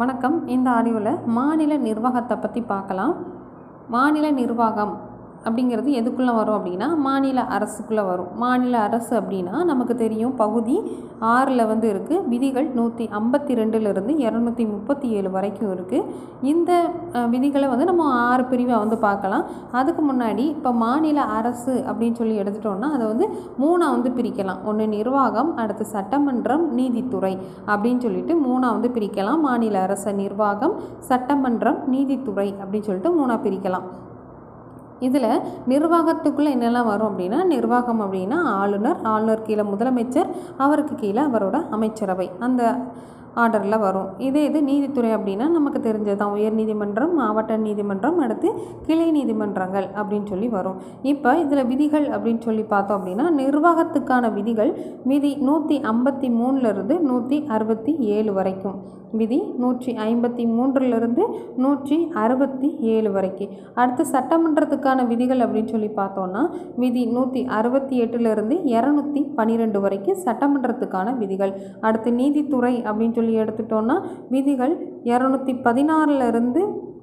[0.00, 0.36] வணக்கம்.
[0.54, 3.14] இந்த ஆடியோவில் மாநில நிர்வாகத்தை பற்றி பார்க்கலாம்.
[3.94, 4.92] மாநில நிர்வாகம்
[5.46, 8.30] அப்படிங்கிறது எதுக்குள்ளே வரும் அப்படின்னா மாநில அரசுக்குள்ளே வரும்.
[8.42, 10.76] மாநில அரசு அப்படின்னா நமக்கு தெரியும் பகுதி
[11.34, 16.06] ஆறில் வந்து இருக்குது விதிகள் நூற்றி ஐம்பத்தி ரெண்டுலேருந்து இரநூத்தி முப்பத்தி ஏழு வரைக்கும் இருக்குது
[16.52, 16.70] இந்த
[17.34, 19.44] விதிகளை வந்து நம்ம ஆறு பிரிவாக வந்து பார்க்கலாம்.
[19.80, 23.28] அதுக்கு முன்னாடி இப்போ மாநில அரசு அப்படின்னு சொல்லி எடுத்துட்டோம்னா அதை வந்து
[23.64, 24.62] மூணாக வந்து பிரிக்கலாம்.
[24.70, 27.34] ஒன்று நிர்வாகம் அடுத்து சட்டமன்றம் நீதித்துறை
[27.72, 29.42] அப்படின்னு சொல்லிட்டு மூணாக வந்து பிரிக்கலாம்.
[29.48, 30.76] மாநில அரசு நிர்வாகம்
[31.10, 33.86] சட்டமன்றம் நீதித்துறை அப்படின்னு சொல்லிட்டு மூணாக பிரிக்கலாம்.
[35.06, 35.28] இதில்
[35.72, 40.30] நிர்வாகத்துக்குள்ளே என்னெல்லாம் வரும் அப்படின்னா நிர்வாகம் அப்படின்னா ஆளுநர் ஆளுநர் கீழே முதலமைச்சர்
[40.64, 42.28] அவருக்கு கீழே அவரோட அமைச்சரவை.
[42.40, 42.62] அந்த
[43.42, 44.08] ஆர்டரில் வரும்.
[44.28, 48.48] இதே இது நீதித்துறை அப்படின்னா நமக்கு தெரிஞ்சது தான் உயர் நீதிமன்றம் மாவட்ட நீதிமன்றம் அடுத்து
[48.86, 50.80] கிளை நீதிமன்றங்கள் அப்படின்னு சொல்லி வரும்.
[51.12, 54.72] இப்போ இதில் விதிகள் அப்படின்னு சொல்லி பார்த்தோம் அப்படின்னா நிர்வாகத்துக்கான விதிகள்
[55.12, 58.76] விதி நூற்றி ஐம்பத்தி மூணுலேருந்து நூற்றி அறுபத்தி ஏழு வரைக்கும்.
[59.20, 61.24] விதி நூற்றி ஐம்பத்தி மூன்றிலிருந்து
[61.62, 63.50] நூற்றி அறுபத்தி ஏழு வரைக்கும்.
[63.80, 66.42] அடுத்து சட்டமன்றத்துக்கான விதிகள் அப்படின்னு சொல்லி பார்த்தோன்னா
[66.82, 71.52] விதி நூற்றி அறுபத்தி எட்டுலேருந்து இரநூத்தி பன்னிரெண்டு வரைக்கும் சட்டமன்றத்துக்கான விதிகள்.
[71.88, 73.96] அடுத்து நீதித்துறை அப்படின்னு சொல்லி எடுத்துட்டோன்னா
[74.28, 74.74] விதிகள்
[75.06, 76.62] இரநூத்தி பதினாறுலேருந்து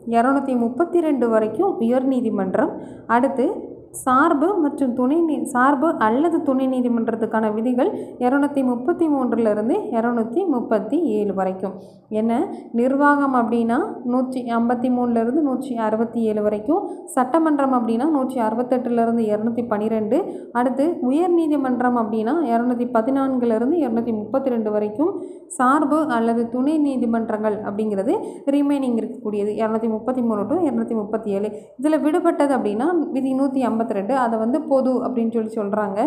[0.10, 2.72] இரநூத்தி முப்பத்தி ரெண்டு வரைக்கும் உயர்நீதிமன்றம்
[3.08, 3.46] அடுத்து
[3.92, 11.34] சார்பு மற்றும் துணை நீ சார்பு அல்லது துணை நீதிமன்றத்துக்கான விதிகள் இரநூத்தி முப்பத்தி மூன்றுலேருந்து இரநூத்தி முப்பத்தி ஏழு
[11.34, 11.74] வரைக்கும்.
[12.10, 12.48] என்ன?
[12.72, 16.90] நிர்வாகம் அப்படின்னா நூற்றி ஐம்பத்தி மூணுலேருந்து நூற்றி அறுபத்தி ஏழு வரைக்கும்.
[17.06, 24.72] சட்டமன்றம் அப்படின்னா நூற்றி அறுபத்தெட்டுலேருந்து இரநூத்தி பன்னிரெண்டு அடுத்து உயர் நீதிமன்றம் அப்படின்னா இரநூத்தி பதினான்குலேருந்து இரநூத்தி முப்பத்தி ரெண்டு
[24.72, 25.22] வரைக்கும்.
[25.48, 29.52] சார்பு அல்லது துணை நீதிமன்றங்கள் அப்படிங்கிறது ரிமைனிங் இருக்கக்கூடியது.
[29.62, 31.52] இரநூத்தி முப்பத்தி மூணு டு இரநூத்தி முப்பத்தி ஏழு.
[31.78, 36.02] இதில் விடுபட்டது அப்படின்னா விதி நூற்றி ஐம்பத்தி ரெண்டு அதை வந்து பொது அப்படின்னு சொல்லி சொல்கிறாங்க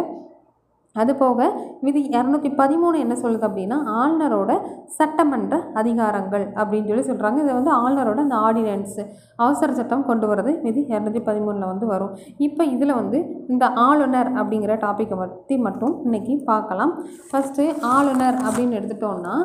[0.96, 1.42] அது போக
[1.84, 4.52] விதி இரநூத்தி பதிமூணு என்ன சொல்லுது அப்படின்னா ஆளுநரோட
[4.96, 9.02] சட்டமன்ற அதிகாரங்கள் அப்படின்னு சொல்லி சொல்கிறாங்க இதை வந்து ஆளுநரோட அந்த ஆர்டினன்ஸு
[9.44, 12.12] அவசர சட்டம் கொண்டு வரது விதி இரநூத்தி பதிமூணில் வந்து வரும்.
[12.48, 13.20] இப்போ இதில் வந்து
[13.54, 16.94] இந்த ஆளுநர் அப்படிங்கிற டாப்பிக்கை பற்றி மட்டும் இன்றைக்கி பார்க்கலாம்.
[17.30, 17.66] ஃபஸ்ட்டு
[17.96, 19.36] ஆளுநர் அப்படின்னு எடுத்துட்டோன்னா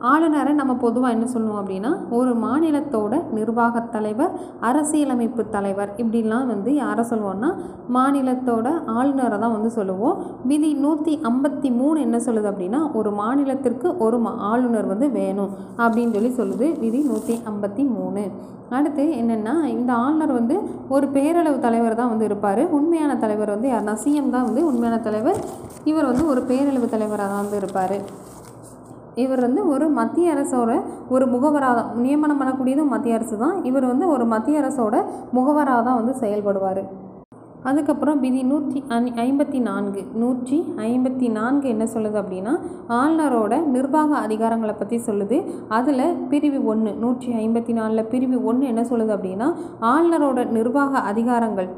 [0.00, 7.04] ஆளுநரை நம்ம பொதுவாக என்ன சொல்லுவோம் அப்படின்னா ஒரு மாநிலத்தோட நிர்வாகத் தலைவர் அரசியலமைப்பு தலைவர் இப்படிலாம் வந்து யாரை
[7.10, 7.50] சொல்லுவோம்னா
[7.96, 10.16] மாநிலத்தோட ஆளுநரை தான் வந்து சொல்லுவோம்.
[10.44, 16.14] விதி நூற்றி ஐம்பத்தி மூணு என்ன சொல்லுது அப்படின்னா ஒரு மாநிலத்திற்கு ஒரு மா ஆளுநர் வந்து வேணும் அப்படின்னு
[16.16, 18.24] சொல்லி சொல்லுது விதி நூற்றி ஐம்பத்தி மூணு.
[18.70, 20.54] அடுத்து என்னென்னா இந்த ஆளுநர் வந்து
[20.88, 22.62] ஒரு பேரளவு தலைவர் தான் வந்து இருப்பார்.
[22.70, 25.38] உண்மையான தலைவர் வந்து யாருன்னா சிஎம் தான் வந்து உண்மையான தலைவர்.
[25.84, 27.96] இவர் வந்து ஒரு பேரளவு தலைவராக தான் வந்து இருப்பார்.
[29.22, 30.70] இவர் வந்து ஒரு மத்திய அரசோட
[31.14, 33.56] ஒரு முகவராக நியமனம் பண்ணக்கூடியதும் மத்திய அரசு தான்.
[33.70, 34.94] இவர் வந்து ஒரு மத்திய அரசோட
[35.38, 36.84] முகவராக தான் வந்து செயல்படுவார்.
[37.70, 40.56] அதுக்கப்புறம் விதி நூற்றி ஐ ஐம்பத்தி நான்கு நூற்றி
[40.88, 42.52] ஐம்பத்தி நான்கு என்ன சொல்லுது அப்படின்னா
[42.98, 45.38] ஆளுநரோட நிர்வாக அதிகாரங்களை பற்றி சொல்லுது.
[45.78, 49.48] அதில் பிரிவு ஒன்று நூற்றி ஐம்பத்தி நாலில் பிரிவு ஒன்று என்ன சொல்லுது அப்படின்னா
[49.92, 51.70] ஆளுநரோட நிர்வாக அதிகாரங்கள்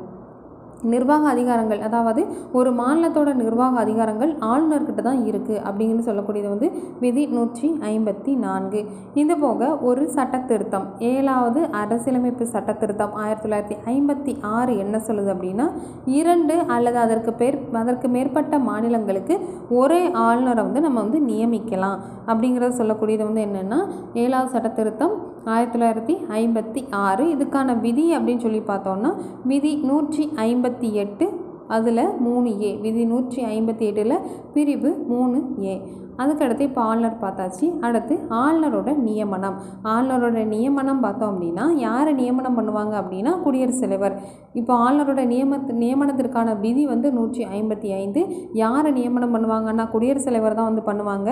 [0.83, 6.71] நிர்வாக அதிகாரங்கள் அதாவது ஒரு மாநிலத்தோட நிர்வாக அதிகாரங்கள் ஆளுநர்கிட்ட தான் இருக்குது அப்படின்னு சொல்லக்கூடியது வந்து
[7.01, 8.85] விதி நூற்றி ஐம்பத்தி நான்கு.
[9.15, 15.33] இது போக ஒரு சட்ட திருத்தம் ஏழாவது அரசியலமைப்பு சட்ட திருத்தம் ஆயிரத்தி தொள்ளாயிரத்தி ஐம்பத்தி ஆறு என்ன சொல்லுது
[15.35, 15.67] அப்படின்னா
[16.07, 23.25] இரண்டு அல்லது அதற்கு பேர் அதற்கு மேற்பட்ட மாநிலங்களுக்கு ஒரே ஆளுநரை வந்து நம்ம வந்து நியமிக்கலாம் அப்படிங்கிறத சொல்லக்கூடியது
[23.25, 23.81] வந்து என்னென்னா
[24.15, 27.25] ஏழாவது சட்ட திருத்தம் ஆயிரத்தி தொள்ளாயிரத்தி ஐம்பத்தி ஆறு.
[27.35, 29.11] இதுக்கான விதி அப்படின்னு சொல்லி பார்த்தோன்னா
[29.45, 31.27] விதி நூற்றி ஐம்பத்தி எட்டு
[31.69, 32.73] அதில் மூணு ஏ.
[32.83, 34.17] விதி நூற்றி ஐம்பத்தி எட்டில்
[34.55, 35.77] பிரிவு மூணு ஏ.
[36.23, 37.67] அதுக்கடுத்து இப்போ ஆளுநர் பார்த்தாச்சு.
[37.81, 39.57] அடுத்து ஆளுநரோட நியமனம்.
[39.95, 44.17] ஆளுநரோட நியமனம் பார்த்தோம் அப்படின்னா யாரை நியமனம் பண்ணுவாங்க அப்படின்னா குடியரசுத் தலைவர்.
[44.61, 48.23] இப்போ ஆளுநரோட நியமத்து நியமனத்திற்கான விதி வந்து நூற்றி ஐம்பத்தி ஐந்து.
[48.53, 51.31] யாரை நியமனம் பண்ணுவாங்கன்னா குடியரசுத் தலைவர் தான் வந்து பண்ணுவாங்க.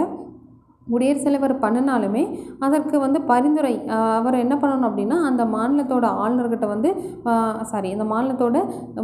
[0.92, 2.22] குடியரசுத் தலைவர் பண்ணினாலுமே
[2.66, 3.74] அதற்கு வந்து பரிந்துரை
[4.18, 6.90] அவர் என்ன பண்ணணும் அப்படின்னா அந்த மாநிலத்தோட ஆளுநர்கிட்ட வந்து
[7.70, 8.58] சாரி இந்த மாநிலத்தோட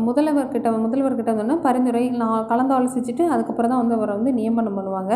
[0.09, 5.15] முதல்வர்கிட்ட முதல்வர்கிட்ட வந்து பரிந்துரை நான் கலந்து ஆலோசிச்சுட்டு அதுக்கப்புறம் தான் வந்து அவரை வந்து நியமனம் பண்ணுவாங்க.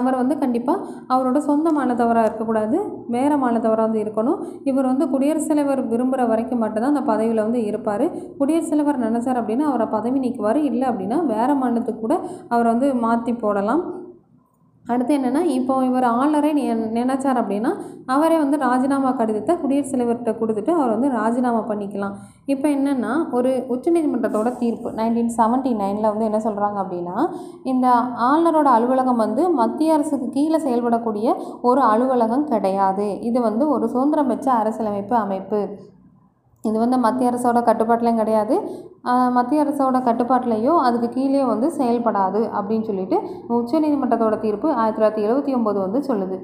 [0.00, 2.76] அவர் வந்து கண்டிப்பாக அவரோட சொந்த மாநிலத்தவராக இருக்கக்கூடாது
[3.14, 4.38] வேறு மாநிலத்தவராக வந்து இருக்கணும்.
[4.70, 8.04] இவர் வந்து குடியரசுத் தலைவர் விரும்புகிற வரைக்கும் மட்டும்தான் அந்த பதவியில் வந்து இருப்பார்.
[8.38, 10.60] குடியரசுத் தலைவர் நினச்சார் அப்படின்னா அவரை பதவி நீக்குவார்.
[10.70, 12.16] இல்லை அப்படின்னா வேறு மாநிலத்துக்கு கூட
[12.54, 13.82] அவரை வந்து மாற்றி போடலாம்.
[14.92, 16.50] அடுத்து என்னென்னா இப்போ இவர் ஆளுநரை
[16.98, 17.70] நினைச்சார் அப்படின்னா
[18.14, 22.16] அவரே வந்து ராஜினாமா கடிதத்தை குடியரசுத் தலைவர்கிட்ட கொடுத்துட்டு அவர் வந்து ராஜினாமா பண்ணிக்கலாம்.
[22.54, 27.16] இப்போ என்னென்னா ஒரு உச்சநீதிமன்றத்தோட தீர்ப்பு நைன்டீன் செவன்ட்டி நைனில் வந்து என்ன சொல்கிறாங்க அப்படின்னா
[27.72, 27.86] இந்த
[28.28, 31.36] ஆளுநரோட அலுவலகம் வந்து மத்திய அரசுக்கு கீழே செயல்படக்கூடிய
[31.70, 33.08] ஒரு அலுவலகம் கிடையாது.
[33.30, 35.62] இது வந்து ஒரு சுதந்திரம் பெற்ற அரசியலமைப்பு அமைப்பு.
[36.68, 38.56] இது வந்து மத்திய அரசோட கட்டுப்பாட்டிலையும் கிடையாது.
[39.36, 43.16] மத்திய அரசோட கட்டுப்பாட்டிலையோ அதுக்கு கீழே வந்து செயல்படாது அப்படின்னு சொல்லிட்டு
[43.60, 46.38] உச்சநீதிமன்றத்தோட தீர்ப்பு ஆயிரத்தி தொள்ளாயிரத்தி எழுபத்தி ஒம்பது வந்து சொல்லுது.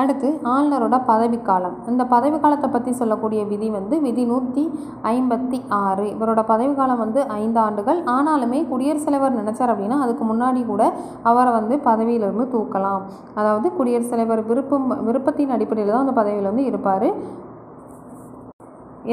[0.00, 1.76] அடுத்து ஆளுநரோட பதவிக்காலம்.
[1.90, 4.64] இந்த பதவிக்காலத்தை பற்றி சொல்லக்கூடிய விதி வந்து விதி நூற்றி
[5.12, 6.06] ஐம்பத்தி ஆறு.
[6.14, 8.00] இவரோட பதவிக்காலம் வந்து ஐந்து ஆண்டுகள்.
[8.16, 10.82] ஆனாலுமே குடியரசுத் தலைவர் நினச்சார் அப்படின்னா அதுக்கு முன்னாடி கூட
[11.30, 13.02] அவரை வந்து பதவியிலிருந்து தூக்கலாம்.
[13.40, 17.08] அதாவது குடியரசுத் தலைவர் விருப்பம் விருப்பத்தின் அடிப்படையில் தான் அந்த பதவியில் வந்து இருப்பார்.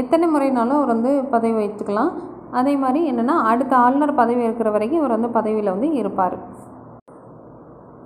[0.01, 2.11] எத்தனை முறைனாலும் அவர் வந்து பதவி வைத்துக்கலாம்.
[2.59, 6.35] அதே மாதிரி என்னென்னா அடுத்த ஆளுநர் பதவி இருக்கிற வரைக்கும் இவர் வந்து பதவியில் வந்து இருப்பார்.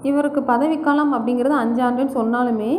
[0.10, 2.72] இவருக்கு பதவிக்காலம் அப்படிங்கிறது அஞ்சு ஆண்டுன்னு சொன்னாலுமே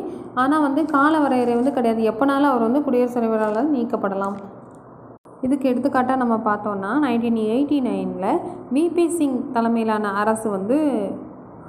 [0.42, 2.02] ஆனால் வந்து கால வரையறை வந்து கிடையாது.
[2.10, 4.36] எப்போனாலும் அவர் வந்து குடியரசுத் தலைவரால் நீக்கப்படலாம்.
[5.46, 8.40] இதுக்கு எடுத்துக்காட்டாக நம்ம பார்த்தோன்னா நைன்டீன் எயிட்டி நைனில்
[8.76, 10.78] விபி சிங் தலைமையிலான அரசு வந்து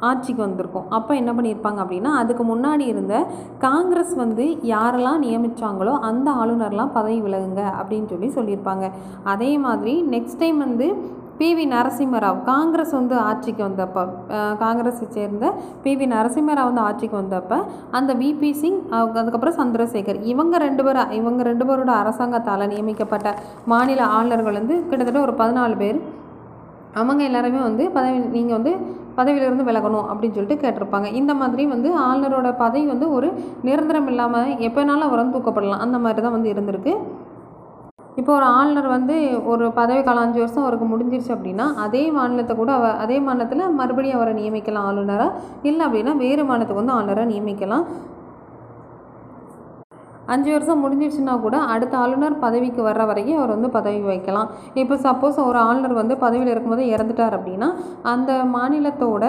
[0.07, 0.87] ஆட்சிக்கு வந்திருக்கும்.
[0.97, 3.15] அப்போ என்ன பண்ணியிருப்பாங்க அப்படின்னா அதுக்கு முன்னாடி இருந்த
[3.67, 8.85] காங்கிரஸ் வந்து யாரெல்லாம் நியமித்தாங்களோ அந்த ஆளுநர்லாம் பதவி விலகுங்க அப்படின்னு சொல்லி சொல்லியிருப்பாங்க.
[9.33, 10.87] அதே மாதிரி நெக்ஸ்ட் டைம் வந்து
[11.41, 14.01] பிவி நரசிம்மராவ் காங்கிரஸ் வந்து ஆட்சிக்கு வந்தப்போ
[14.63, 15.51] காங்கிரஸை சேர்ந்த
[15.83, 17.57] பிவி நரசிம்மராவ் வந்து ஆட்சிக்கு வந்தப்போ
[17.97, 18.79] அந்த விபி சிங்
[19.17, 23.31] அதுக்கப்புறம் சந்திரசேகர் இவங்க ரெண்டு பேர் இவங்க ரெண்டு பேரோட அரசாங்கத்தால் நியமிக்கப்பட்ட
[23.73, 25.99] மாநில ஆளுநர்கள் வந்து கிட்டத்தட்ட ஒரு பதினாலு பேர்.
[26.99, 28.71] அவங்க எல்லாருமே வந்து பதவி நீங்கள் வந்து
[29.17, 31.07] பதவியிலிருந்து விலகணும் அப்படின்னு சொல்லிட்டு கேட்டிருப்பாங்க.
[31.19, 33.29] இந்த மாதிரி வந்து ஆளுநரோட பதவி வந்து ஒரு
[33.67, 35.83] நிரந்தரம் இல்லாமல் எப்போனாலும் அவர் வந்து தூக்கப்படலாம்.
[35.85, 36.93] அந்த மாதிரி தான் வந்து இருந்திருக்கு.
[38.19, 39.15] இப்போ ஒரு ஆளுநர் வந்து
[39.51, 44.17] ஒரு பதவி காலம் அஞ்சு வருஷம் அவருக்கு முடிஞ்சிருச்சு அப்படின்னா அதே மாநிலத்தை கூட அவ அதே மாநிலத்தில் மறுபடியும்
[44.17, 44.87] அவரை நியமிக்கலாம்.
[44.89, 45.35] ஆளுநராக
[45.69, 47.85] இல்லை அப்படின்னா வேறு மாநிலத்துக்கு வந்து ஆளுநராக நியமிக்கலாம்.
[50.33, 54.49] அஞ்சு வருஷம் முடிஞ்சிடுச்சுன்னா கூட அடுத்த ஆளுநர் பதவிக்கு வர்ற வரைக்கும் அவர் வந்து பதவி வைக்கலாம்.
[54.81, 57.69] இப்போ சப்போஸ் ஒரு ஆளுநர் வந்து பதவியில் இருக்கும்போது இறந்துட்டார் அப்படின்னா
[58.13, 59.25] அந்த மாநிலத்தோட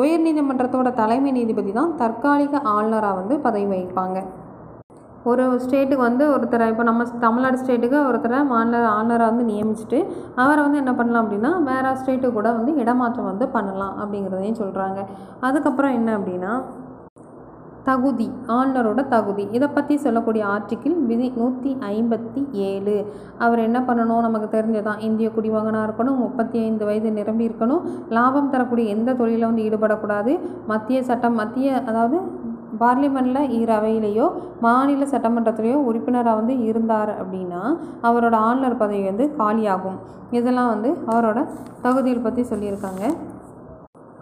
[0.00, 4.20] உயர்நீதிமன்றத்தோட தலைமை நீதிபதி தான் தற்காலிக ஆளுநராக வந்து பதவி வகிப்பாங்க.
[5.30, 9.98] ஒரு ஸ்டேட்டுக்கு வந்து ஒருத்தரை இப்போ நம்ம தமிழ்நாடு ஸ்டேட்டுக்கு ஒருத்தரை மாநில ஆளுநராக வந்து நியமிச்சுட்டு
[10.42, 15.00] அவரை வந்து என்ன பண்ணலாம் அப்படின்னா வேறு ஸ்டேட்டு கூட வந்து இடமாற்றம் வந்து பண்ணலாம் அப்படிங்கிறதையும் சொல்கிறாங்க
[15.48, 16.52] அதுக்கப்புறம் என்ன அப்படின்னா
[17.84, 18.26] தகுதி
[18.56, 19.44] ஆளுநரோட தகுதி.
[19.56, 22.96] இதை பற்றி சொல்லக்கூடிய ஆர்டிக்கிள் விதி நூற்றி ஐம்பத்தி ஏழு.
[23.38, 24.24] அவர் என்ன பண்ணணும்?
[24.26, 27.84] நமக்கு தெரிஞ்சதான் இந்திய குடிமகனாக இருக்கணும் முப்பத்தி ஐந்து வயது நிரம்பி இருக்கணும்.
[28.08, 30.34] லாபம் தரக்கூடிய எந்த தொழிலில் வந்து ஈடுபடக்கூடாது?
[30.66, 32.18] மத்திய சட்டம் மத்திய அதாவது
[32.80, 34.24] பார்லிமெண்ட்டில் ஈர அவையிலேயோ
[34.60, 37.60] மாநில சட்டமன்றத்திலேயோ உறுப்பினராக வந்து இருந்தார் அப்படின்னா
[38.08, 39.98] அவரோட ஆளுநர் பதவி வந்து காலியாகும்.
[40.30, 41.38] இதெல்லாம் வந்து அவரோட
[41.82, 43.04] தகுதிகள் பற்றி சொல்லியிருக்காங்க.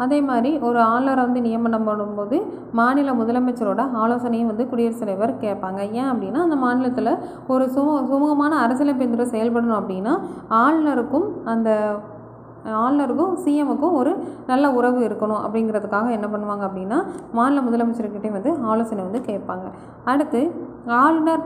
[0.04, 2.38] அதே மாதிரி ஒரு ஆளுநரை வந்து நியமனம் பண்ணும்போது
[2.80, 5.80] மாநில முதலமைச்சரோட ஆலோசனையும் வந்து குடியரசுத் தலைவர் கேட்பாங்க.
[6.00, 7.12] ஏன் அப்படின்னா அந்த மாநிலத்தில்
[7.54, 10.14] ஒரு சும சுமூகமான அரசியலமைப்பு செயல்படணும் அப்படின்னா
[10.62, 11.70] ஆளுநருக்கும் அந்த
[12.82, 14.10] ஆளுநருக்கும் சிஎமுக்கும் ஒரு
[14.50, 16.98] நல்ல உறவு இருக்கணும் அப்படிங்கிறதுக்காக என்ன பண்ணுவாங்க அப்படின்னா
[17.38, 19.66] மாநில முதலமைச்சர்கிட்டே வந்து ஆலோசனை வந்து கேட்பாங்க.
[20.12, 20.42] அடுத்து
[21.00, 21.42] ஆளுநர்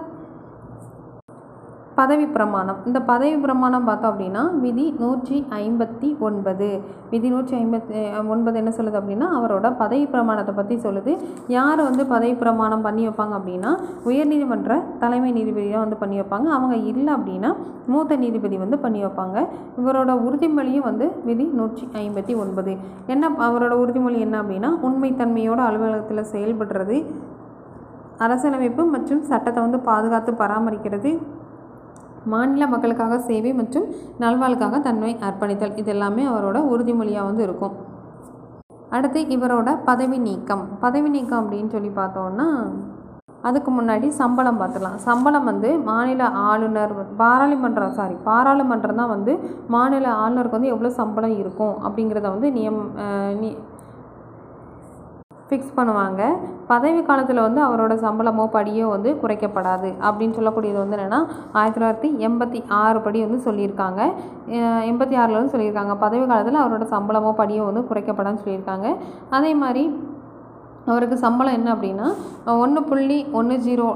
[1.98, 2.78] பதவி பிரமாணம்.
[2.88, 6.69] இந்த பதவி பிரமாணம் பார்த்தோம் அப்படின்னா விதி நூற்றி ஐம்பத்தி ஒன்பது.
[7.12, 8.00] விதி நூற்றி ஐம்பத்தி
[8.32, 11.12] ஒன்பது என்ன சொல்லுது அப்படின்னா அவரோட பதவி பிரமாணத்தை பற்றி சொல்லுது.
[11.56, 13.70] யார் வந்து பதவி பிரமாணம் பண்ணி வைப்பாங்க அப்படின்னா
[14.10, 16.50] உயர்நீதிமன்ற தலைமை நீதிபதியாக வந்து பண்ணி வைப்பாங்க.
[16.56, 17.52] அவங்க இல்லை அப்படின்னா
[17.94, 19.37] மூத்த நீதிபதி வந்து பண்ணி வைப்பாங்க.
[19.81, 22.75] இவரோட உறுதிமொழியும் வந்து விதி நூற்றி ஐம்பத்தி ஒன்பது.
[23.14, 26.99] என்ன அவரோட உறுதிமொழி என்ன அப்படின்னா உண்மைத்தன்மையோட அலுவலகத்தில் செயல்படுறது
[28.26, 31.10] அரசியலமைப்பு மற்றும் சட்டத்தை வந்து பாதுகாத்து பராமரிக்கிறது
[32.34, 33.87] மாநில மக்களுக்காக சேவை மற்றும்
[34.23, 35.76] நல்வாழ்வுக்காக தன்மை அர்ப்பணித்தல்.
[35.82, 37.75] இது எல்லாமே அவரோட உறுதிமொழியாக வந்து இருக்கும்.
[38.96, 40.64] அடுத்து இவரோட பதவி நீக்கம்.
[40.84, 42.49] பதவி நீக்கம் அப்படின்னு சொல்லி பார்த்தோன்னா
[43.49, 49.33] அதுக்கு முன்னாடி சம்பளம் பார்த்துக்கலாம் சம்பளம் வந்து மாநில ஆளுநர் பாராளுமன்றம் சாரி பாராளுமன்றம் தான் வந்து
[49.75, 52.83] மாநில ஆளுநருக்கு வந்து எவ்வளோ சம்பளம் இருக்கும் அப்படிங்கிறத வந்து நியம்
[55.49, 56.23] ஃபிக்ஸ் பண்ணுவாங்க.
[56.71, 59.91] பதவி காலத்தில் வந்து அவரோட சம்பளமோ படியோ வந்து குறைக்கப்படாது.
[60.07, 61.21] அப்படின்னு சொல்லக்கூடியது வந்து என்னென்னா
[61.59, 64.00] ஆயிரத்தி தொள்ளாயிரத்தி எண்பத்தி ஆறு படி வந்து சொல்லியிருக்காங்க.
[64.91, 65.95] எண்பத்தி ஆறில் வந்து சொல்லியிருக்காங்க.
[66.05, 68.88] பதவி காலத்தில் அவரோட சம்பளமோ படியோ வந்து குறைக்கப்படாதுன்னு சொல்லியிருக்காங்க.
[69.38, 69.85] அதே மாதிரி
[70.93, 72.09] அவருக்கு சம்பளம் என்ன அப்படின்னா
[72.62, 73.87] ஒன்று புள்ளி ஒன்று ஜீரோ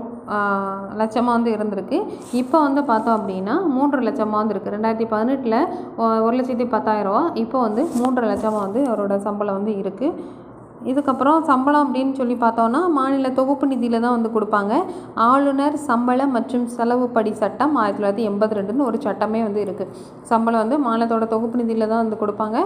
[1.00, 1.98] லட்சமாக வந்து இருந்திருக்கு.
[2.40, 5.58] இப்போ வந்து பார்த்தோம் அப்படின்னா மூன்று லட்சமாக வந்து இருக்குது ரெண்டாயிரத்தி பதினெட்டில்
[6.26, 10.38] ஒரு லட்சத்தி பத்தாயிரரூவா இப்போ வந்து மூன்று லட்சமாக வந்து அவரோட சம்பளம் வந்து இருக்குது
[10.90, 14.72] இதுக்கப்புறம் சம்பளம் அப்படின்னு சொல்லி பார்த்தோன்னா மாநில தொகுப்பு நிதியில் தான் வந்து கொடுப்பாங்க.
[15.28, 19.92] ஆளுநர் சம்பளம் மற்றும் செலவு படி சட்டம் ஆயிரத்தி தொள்ளாயிரத்தி எண்பத்தி ரெண்டுன்னு ஒரு சட்டமே வந்து இருக்குது
[20.30, 22.58] சம்பளம் வந்து மாநிலத்தோட தொகுப்பு நிதியில் தான் வந்து கொடுப்பாங்க.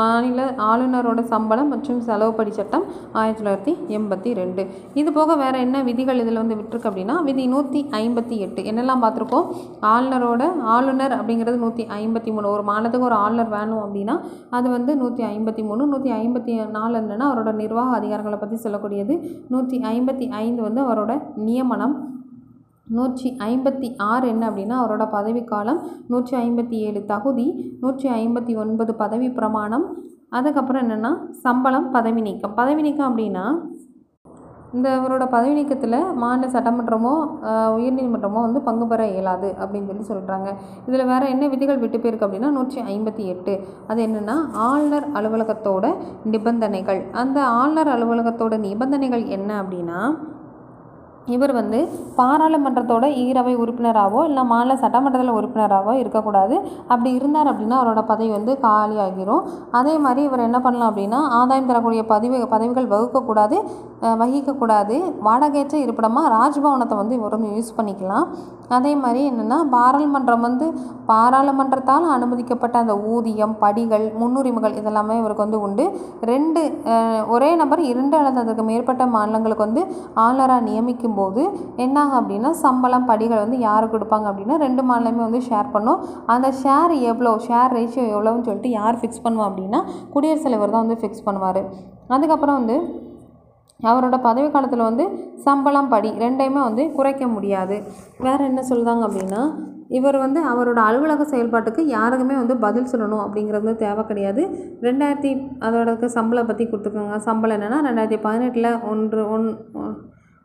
[0.00, 2.84] மாநில ஆளுநரோட சம்பளம் மற்றும் செலவு படி சட்டம்
[3.20, 4.64] ஆயிரத்தி தொள்ளாயிரத்தி எண்பத்தி ரெண்டு
[5.00, 8.60] இது போக வேறு என்ன விதிகள் இதில் வந்து விட்டுருக்கு அப்படின்னா விதி நூற்றி ஐம்பத்தி எட்டு.
[8.70, 9.46] என்னெல்லாம் பார்த்துருக்கோம்?
[9.94, 10.42] ஆளுநரோட
[10.76, 12.46] ஆளுநர் அப்படிங்கிறது நூற்றி ஐம்பத்தி மூணு.
[12.54, 14.16] ஒரு மாநிலத்துக்கு ஒரு ஆளுநர் வேணும் அப்படின்னா
[14.58, 15.82] அது வந்து நூற்றி ஐம்பத்தி மூணு.
[15.92, 19.14] நூற்றி ஐம்பத்தி நாலு என்னென்னா அவரோட நிர்வாக அதிகாரங்களை பற்றி சொல்லக்கூடியது.
[19.52, 21.14] நூற்றி ஐம்பத்தி ஐந்து வந்து அவரோட
[21.48, 21.96] நியமனம்.
[22.96, 25.78] நூற்றி ஐம்பத்தி ஆறு என்ன அப்படின்னா அவரோட பதவிக்காலம்
[26.12, 27.46] நூற்றி ஐம்பத்தி ஏழு தகுதி
[27.82, 29.86] நூற்றி ஐம்பத்தி ஒன்பது பதவி பிரமாணம்.
[30.38, 31.12] அதுக்கப்புறம் என்னென்னா
[31.44, 32.54] சம்பளம் பதவி நீக்கம்.
[32.60, 33.44] பதவி நீக்கம் அப்படின்னா
[34.76, 37.12] இந்த இவரோட பதவி நீக்கத்தில் மாநில சட்டமன்றமோ
[37.76, 40.48] உயர்நீதிமன்றமோ வந்து பங்கு பெற இயலாது அப்படின்னு சொல்லி சொல்கிறாங்க
[40.88, 43.54] இதில் வேறு என்ன விதிகள் விட்டு போயிருக்கு அப்படின்னா நூற்றி ஐம்பத்தி எட்டு.
[43.90, 44.36] அது என்னென்னா
[44.68, 45.86] ஆளுநர் அலுவலகத்தோட
[46.34, 47.00] நிபந்தனைகள்.
[47.22, 50.00] அந்த ஆளுநர் அலுவலகத்தோட நிபந்தனைகள் என்ன அப்படின்னா
[51.34, 51.80] இவர் வந்து
[52.18, 56.56] பாராளுமன்றத்தோட ஈரவை உறுப்பினராகவோ இல்லை மாநில சட்டமன்றத்தில் உறுப்பினராகவோ இருக்கக்கூடாது.
[56.92, 59.44] அப்படி இருந்தார் அப்படின்னா அவரோட பதவி வந்து காலியாகிரும்.
[59.80, 63.58] அதே மாதிரி இவர் என்ன பண்ணலாம் அப்படின்னா ஆதாயம் தரக்கூடிய பதவி பதவிகள் வகுக்கக்கூடாது.
[64.20, 64.96] வகிக்கக்கூடாது.
[65.26, 68.26] வாடகையற்ற இருப்பிடமாக ராஜ்பவனத்தை வந்து இவர் வந்து யூஸ் பண்ணிக்கலாம்.
[68.76, 70.66] அதே மாதிரி என்னென்னா பாராளுமன்றம் வந்து
[71.10, 75.84] பாராளுமன்றத்தால் அனுமதிக்கப்பட்ட அந்த ஊதியம் படிகள் முன்னுரிமைகள் இதெல்லாமே இவருக்கு வந்து உண்டு.
[76.30, 76.62] ரெண்டு
[77.34, 79.84] ஒரே நபர் இரண்டு அல்லது அதற்கு மேற்பட்ட மாநிலங்களுக்கு வந்து
[80.24, 81.44] ஆளுநராக நியமிக்கும் போது
[81.86, 86.02] என்னாகும் அப்படின்னா சம்பளம் படிகள் வந்து யார் கொடுப்பாங்க அப்படின்னா ரெண்டு மாநிலமே வந்து ஷேர் பண்ணும்.
[86.34, 89.82] அந்த ஷேர் எவ்வளோ ஷேர் ரேஷியோ எவ்வளோன்னு சொல்லிட்டு யார் ஃபிக்ஸ் பண்ணுவோம் அப்படின்னா
[90.14, 91.62] குடியரசுத் தலைவர் தான் வந்து ஃபிக்ஸ் பண்ணுவார்.
[92.16, 92.76] அதுக்கப்புறம் வந்து
[93.90, 95.04] அவரோட பதவி காலத்தில் வந்து
[95.46, 97.76] சம்பளம் படி ரெண்டையுமே வந்து குறைக்க முடியாது.
[98.26, 99.42] வேறு என்ன சொல்லுதாங்க அப்படின்னா
[99.98, 104.42] இவர் வந்து அவரோட அலுவலக செயல்பாட்டுக்கு யாருக்குமே வந்து பதில் சொல்லணும் அப்படிங்கிறது வந்து தேவை கிடையாது.
[104.86, 105.32] ரெண்டாயிரத்தி
[105.66, 109.46] அதோட சம்பளம் பற்றி கொடுத்துருக்காங்க சம்பளம் என்னென்னா ரெண்டாயிரத்தி பதினெட்டில் ஒன்று ஒன்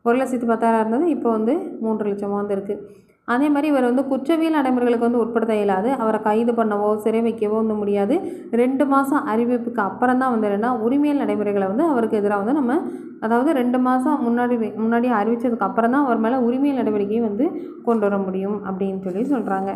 [0.06, 1.54] ஒரு லட்சத்தி பத்தாயிரம் இருந்தது இப்போ வந்து
[1.84, 2.82] மூன்று லட்சமாக வந்து இருக்குது
[3.28, 5.90] அதே மாதிரி இவர் வந்து குற்றவியல் நடைமுறைகளுக்கு வந்து உட்படுத்த இயலாது.
[6.04, 8.16] அவரை கைது பண்ணவோ சிறை வைக்கவோ வந்து முடியாது.
[8.62, 12.78] ரெண்டு மாதம் அறிவிப்புக்கு அப்புறம் தான் வந்து என்னென்னா உரிமையல் நடைமுறைகளை வந்து அவருக்கு எதிராக வந்து நம்ம
[13.26, 17.46] அதாவது ரெண்டு மாதம் முன்னாடி முன்னாடி அறிவித்ததுக்கு அப்புறம் தான் அவர் மேலே உரிமையல் நடவடிக்கையை வந்து
[17.88, 19.70] கொண்டு வர முடியும் அப்படின்னு சொல்லி சொல்கிறாங்க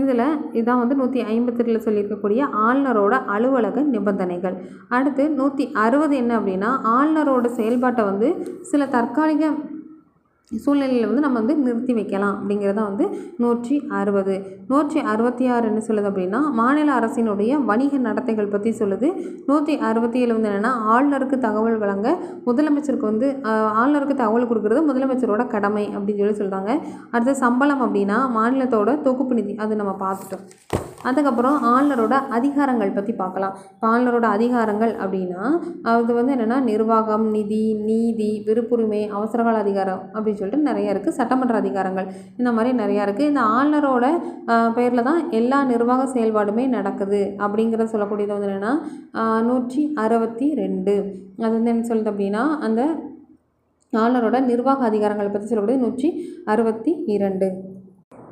[0.00, 0.24] இதில்
[0.58, 4.56] இதான் வந்து நூற்றி ஐம்பத்தெட்டில் சொல்லியிருக்கக்கூடிய ஆளுநரோட அலுவலக நிபந்தனைகள்.
[4.96, 8.28] அடுத்து நூற்றி அறுபது என்ன அப்படின்னா ஆளுநரோட செயல்பாட்டை வந்து
[8.70, 9.46] சில தற்காலிக
[10.50, 13.04] சூழ்நிலையில் வந்து நம்ம வந்து நிறுத்தி வைக்கலாம் அப்படிங்கிறத வந்து
[13.42, 14.36] நூற்றி அறுபது.
[14.70, 19.08] நூற்றி அறுபத்தி ஆறு என்ன சொல்லுது அப்படின்னா மாநில அரசினுடைய வணிக நடத்தைகள் பற்றி சொல்லுது.
[19.48, 22.08] நூற்றி அறுபத்தி ஏழு வந்து என்னென்னா ஆளுநருக்கு தகவல் வழங்க
[22.48, 23.28] முதலமைச்சருக்கு வந்து
[23.82, 26.70] ஆளுநருக்கு தகவல் கொடுக்குறது முதலமைச்சரோட கடமை அப்படின்னு சொல்லி சொல்கிறாங்க
[27.14, 30.44] அடுத்து சம்பளம் அப்படின்னா மாநிலத்தோட தொகுப்பு நிதி அது நம்ம பார்த்துட்டோம்.
[31.08, 33.54] அதுக்கப்புறம் ஆளுநரோட அதிகாரங்கள் பற்றி பார்க்கலாம்.
[33.74, 35.42] இப்போ ஆளுநரோட அதிகாரங்கள் அப்படின்னா
[35.92, 42.08] அது வந்து என்னென்னா நிர்வாகம் நிதி நீதி விருப்புரிமை அவசரகால அதிகாரம் அப்படின்னு சொல்லிட்டு நிறைய இருக்குது சட்டமன்ற அதிகாரங்கள்
[42.38, 44.06] இந்த மாதிரி நிறையா இருக்குது இந்த ஆளுநரோட
[44.74, 48.74] பேரில் தான் எல்லா நிர்வாக செயல்பாடுமே நடக்குது அப்படிங்கிறத சொல்லக்கூடியது வந்து என்னென்னா
[49.42, 50.96] நூற்றி அறுபத்தி ரெண்டு
[51.38, 52.82] அது வந்து என்ன சொல்லுது அப்படின்னா அந்த
[53.92, 56.08] ஆளுநரோட நிர்வாக அதிகாரங்களை பற்றி சொல்லக்கூடியது நூற்றி
[56.46, 57.46] அறுபத்தி இரண்டு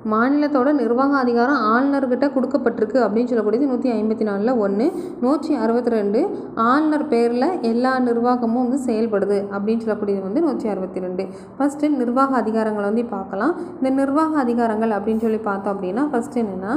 [0.04, 4.86] மாநிலத்தோட நிர்வாக அதிகாரம் ஆளுநர்கிட்ட கொடுக்கப்பட்டிருக்கு அப்படின்னு சொல்லக்கூடியது நூற்றி ஐம்பத்தி நாலில் ஒன்று
[5.20, 6.20] நூற்றி அறுபத்தி ரெண்டு
[6.54, 11.24] ஆளுநர் பேரில் எல்லா நிர்வாகமும் வந்து செயல்படுது அப்படின்னு சொல்லக்கூடியது வந்து நூற்றி அறுபத்தி ரெண்டு
[11.58, 13.54] ஃபஸ்ட்டு நிர்வாக அதிகாரங்களை வந்து பார்க்கலாம்.
[13.78, 16.74] இந்த நிர்வாக அதிகாரங்கள் அப்படின்னு சொல்லி பார்த்தோம் அப்படின்னா ஃபஸ்ட்டு என்னென்னா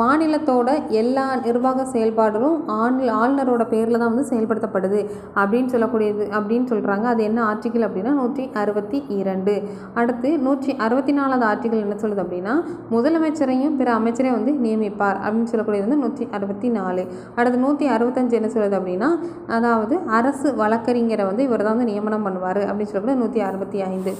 [0.00, 0.68] மாநிலத்தோட
[1.00, 5.00] எல்லா நிர்வாக செயல்பாடுகளும் ஆண் ஆளுநரோட பேரில் தான் வந்து செயல்படுத்தப்படுது.
[5.40, 9.54] அப்படின்னு சொல்லக்கூடியது அப்படின்னு சொல்கிறாங்க அது என்ன ஆர்டிகிள் அப்படின்னா நூற்றி அறுபத்தி இரண்டு.
[10.00, 12.54] அடுத்து நூற்றி அறுபத்தி நாலாவது ஆர்டிகிள் என்ன சொல்லுது அப்படின்னா
[12.94, 17.04] முதலமைச்சரையும் பிற அமைச்சரையும் வந்து நியமிப்பார் அப்படின்னு சொல்லக்கூடியது வந்து நூற்றி அறுபத்தி நாலு
[17.38, 19.10] அடுத்து நூற்றி அறுபத்தஞ்சு என்ன சொல்லுது அப்படின்னா
[19.58, 24.14] அதாவது அரசு வழக்கறிஞரை வந்து இவர் தான் வந்து நியமனம் பண்ணுவார் அப்படின்னு சொல்லக்கூடிய நூற்றி அறுபத்தி ஐந்து.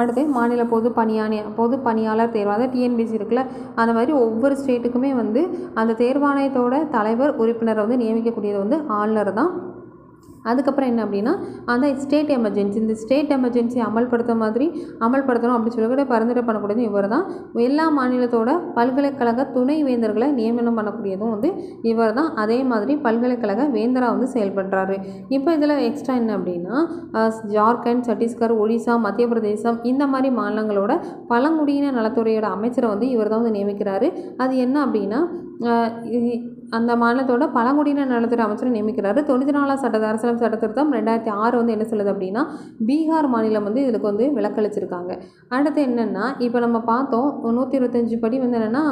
[0.00, 3.42] அடுத்து மாநில பொது பணியாணி பொது பணியாளர் தேர்வாக டிஎன்பிசி இருக்குல்ல
[3.80, 5.42] அந்த மாதிரி ஒவ்வொரு ஸ்டேட்டுக்குமே வந்து
[5.80, 9.52] அந்த தேர்வாணையத்தோட தலைவர் உறுப்பினரை வந்து நியமிக்கக்கூடியது வந்து ஆளுநர் தான்.
[10.50, 11.32] அதுக்கப்புறம் என்ன அப்படின்னா
[11.72, 14.66] அந்த ஸ்டேட் எமர்ஜென்சி இந்த ஸ்டேட் எமர்ஜென்சி அமல்படுத்த மாதிரி
[15.06, 17.26] அமல்படுத்தணும் அப்படின்னு சொல்லக்கூடிய பரிந்துரை பண்ணக்கூடியது இவர் தான்
[17.66, 21.50] எல்லா மாநிலத்தோட பல்கலைக்கழக துணை வேந்தர்களை நியமனம் பண்ணக்கூடியதும் வந்து
[21.90, 24.96] இவர் தான் அதே மாதிரி பல்கலைக்கழக வேந்தராக வந்து செயல்படுறாரு.
[25.36, 26.76] இப்போ இதில் எக்ஸ்ட்ரா என்ன அப்படின்னா
[27.56, 30.92] ஜார்க்கண்ட் சத்தீஸ்கர் ஒடிசா மத்திய பிரதேசம் இந்த மாதிரி மாநிலங்களோட
[31.30, 34.10] பழங்குடியின நலத்துறையோட அமைச்சரை வந்து இவர் தான் வந்து நியமிக்கிறாரு.
[34.42, 35.20] அது என்ன அப்படின்னா
[36.76, 39.20] அந்த மாநிலத்தோட பழங்குடியின நலத்துறை அமைச்சரை நியமிக்கிறாரு.
[39.28, 42.42] தொண்ணூற்றி நாலாம் சட்ட அரசியலமைப்பு சட்ட திருத்தம் ரெண்டாயிரத்தி ஆறு வந்து என்ன சொல்லுது அப்படின்னா
[42.88, 45.12] பீகார் மாநிலம் வந்து இதுக்கு வந்து விலக்களிச்சிருக்காங்க.
[45.56, 48.84] அடுத்து என்னென்னா இப்போ நம்ம பார்த்தோம் நூற்றி இருபத்தஞ்சு படி வந்து என்னென்னா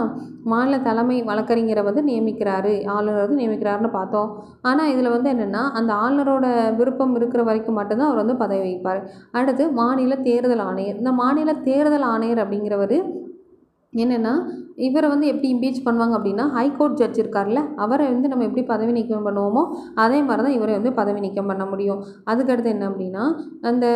[0.52, 4.30] மாநில தலைமை வழக்கறிஞரை வந்து நியமிக்கிறாரு ஆளுநர் வந்து நியமிக்கிறாருன்னு பார்த்தோம்.
[4.70, 6.46] ஆனால் இதில் வந்து என்னென்னா அந்த ஆளுநரோட
[6.80, 9.02] விருப்பம் இருக்கிற வரைக்கும் மட்டும்தான் அவர் வந்து பதவி வைப்பார்
[9.40, 11.00] அடுத்து மாநில தேர்தல் ஆணையர்.
[11.02, 12.96] இந்த மாநில தேர்தல் ஆணையர் அப்படிங்கிறவர்
[13.92, 14.32] என்னென்னா
[14.88, 19.26] இவரை வந்து எப்படி இம்பீச் பண்ணுவாங்க அப்படின்னா ஹைகோர்ட் ஜட்ஜ் இருக்கார்ல அவரை வந்து நம்ம எப்படி பதவி நீக்கம்
[19.28, 19.62] பண்ணுவோமோ
[20.04, 22.00] அதே மாதிரி தான் இவரை வந்து பதவி நீக்கம் பண்ண முடியும்.
[22.30, 23.24] அதுக்கடுத்து என்ன அப்படின்னா
[23.70, 23.86] அந்த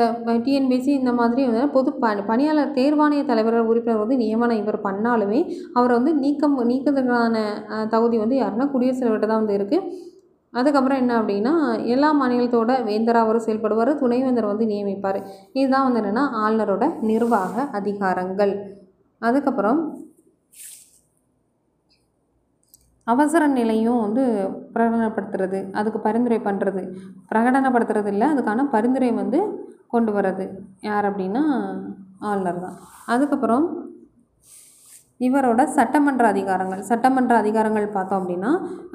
[0.46, 5.42] டிஎன்பிசி இந்த மாதிரி வந்து பொது ப பணியாளர் தேர்வாணைய தலைவர் உறுப்பினர் வந்து நியமனம் இவர் பண்ணாலுமே
[5.78, 7.36] அவரை வந்து நீக்கம் நீக்கிறதுக்கான
[7.94, 10.12] தகுதி வந்து யாருன்னா குடியரசு தலைவர்கிட்ட தான் வந்து இருக்குது
[10.52, 11.52] அதுக்கப்புறம் என்ன அப்படின்னா
[11.94, 15.18] எல்லா மாநிலத்தோட வேந்தராக அவர் செயல்படுவார் துணைவேந்தர் வந்து நியமிப்பார்.
[15.58, 18.52] இதுதான் வந்து என்னென்னா ஆளுநரோட நிர்வாக அதிகாரங்கள்.
[19.22, 19.80] அதுக்கப்புறம்
[23.06, 24.22] அவசர நிலையும் வந்து
[24.74, 26.82] பிரகடனப்படுத்துறது அதுக்கு பரிந்துரை பண்ணுறது
[27.30, 29.40] பிரகடனப்படுத்துறது இல்லை அதுக்கான பரிந்துரை வந்து
[29.86, 30.44] கொண்டு வர்றது.
[30.80, 31.42] யார் அப்படின்னா
[32.30, 32.76] ஆளுநர் தான்.
[33.06, 33.66] அதுக்கப்புறம்
[35.26, 38.50] இவரோட சட்டமன்ற அதிகாரங்கள் சட்டமன்ற அதிகாரங்கள் பார்த்தோம் அப்படின்னா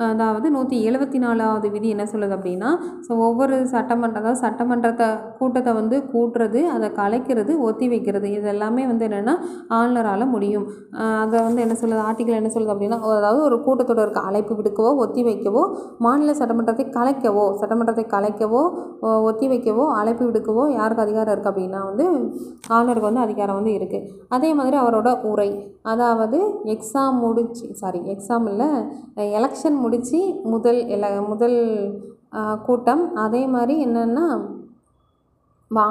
[0.09, 2.71] அதாவது நூற்றி எழுபத்தி நாலாவது விதி என்ன சொல்லுது அப்படின்னா
[3.05, 5.07] ஸோ ஒவ்வொரு சட்டமன்ற அதாவது சட்டமன்றத்தை
[5.39, 9.36] கூட்டத்தை வந்து கூட்டுறது அதை கலைக்கிறது ஒத்தி வைக்கிறது இது எல்லாமே வந்து என்னென்னா
[9.77, 10.65] ஆளுநரால் முடியும்.
[11.24, 15.63] அதை வந்து என்ன சொல்லுது ஆர்டிக்கல் என்ன சொல்லுது அப்படின்னா அதாவது ஒரு கூட்டத்தொடருக்கு அழைப்பு விடுக்கவோ ஒத்தி வைக்கவோ
[16.05, 18.63] மாநில சட்டமன்றத்தை கலைக்கவோ சட்டமன்றத்தை கலைக்கவோ
[19.29, 22.05] ஒத்தி வைக்கவோ அழைப்பு விடுக்கவோ யாருக்கு அதிகாரம் இருக்குது அப்படின்னா வந்து
[22.75, 25.50] ஆளுநருக்கு வந்து அதிகாரம் வந்து இருக்குது அதே மாதிரி அவரோட உரை.
[25.91, 26.39] அதாவது
[26.74, 28.69] எக்ஸாம் முடிச்சு சாரி எக்ஸாம் இல்லை
[29.39, 30.19] எலெக்ஷன் முடித்து
[30.53, 31.60] முதல் எல முதல்
[32.67, 33.03] கூட்டம்.
[33.25, 34.25] அதே மாதிரி என்னென்னா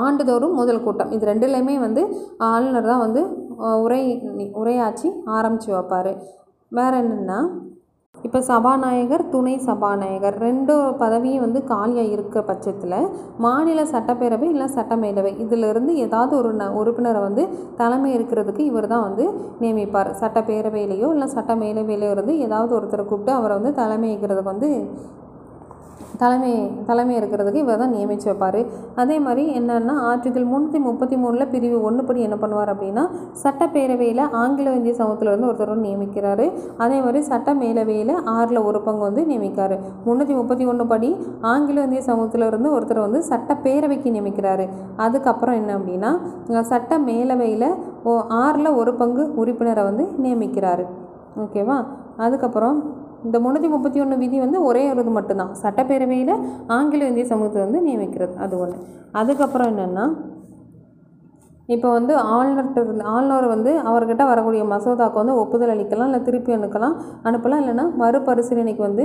[0.07, 1.11] ஆண்டுதோறும் முதல் கூட்டம்.
[1.17, 2.03] இது ரெண்டுலேயுமே வந்து
[2.51, 3.21] ஆளுநர் தான் வந்து
[3.85, 4.03] உரை
[4.61, 6.13] உரையாற்றி ஆரம்பித்து வைப்பார்.
[6.79, 7.41] வேறு என்னென்னா
[8.27, 12.97] இப்போ சபாநாயகர் துணை சபாநாயகர் ரெண்டு பதவியும் வந்து காலியாக இருக்க பட்சத்தில்
[13.39, 15.33] மாநில சட்டப்பேரவை இல்லை சட்டமேலவை.
[15.45, 17.43] இதிலிருந்து ஏதாவது ஒரு ந உறுப்பினரை வந்து
[17.77, 19.27] தலைமை இருக்கிறதுக்கு இவர் தான் வந்து
[19.61, 20.11] நியமிப்பார்.
[20.23, 24.71] சட்டப்பேரவையிலையோ இல்லை சட்டமேலவையிலையோ இருந்து ஏதாவது ஒருத்தரை கூப்பிட்டு அவரை வந்து தலைமை இருக்கிறதுக்கு வந்து
[26.23, 26.53] தலைமை
[26.89, 28.61] தலைமை இருக்கிறதுக்கு இவர் தான் நியமித்து வைப்பார்.
[29.03, 33.05] அதே மாதிரி என்னென்னா ஆர்டிகிள் முந்நூற்றி முப்பத்தி மூணில் பிரிவு ஒன்று படி என்ன பண்ணுவார் அப்படின்னா
[33.43, 36.47] சட்டப்பேரவையில் ஆங்கில இந்திய சமூகத்தில் இருந்து ஒருத்தர் நியமிக்கிறாரு.
[36.85, 41.11] அதே மாதிரி சட்ட மேலவையில் ஆறில் ஒரு பங்கு வந்து நியமிக்கிறார் முந்நூற்றி முப்பத்தி ஒன்று படி
[41.53, 44.67] ஆங்கில இந்திய சமூகத்தில் இருந்து ஒருத்தர் வந்து சட்டப்பேரவைக்கு நியமிக்கிறாரு.
[45.07, 46.13] அதுக்கப்புறம் என்ன அப்படின்னா
[46.73, 47.69] சட்ட மேலவையில்
[48.11, 50.87] ஓ ஆறில் ஒரு பங்கு உறுப்பினரை வந்து நியமிக்கிறாரு.
[51.45, 51.77] ஓகேவா?
[52.25, 52.79] அதுக்கப்புறம்
[53.27, 55.53] இந்த முந்நூற்றி முப்பத்தி ஒன்று விதி வந்து ஒரே ஒரு இது மட்டும்தான்.
[55.63, 56.35] சட்டப்பேரவையில்
[56.77, 58.35] ஆங்கில இந்திய சமூகத்தை வந்து நியமிக்கிறது.
[58.45, 58.79] அது ஒன்று
[59.21, 60.07] அதுக்கப்புறம் என்னென்னா
[61.75, 66.95] இப்போ வந்து ஆளுநர்கிட்ட இருந்து ஆளுநர் வந்து அவர்கிட்ட வரக்கூடிய மசோதாவுக்கு வந்து ஒப்புதல் அளிக்கலாம் இல்லை திருப்பி அனுக்கலாம்
[67.29, 69.05] அனுப்பலாம் இல்லைன்னா மறுபரிசீலனைக்கு வந்து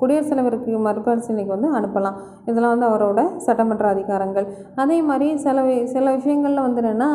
[0.00, 2.16] குடியரசுத் தலைவருக்கு மறுபரிசீலனைக்கு வந்து அனுப்பலாம்.
[2.48, 4.46] இதெல்லாம் வந்து அவரோட சட்டமன்ற அதிகாரங்கள்.
[4.82, 5.64] அதே மாதிரி சில
[5.94, 7.10] சில விஷயங்களில் வந்து என்னென்னா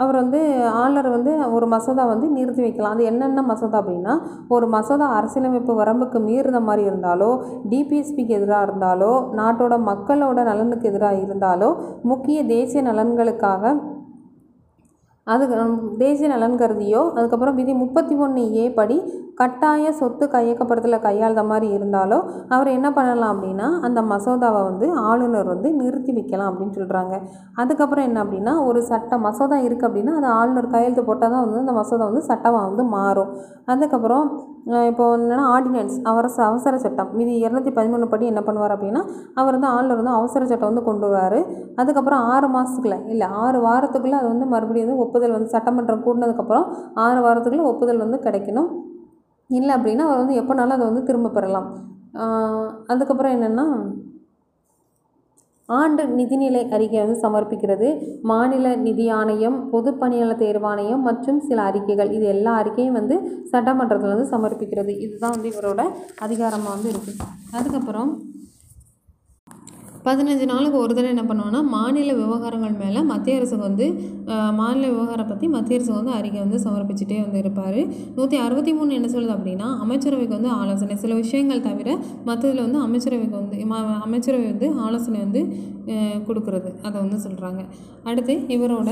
[0.00, 0.40] அவர் வந்து
[0.80, 2.94] ஆளுநர் வந்து ஒரு மசோதா வந்து நிறுத்தி வைக்கலாம்.
[2.94, 4.14] அது என்னென்ன மசோதா அப்படின்னா
[4.48, 7.30] ஒரு மசோதா அரசியலமைப்பு வரம்புக்கு மீறின மாதிரி இருந்தாலோ
[7.70, 11.70] டிபிஎஸ்பிக்கு எதிராக இருந்தாலோ நாட்டோட மக்களோட நலனுக்கு எதிராக இருந்தாலோ
[12.02, 13.62] முக்கிய தேசிய நலன்களுக்காக
[15.26, 15.44] அது
[15.98, 18.96] தேசிய நலன் கருதியோ அதுக்கப்புறம் விதி முப்பத்தி ஒன்று ஏ படி
[19.34, 25.70] கட்டாய சொத்து கையகப்படுத்தலை கையாளுத மாதிரி இருந்தாலோ அவர் என்ன பண்ணலாம் அப்படின்னா அந்த மசோதாவை வந்து ஆளுநர் வந்து
[25.72, 27.14] நிறுத்தி வைக்கலாம் அப்படின்னு சொல்கிறாங்க
[27.56, 31.72] அதுக்கப்புறம் என்ன அப்படின்னா ஒரு சட்ட மசோதா இருக்குது அப்படின்னா அது ஆளுநர் கையெழுத்து போட்டால் தான் வந்து அந்த
[31.72, 33.32] மசோதா வந்து சட்டமாக வந்து மாறும்.
[33.66, 34.26] அதுக்கப்புறம்
[34.88, 39.02] இப்போ என்னென்னா ஆர்டினன்ஸ் அவரச அவசர சட்டம் இது இரநூத்தி பதிமூணு படி என்ன பண்ணுவார் அப்படின்னா
[39.34, 41.40] அவர் வந்து ஆளுநர் வந்து அவசர சட்டம் வந்து கொண்டு வராரு
[41.76, 46.66] அதுக்கப்புறம் ஆறு மாதத்துக்குள்ளே இல்லை ஆறு வாரத்துக்குள்ளே அது வந்து மறுபடியும் வந்து ஒப்புதல் வந்து சட்டமன்றம் கூடினதுக்கப்புறம்
[47.04, 48.70] ஆறு வாரத்துக்குள்ளே ஒப்புதல் வந்து கிடைக்கணும்.
[49.50, 51.68] இல்லை அப்படின்னா அவர் வந்து எப்போனாலும் அதை வந்து திரும்ப பெறலாம்.
[52.92, 53.64] அதுக்கப்புறம் என்னென்னா
[55.68, 57.88] ஆண்டு நிதிநிலை அறிக்கை வந்து சமர்ப்பிக்கிறது.
[58.30, 62.10] மாநில நிதி ஆணையம் பொதுப்பணியாளர் தேர்வாணையம் மற்றும் சில அறிக்கைகள்.
[62.16, 63.16] இது எல்லா அறிக்கையும் வந்து
[63.52, 64.92] சட்டமன்றத்தில் வந்து சமர்ப்பிக்கிறது.
[65.04, 65.82] இதுதான் வந்து இவரோட
[66.26, 67.26] அதிகாரமாக வந்து இருக்குது
[67.58, 68.12] அதுக்கப்புறம்
[70.08, 73.86] பதினஞ்சு நாளுக்கு ஒரு தடவை என்ன பண்ணுவோன்னா மாநில விவகாரங்கள் மேலே மத்திய அரசுக்கு வந்து
[74.60, 77.80] மாநில விவகாரம் பற்றி மத்திய அரசு வந்து அறிக்கை வந்து சமர்ப்பிச்சுட்டே வந்து இருப்பார்.
[78.16, 81.88] நூற்றி அறுபத்தி மூணு என்ன சொல்லுது அப்படின்னா அமைச்சரவைக்கு வந்து ஆலோசனை சில விஷயங்கள் தவிர
[82.28, 83.58] மற்றதில் வந்து அமைச்சரவைக்கு வந்து
[84.06, 85.42] அமைச்சரவை வந்து ஆலோசனை வந்து
[86.28, 86.70] கொடுக்குறது கொடுக்கறது.
[86.86, 87.62] அதை வந்து சொல்கிறாங்க
[88.10, 88.90] அடுத்து இவரோட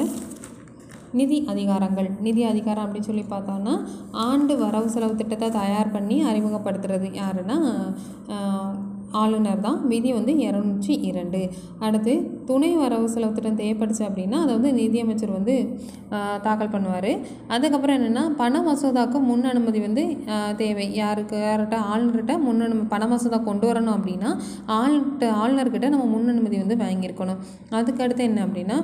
[1.18, 2.08] நிதி அதிகாரங்கள்.
[2.26, 3.74] நிதி அதிகாரம் அப்படின்னு சொல்லி பார்த்தோன்னா
[4.26, 7.58] ஆண்டு வரவு செலவு திட்டத்தை தயார் பண்ணி அறிமுகப்படுத்துறது யாருன்னா
[9.20, 9.78] ஆளுநர் தான்.
[9.90, 11.40] விதி வந்து இரநூற்றி இரண்டு.
[11.86, 12.14] அடுத்து
[12.48, 15.54] துணை வரவு செலவு திட்டம் தேவைப்படுச்சு அப்படின்னா அதை வந்து நிதியமைச்சர் வந்து
[16.46, 17.10] தாக்கல் பண்ணுவார்.
[17.54, 20.04] அதுக்கப்புறம் என்னென்னா பண மசோதாவுக்கு முன் அனுமதி வந்து
[20.62, 20.86] தேவை.
[21.00, 24.30] யாருக்கு யார்கிட்ட ஆளுநர்கிட்ட முன் அனுமதி பண மசோதா கொண்டு வரணும் அப்படின்னா
[24.78, 27.40] ஆள்கிட்ட ஆளுநர்கிட்ட நம்ம முன் அனுமதி வந்து வாங்கியிருக்கணும்.
[27.78, 28.78] அதுக்கு அடுத்து என்ன அப்படின்னா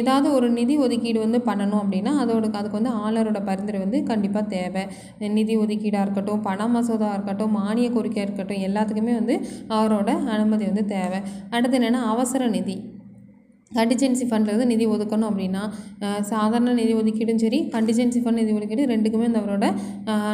[0.00, 4.84] ஏதாவது ஒரு நிதி ஒதுக்கீடு வந்து பண்ணணும் அப்படின்னா அதோட அதுக்கு வந்து ஆளுநரோட பரிந்துரை வந்து கண்டிப்பாக தேவை.
[5.38, 9.34] நிதி ஒதுக்கீடாக இருக்கட்டும் பண மசோதா இருக்கட்டும் மானிய கோரிக்கையாக இருக்கட்டும் எல்லாத்துக்குமே வந்து
[9.78, 11.20] அவரோட அனுமதி வந்து தேவை.
[11.56, 12.78] அடுத்து என்னென்னா அவசர நிதி.
[13.70, 15.62] கண்டிஜென்சி ஃபண்ட்லேருந்து நிதி ஒதுக்கணும் அப்படின்னா
[16.28, 19.66] சாதாரண நிதி ஒதுக்கீடும் சரி கண்டிஜென்சி ஃபண்ட் நிதி ஒதுக்கீடு ரெண்டுக்குமே வந்து அவரோட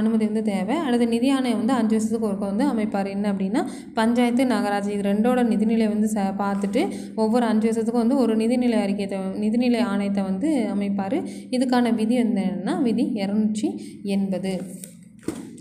[0.01, 0.77] அனுமதி வந்து தேவை.
[0.87, 3.09] அடுத்து நிதி ஆணையம் வந்து அஞ்சு வருஷத்துக்கு ஒருக்க வந்து அமைப்பார்.
[3.15, 3.63] என்ன அப்படின்னா
[3.99, 6.85] பஞ்சாயத்து நகராட்சி இது ரெண்டோட நிதிநிலை வந்து ச பார்த்துட்டு
[7.25, 11.19] ஒவ்வொரு அஞ்சு வருஷத்துக்கும் வந்து ஒரு நிதிநிலை அறிக்கையை நிதிநிலை ஆணையத்தை வந்து அமைப்பார்.
[11.59, 13.71] இதுக்கான விதி வந்து என்னென்னா விதி இரநூற்றி
[14.17, 14.55] எண்பது.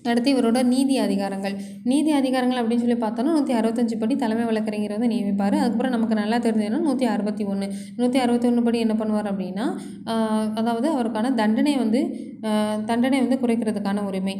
[0.09, 1.55] அடுத்து இவரோட நீதி அதிகாரங்கள்.
[1.91, 5.57] நீதி அதிகாரங்கள் அப்படின்னு சொல்லி பார்த்தோன்னா நூற்றி அறுபத்தஞ்சு படி தலைமை வழக்கறிஞர் வந்து நியமிப்பார்.
[5.61, 7.67] அதுக்கப்புறம் நமக்கு நல்லா தெரிஞ்சதுன்னா நூற்றி அறுபத்தி ஒன்று
[7.99, 9.67] நூற்றி அறுபத்தி ஒன்று படி என்ன பண்ணுவார் அப்படின்னா
[10.61, 12.01] அதாவது அவருக்கான தண்டனை வந்து
[12.91, 14.35] தண்டனை வந்து குறைக்கிறதுக்கான உரிமை.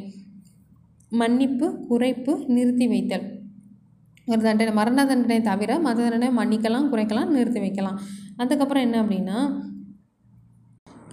[1.21, 3.25] மன்னிப்பு குறைப்பு நிறுத்தி வைத்தல்.
[4.27, 7.97] ஒரு தண்டனை மரண தண்டனை தவிர மத தண்டனை மன்னிக்கலாம் குறைக்கலாம் நிறுத்தி வைக்கலாம்.
[8.41, 9.37] அதுக்கப்புறம் என்ன அப்படின்னா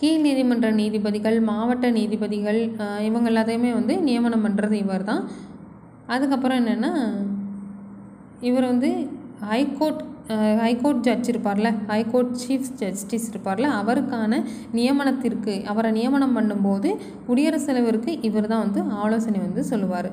[0.01, 2.61] கீழ் நீதிமன்ற நீதிபதிகள் மாவட்ட நீதிபதிகள்
[3.01, 5.23] இவங்க எல்லாத்தையுமே வந்து நியமனம் பண்ணுறது இவர் தான்
[6.07, 6.93] அதுக்கப்புறம் என்னென்னா
[8.41, 8.91] இவர் வந்து
[9.51, 10.03] high court
[10.61, 14.41] high court judge இருப்பார்ல high court chief justice இருப்பார்ல அவருக்கான
[14.75, 16.89] நியமனத்திற்கு அவரை நியமனம் பண்ணும்போது
[17.27, 20.11] குடியரசுத் தலைவருக்கு இவர் தான் வந்து ஆலோசனை வந்து சொல்லுவார்.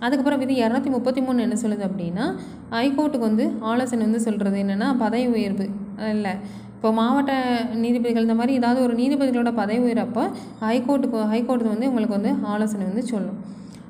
[0.00, 2.24] அதுக்கப்புறம் விதி இரநூத்தி முப்பத்தி மூணு என்ன சொல்லுது அப்படின்னா
[2.70, 5.66] ஹைகோர்ட்டுக்கு வந்து ஆலோசனை வந்து சொல்கிறது என்னென்னா பதவி உயர்வு
[6.10, 6.32] இல்லை
[6.76, 7.32] இப்போ மாவட்ட
[7.74, 10.22] நீதிபதிகள் இந்த மாதிரி ஏதாவது ஒரு நீதிபதிகளோட பதவி உயரப்போ
[10.62, 13.38] ஹைகோர்ட்டுக்கு ஹைகோர்ட்டு வந்து உங்களுக்கு வந்து ஆலோசனை வந்து சொல்லும்.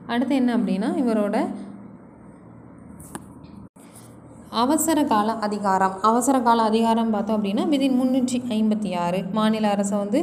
[0.07, 1.37] அடுத்து என்ன அப்படின்னா இவரோட
[4.63, 5.95] அவசர கால அதிகாரம்.
[6.09, 10.19] அவசர கால அதிகாரம் பார்த்தோம் அப்படின்னா விதின் முந்நூற்றி ஐம்பத்தி ஆறு மாநில அரசை வந்து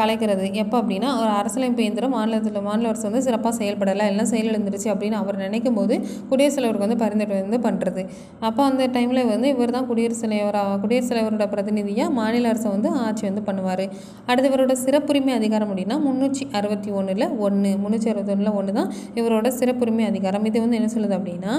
[0.00, 0.44] கலைக்கிறது.
[0.62, 5.38] எப்போ அப்படின்னா ஒரு அரசியலமைப்பு இயந்திரம் மாநிலத்தில் மாநில அரசு வந்து சிறப்பாக செயல்படலை எல்லாம் செயலிழந்துருச்சு அப்படின்னு அவர்
[5.44, 5.96] நினைக்கும் போது
[6.30, 8.04] குடியரசுத் தலைவருக்கு வந்து பரிந்துரை வந்து பண்ணுறது
[8.48, 13.26] அப்போ அந்த டைமில் வந்து இவர் தான் குடியரசுத் தலைவராக குடியரசுத் தலைவரோட பிரதிநிதியாக மாநில அரசை வந்து ஆட்சி
[13.30, 13.84] வந்து பண்ணுவார்.
[14.30, 20.06] அடுத்து இவரோட சிறப்புரிமை அதிகாரம் அப்படின்னா முந்நூற்றி அறுபத்தி ஒன்றில் ஒன்று முந்நூற்றி அறுபத்தொன்னில் ஒன்று தான் இவரோட சிறப்புரிமை
[20.12, 20.46] அதிகாரம்.
[20.52, 21.54] இது வந்து என்ன சொல்லுது அப்படின்னா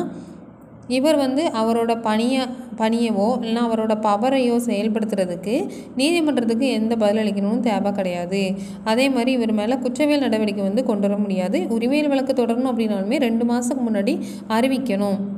[0.88, 2.42] இவர் வந்து அவரோட பணியை
[2.78, 8.54] பணியவோ இல்லைன்னா அவரோட பவரையோ செயல்படுத்துறதுக்கு நீதிமன்றத்துக்கு எந்த பதிலளிக்கணும்னு தேவை கிடையாது.
[8.84, 11.66] அதே மாதிரி இவர் மேலே குற்றவியல் நடவடிக்கை வந்து கொண்டு வர முடியாது.
[11.70, 15.35] உரிமையில் வழக்கு தொடரணும் அப்படின்னாலுமே ரெண்டு மாதத்துக்கு முன்னாடி அறிவிக்கணும்.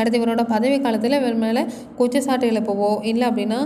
[0.00, 1.62] அடுத்து இவரோட பதவி காலத்தில் இவர் மேலே
[1.98, 3.60] குற்றச்சாட்டு எழுப்பவோ இல்லை அப்படின்னா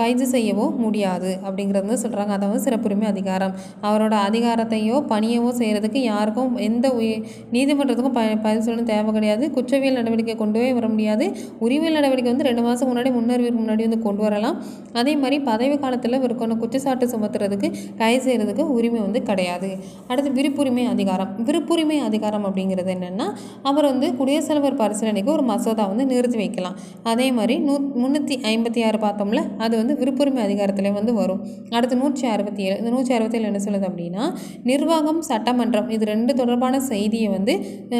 [0.00, 3.54] கைது செய்யவோ முடியாது அப்படிங்கிறது வந்து சொல்கிறாங்க அதை வந்து சிறப்புரிமை அதிகாரம்.
[3.88, 7.22] அவரோட அதிகாரத்தையோ பணியவோ செய்கிறதுக்கு யாருக்கும் எந்த உயிர்
[7.56, 9.44] நீதிமன்றத்துக்கும் ப பதில் தேவை கிடையாது.
[9.56, 11.26] குற்றவியல் நடவடிக்கை கொண்டு போய் வர முடியாது.
[11.64, 14.56] உரிமையல் நடவடிக்கை வந்து ரெண்டு மாதம் முன்னாடி முன்னறிவிற்கு முன்னாடி வந்து கொண்டு வரலாம்.
[15.00, 19.70] அதே மாதிரி பதவி காலத்தில் இவருக்கான குற்றச்சாட்டு சுமத்துறதுக்கு கைது செய்கிறதுக்கு உரிமை வந்து கிடையாது.
[20.10, 21.30] அடுத்து விருப்புரிமை அதிகாரம்.
[21.48, 23.26] விருப்புரிமை அதிகாரம் அப்படிங்கிறது என்னென்னா
[23.70, 26.76] அவர் வந்து குடியரசு தலைவர் பரிசீலனைக்கு ஒரு மசோதா வந்து நிறுத்தி வைக்கலாம்.
[27.12, 31.40] அதே மாதிரி நூ முந்நூற்றி ஐம்பத்தி ஆறு பார்த்தோம்ல அது வந்து விருப்புரிமை அதிகாரத்தில் வந்து வரும்.
[31.76, 34.24] அடுத்து நூற்றி அறுபத்தி ஏழு இந்த நூற்றி அறுபத்தி ஏழு என்ன சொல்லுது அப்படின்னா
[34.70, 37.54] நிர்வாகம் சட்டமன்றம் இது ரெண்டு தொடர்பான செய்தியை வந்து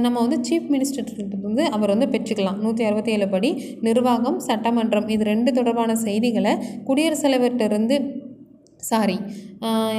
[0.07, 2.59] நம்ம வந்து சீஃப் மினிஸ்டர்கிட்ட வந்து அவர் வந்து பெற்றுக்கலாம்.
[2.65, 3.51] நூற்றி அறுபத்தி ஏழு படி
[3.89, 6.55] நிர்வாகம் சட்டமன்றம் இது ரெண்டு தொடர்பான செய்திகளை
[6.89, 7.97] குடியரசுத் தலைவர்கிட்ட இருந்து
[8.89, 9.17] சாரி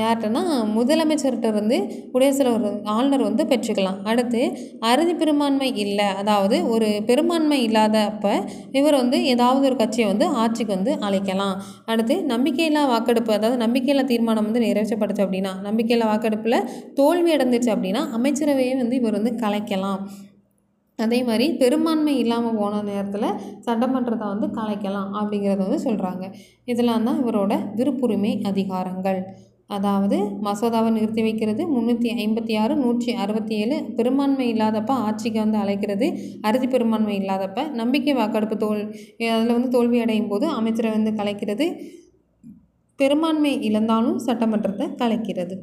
[0.01, 0.41] யார்கிட்டனா
[0.75, 1.77] முதலமைச்சர்கிட்ட இருந்து
[2.11, 3.97] குடியரசுத் தலைவர் ஆளுநர் வந்து பெற்றுக்கலாம்.
[4.11, 4.41] அடுத்து
[4.89, 6.07] அறுதி பெரும்பான்மை இல்லை.
[6.21, 8.31] அதாவது ஒரு பெரும்பான்மை இல்லாத அப்போ
[8.79, 11.55] இவர் வந்து ஏதாவது ஒரு கட்சியை வந்து ஆட்சிக்கு வந்து அழைக்கலாம்.
[11.93, 16.59] அடுத்து நம்பிக்கையில்லா வாக்கெடுப்பு அதாவது நம்பிக்கையில்லா தீர்மானம் வந்து நிறைவேற்றப்படுச்சு அப்படின்னா நம்பிக்கையில்லா வாக்கெடுப்பில்
[17.01, 20.01] தோல்வி அடைந்துச்சு அப்படின்னா அமைச்சரவையை வந்து இவர் வந்து கலைக்கலாம்.
[21.05, 23.27] அதே மாதிரி பெரும்பான்மை இல்லாமல் போன நேரத்தில்
[23.67, 26.25] சட்டமன்றத்தை வந்து கலைக்கலாம் அப்படிங்கிறத வந்து சொல்கிறாங்க
[26.71, 29.21] இதெல்லாம் தான் இவரோட விருப்புரிமை அதிகாரங்கள்.
[29.77, 33.75] அதாவது மசோதாவை நிறுத்தி வைக்கிறது முந்நூற்றி ஐம்பத்தி ஆறு நூற்றி அறுபத்தி ஏழு.
[33.97, 36.07] பெரும்பான்மை இல்லாதப்ப ஆட்சிக்கு வந்து அழைக்கிறது
[36.49, 38.81] அறுதி பெரும்பான்மை இல்லாதப்ப நம்பிக்கை வாக்கெடுப்பு தோல்
[39.35, 41.67] அதில் வந்து தோல்வி அடையும் போது அமைச்சரை வந்து கலைக்கிறது.
[42.99, 45.57] பெரும்பான்மை இழந்தாலும் சட்டமன்றத்தை கலைக்கிறது.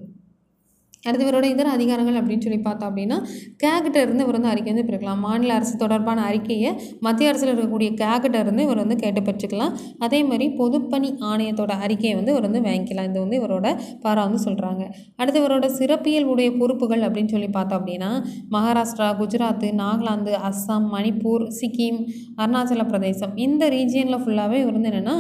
[1.06, 3.18] அடுத்து இவரோட இதர அதிகாரங்கள் அப்படின்னு சொல்லி பார்த்தோம் அப்படின்னா
[3.64, 6.70] கேகிட்ட இருந்து இவர் வந்து அறிக்கை வந்து பெற்றுக்கலாம் மாநில அரசு தொடர்பான அறிக்கையை
[7.06, 9.72] மத்திய அரசில் இருக்கக்கூடிய கேகிட்ட இருந்து இவர் வந்து கேட்டு பெற்றுக்கலாம்.
[10.06, 13.08] அதே மாதிரி பொதுப்பணி ஆணையத்தோட அறிக்கையை வந்து இவர் வந்து வாங்கிக்கலாம்.
[13.10, 13.66] இது வந்து இவரோட
[14.04, 14.82] பாரா வந்து சொல்கிறாங்க
[15.20, 18.10] அடுத்து இவரோட சிறப்பியல் உடைய பொறுப்புகள் அப்படின்னு சொல்லி பார்த்தோம் அப்படின்னா
[18.54, 22.00] மகாராஷ்டிரா குஜராத் நாகாலாந்து அஸ்ஸாம் மணிப்பூர் சிக்கிம்
[22.42, 23.32] அருணாச்சல பிரதேசம்.
[23.46, 25.16] இந்த ரீஜியனில் ஃபுல்லாகவே இவர் வந்து என்னென்னா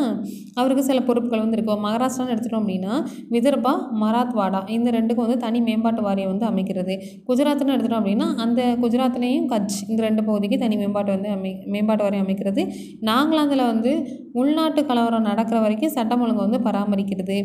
[0.60, 2.94] அவருக்கு சில பொறுப்புகள் வந்து இருக்கும் மகாராஷ்டிரான்னு எடுத்துட்டோம் அப்படின்னா
[3.34, 3.72] விதர்பா
[4.02, 6.94] மராத்வாடா இந்த ரெண்டுக்கும் வந்து தனி மேம்பாட்டு வாரியம் வந்து அமைக்கிறது.
[7.28, 12.26] குஜராத்னு எடுத்துட்டோம் அப்படின்னா அந்த குஜராத்லேயும் கட்ச் இந்த ரெண்டு பகுதிக்கு தனி மேம்பாட்டு வந்து அமை மேம்பாட்டு வாரியம்
[12.26, 12.62] அமைக்கிறது.
[13.00, 13.92] நாகாலாந்தில் வந்து
[14.32, 17.36] உள்நாட்டு கலவரம் நடக்கிற வரைக்கும் சட்டம் ஒழுங்கு வந்து பராமரிக்கிறது.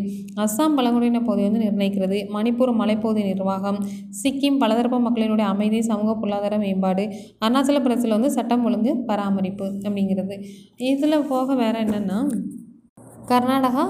[0.43, 2.19] அஸ்ஸாம் பழங்குடியின பகுதி வந்து நிர்ணயிக்கிறது.
[2.35, 3.79] மணிப்பூர் மலைப்பகுதி நிர்வாகம்.
[4.21, 7.05] சிக்கிம் பலதரப்பு மக்களினுடைய அமைதி சமூக பொருளாதார மேம்பாடு
[7.45, 10.37] அருணாச்சல பிரதேசத்தில் வந்து சட்டம் ஒழுங்கு பராமரிப்பு அப்படிங்கிறது.
[10.91, 12.19] இதில் போக வேறு என்னென்னா
[13.31, 13.85] கர்நாடகா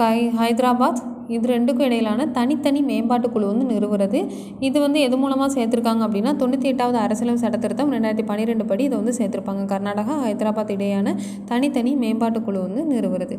[0.00, 1.00] கை ஹைதராபாத்
[1.34, 4.20] இது ரெண்டுக்கும் இடையிலான தனித்தனி மேம்பாட்டு குழு வந்து நிறுவுறது.
[4.66, 9.14] இது வந்து எது மூலமாக சேர்த்துருக்காங்க அப்படின்னா தொண்ணூற்றி எட்டாவது அரசியலமைப்பு சட்டத்திருத்தம் ரெண்டாயிரத்தி பன்னிரெண்டு படி இதை வந்து
[9.18, 9.64] சேர்த்துருப்பாங்க.
[9.72, 11.14] கர்நாடகா ஹைதராபாத் இடையான
[11.50, 13.38] தனித்தனி மேம்பாட்டு குழு வந்து நிறுவுறது.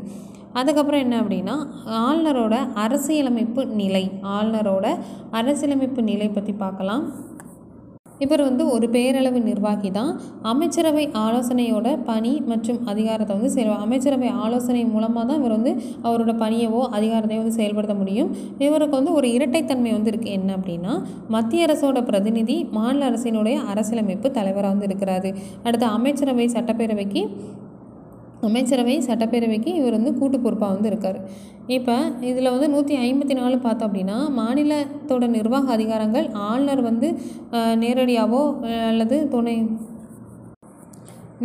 [0.59, 1.55] அதுக்கப்புறம் என்ன அப்படின்னா
[2.03, 4.03] ஆளுநரோட அரசியலமைப்பு நிலை
[4.35, 4.87] ஆளுநரோட
[5.41, 7.03] அரசியலமைப்பு நிலை பற்றி பார்க்கலாம்.
[8.23, 10.11] இவர் வந்து ஒரு பேரளவு நிர்வாகி தான்.
[10.51, 15.73] அமைச்சரவை ஆலோசனையோட பணி மற்றும் அதிகாரத்தை வந்து செயல் அமைச்சரவை ஆலோசனை மூலமாக தான் இவர் வந்து
[16.07, 18.31] அவரோட பணியவோ அதிகாரத்தையோ வந்து செயல்படுத்த முடியும்.
[18.67, 20.95] இவருக்கு வந்து ஒரு இரட்டைத்தன்மை வந்து இருக்குது என்ன அப்படின்னா
[21.37, 25.31] மத்திய அரசோட பிரதிநிதி மாநில அரசினுடைய அரசியலமைப்பு தலைவராக வந்து இருக்கிறாரு.
[25.67, 27.23] அடுத்து அமைச்சரவை சட்டப்பேரவைக்கு
[28.47, 31.17] அமைச்சரவை சட்டப்பேரவைக்கு இவர் வந்து கூட்டு பொறுப்பாக வந்து இருக்கார்.
[31.77, 31.95] இப்போ
[32.29, 37.09] இதில் வந்து நூற்றி ஐம்பத்தி நாலு பார்த்தோம் அப்படின்னா மாநிலத்தோட நிர்வாக அதிகாரங்கள் ஆளுநர் வந்து
[37.83, 38.41] நேரடியாகவோ
[38.91, 39.55] அல்லது துணை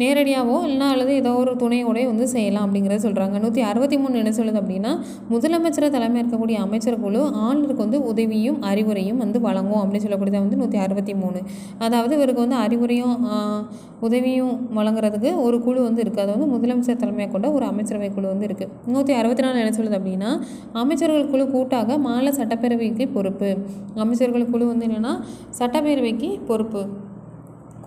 [0.00, 4.58] நேரடியாகவோ இல்லைனா அல்லது ஏதோ ஒரு துணையோடய வந்து செய்யலாம் அப்படிங்கிறத சொல்கிறாங்க நூற்றி அறுபத்தி மூணு என்ன சொல்லுது
[4.60, 4.92] அப்படின்னா
[5.32, 10.78] முதலமைச்சர் தலைமை இருக்கக்கூடிய அமைச்சர் குழு ஆளுநருக்கு வந்து உதவியும் அறிவுரையும் வந்து வழங்கும் அப்படின்னு சொல்லக்கூடியது வந்து நூற்றி
[10.86, 11.40] அறுபத்தி மூணு.
[11.86, 13.16] அதாவது இவருக்கு வந்து அறிவுரையும்
[14.06, 18.48] உதவியும் வழங்குறதுக்கு ஒரு குழு வந்து இருக்குது அது வந்து முதலமைச்சர் தலைமையாக கொண்ட ஒரு அமைச்சரவை குழு வந்து
[18.50, 20.30] இருக்குது நூற்றி அறுபத்தி நாலு என்ன சொல்லுது அப்படின்னா
[20.82, 23.50] அமைச்சர்கள் குழு கூட்டாக மாநில சட்டப்பேரவைக்கு பொறுப்பு.
[24.04, 25.14] அமைச்சர்கள் குழு வந்து என்னென்னா
[25.60, 26.82] சட்டப்பேரவைக்கு பொறுப்பு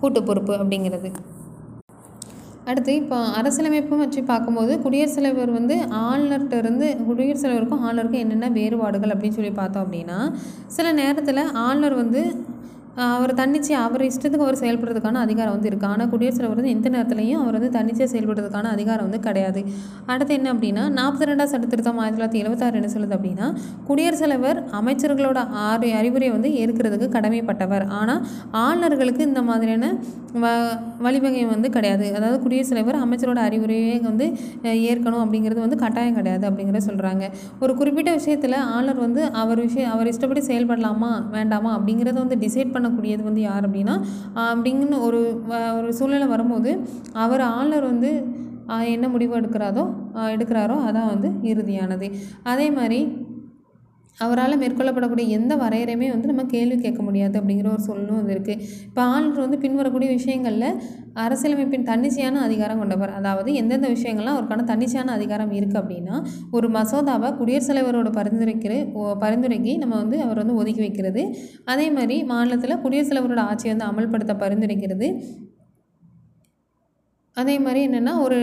[0.00, 1.10] கூட்டு பொறுப்பு அப்படிங்கிறது.
[2.68, 9.12] அடுத்து இப்போ அரசியலமைப்பும் வச்சு பார்க்கும்போது குடியரசுத் தலைவர் வந்து ஆளுநர்கிட்ட இருந்து குடியரசுத் தலைவருக்கும் ஆளுநருக்கும் என்னென்ன வேறுபாடுகள்
[9.14, 10.18] அப்படின்னு சொல்லி பார்த்தோம் அப்படின்னா
[10.68, 12.22] சில நேரத்தில் ஆளுநர் வந்து
[13.14, 17.40] அவர் தன்னிச்சையாக அவர் இஷ்டத்துக்கு அவர் செயல்படுறதுக்கான அதிகாரம் வந்து இருக்குது ஆனால் குடியரசுத் தலைவர் வந்து எந்த நேரத்துலையும்
[17.42, 19.60] அவர் வந்து தன்னிச்சையாக செயல்படுறதுக்கான அதிகாரம் வந்து கிடையாது.
[20.12, 23.46] அடுத்து என்ன அப்படின்னா நாற்பத்தி ரெண்டாம் சட்ட திருத்தம் ஆயிரத்தி தொள்ளாயிரத்தி எழுபத்தாறு என்ன சொல்லுது அப்படின்னா
[23.88, 27.86] குடியரசுத் தலைவர் அமைச்சர்களோட ஆறு அறிவுரை வந்து ஏற்கிறதுக்கு கடமைப்பட்டவர்.
[28.00, 28.22] ஆனால்
[28.64, 29.92] ஆளுநர்களுக்கு இந்த மாதிரியான
[30.42, 30.46] வ
[31.04, 32.06] வழிவகை வந்து கிடையாது.
[32.16, 34.26] அதாவது குடியரசுத் தலைவர் அமைச்சரோட அறிவுரையே வந்து
[34.90, 37.24] ஏற்கணும் அப்படிங்கிறது வந்து கட்டாயம் கிடையாது அப்படிங்கிறத சொல்கிறாங்க
[37.62, 42.87] ஒரு குறிப்பிட்ட விஷயத்தில் ஆளுநர் வந்து அவர் விஷயம் அவர் இஷ்டப்படி செயல்படலாமா வேண்டாமா அப்படிங்கிறத வந்து டிசைட் பண்ண
[42.88, 43.94] பண்ணக்கூடியது வந்து யார் அப்படின்னா
[44.34, 45.20] ஆஹ், அப்படிங்கன்னு ஒரு
[45.78, 46.70] ஒரு சூழ்நிலை வரும்போது
[47.18, 48.10] அவர் ஆளுநர் வந்து
[48.92, 49.82] என்ன முடிவு எடுக்கிறாரோ
[50.32, 52.06] எடுக்கிறாரோ அதான் வந்து இறுதியானது.
[52.44, 52.98] அதே மாதிரி
[54.18, 59.02] அவரால் மேற்கொள்ளப்படக்கூடிய எந்த வரையறையுமே வந்து நம்ம கேள்வி கேட்க முடியாது அப்படிங்கிற ஒரு சொல்லும் வந்து இருக்குது இப்போ
[59.02, 60.80] ஆளுநர் வந்து பின்வரக்கூடிய விஷயங்களில்
[61.14, 63.10] அரசியலமைப்பின் தன்னிச்சையான அதிகாரம் கொண்டவர்.
[63.10, 69.78] அதாவது எந்தெந்த விஷயங்கள்லாம் அவருக்கான தன்னிச்சையான அதிகாரம் இருக்குது அப்படின்னா ஒரு மசோதாவை குடியரசுத் தலைவரோட பரிந்துரைக்கிற ஓ- பரிந்துரைக்கு
[69.78, 71.34] நம்ம வந்து அவர் வந்து ஒதுக்கி வைக்கிறது.
[71.64, 75.08] அதே மாதிரி மாநிலத்தில் குடியரசுத் தலைவரோட ஆட்சியை வந்து அமல்படுத்த பரிந்துரைக்கிறது.
[77.40, 78.38] அதே மாதிரி என்னென்னா ஒரு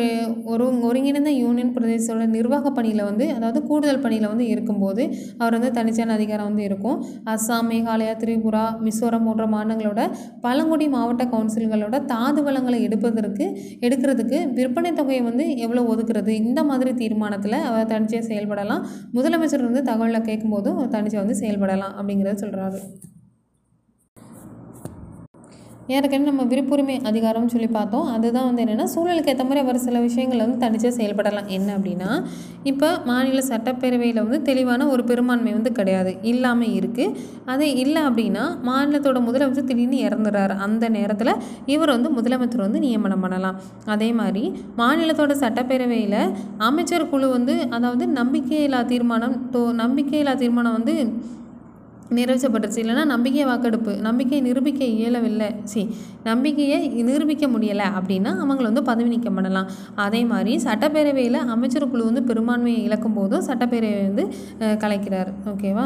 [0.52, 5.04] ஒரு ஒருங்கிணைந்த யூனியன் பிரதேசத்தோட நிர்வாக பணியில் வந்து அதாவது கூடுதல் பணியில் வந்து இருக்கும்போது
[5.40, 6.98] அவர் வந்து தனிச்சான அதிகாரம் வந்து இருக்கும்.
[7.34, 10.02] அஸ்ஸாம் மேகாலயா திரிபுரா மிசோரம் போன்ற மாநிலங்களோட
[10.46, 13.48] பழங்குடி மாவட்ட கவுன்சில்களோட தாது வளங்களை எடுப்பதற்கு
[13.88, 18.86] எடுக்கிறதுக்கு விற்பனை தொகையை வந்து எவ்வளோ ஒதுக்குறது இந்த மாதிரி தீர்மானத்தில் அவர் தனிச்சையாக செயல்படலாம்.
[19.14, 22.80] முதலமைச்சர் வந்து தகவலை கேட்கும்போதும் அவர் வந்து செயல்படலாம் அப்படிங்கிறத சொல்கிறாரு
[25.94, 28.06] ஏற்கனவே நம்ம விருப்புரிமை அதிகாரம்னு சொல்லி பார்த்தோம்.
[28.14, 31.50] அதுதான் வந்து என்னென்னா சூழலுக்கு ஏற்ற மாதிரி அவர் சில விஷயங்கள் வந்து தனிச்சே செயல்படலாம்.
[31.58, 32.10] என்ன அப்படின்னா
[32.72, 36.14] இப்போ மாநில சட்டப்பேரவையில் வந்து தெளிவான ஒரு பெரும்பான்மை வந்து கிடையாது.
[36.32, 37.14] இல்லாமல் இருக்குது
[37.54, 41.34] அது இல்லை அப்படின்னா மாநிலத்தோட முதலமைச்சர் திடீர்னு இறந்துடுறாரு அந்த நேரத்தில்
[41.76, 43.60] இவர் வந்து முதலமைச்சர் வந்து நியமனம் பண்ணலாம்.
[43.96, 44.44] அதே மாதிரி
[44.82, 46.20] மாநிலத்தோட சட்டப்பேரவையில்
[46.70, 50.96] அமைச்சர் குழு வந்து அதாவது நம்பிக்கையில்லா தீர்மானம் தோ நம்பிக்கையில்லா தீர்மானம் வந்து
[52.18, 55.48] நிறைவேற்றப்பட்டுருச்சு இல்லைன்னா நம்பிக்கை வாக்கெடுப்பு நம்பிக்கை நிரூபிக்க இயலவில்லை.
[55.72, 55.82] சி
[56.24, 59.70] நம்பிக்கையை நிரூபிக்க முடியலை அப்படின்னா அவங்களை வந்து பதவி நீக்கம் பண்ணலாம்.
[60.06, 64.26] அதே மாதிரி சட்டப்பேரவையில் அமைச்சர் குழு வந்து பெரும்பான்மையை இழக்கும் போதும் சட்டப்பேரவை வந்து
[64.84, 65.32] கலைக்கிறார்.
[65.54, 65.86] ஓகேவா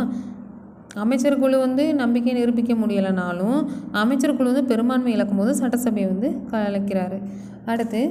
[1.03, 3.57] அமைச்சர் குழு வந்து நம்பிக்கை நிரூபிக்க முடியலைனாலும்
[4.03, 7.19] அமைச்சர் குழு வந்து பெரும்பான்மை இழக்கும் போது சட்டசபையை வந்து கலைக்கிறாரு.
[7.65, 8.01] அடுத்து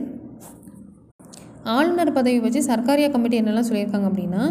[1.75, 4.43] ஆளுநர் பதவி வச்சு சர்க்காரியா கமிட்டி என்னெல்லாம் சொல்லியிருக்காங்க அப்படின்னா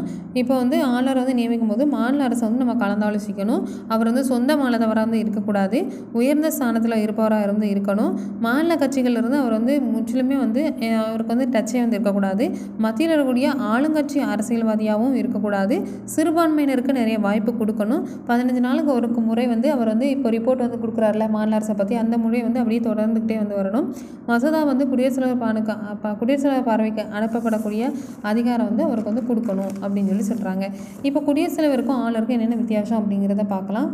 [0.41, 3.61] இப்போ வந்து ஆளுநர் வந்து நியமிக்கும் போது மாநில அரசை வந்து நம்ம கலந்தாலோசிக்கணும்.
[3.93, 5.77] அவர் வந்து சொந்த மாநிலத்தவராக வந்து இருக்கக்கூடாது.
[6.19, 8.11] உயர்ந்த ஸ்தானத்தில் இருப்பவராக இருந்து இருக்கணும்.
[8.45, 10.61] மாநில கட்சிகள் இருந்து அவர் வந்து முற்றிலுமே வந்து
[11.07, 12.47] அவருக்கு வந்து டச்சே வந்து இருக்கக்கூடாது.
[12.85, 15.77] மத்தியில் இருக்கக்கூடிய ஆளுங்கட்சி அரசியல்வாதியாகவும் இருக்கக்கூடாது.
[16.15, 18.03] சிறுபான்மையினருக்கு நிறைய வாய்ப்பு கொடுக்கணும்.
[18.29, 22.15] பதினஞ்சு நாளுக்கு ஒரு முறை வந்து அவர் வந்து இப்போ ரிப்போர்ட் வந்து கொடுக்குறாருல மாநில அரசை பற்றி அந்த
[22.23, 23.87] முறை வந்து அப்படியே தொடர்ந்துக்கிட்டே வந்து வரணும்.
[24.29, 25.73] மசோதா வந்து குடியரசு தலைவர் பானுக்கு
[26.21, 27.83] குடியரசு தலைவர் பார்வைக்கு அனுப்பப்படக்கூடிய
[28.31, 30.65] அதிகாரம் வந்து அவருக்கு வந்து கொடுக்கணும் அப்படின்னு சொல்லி சொல்கிறாங்க
[31.07, 33.89] இப்போ குடியரசுத் தலைவருக்கும் ஆளுக்கும் என்னென்ன வித்தியாசம் அப்படிங்கிறத பார்க்கலாம்.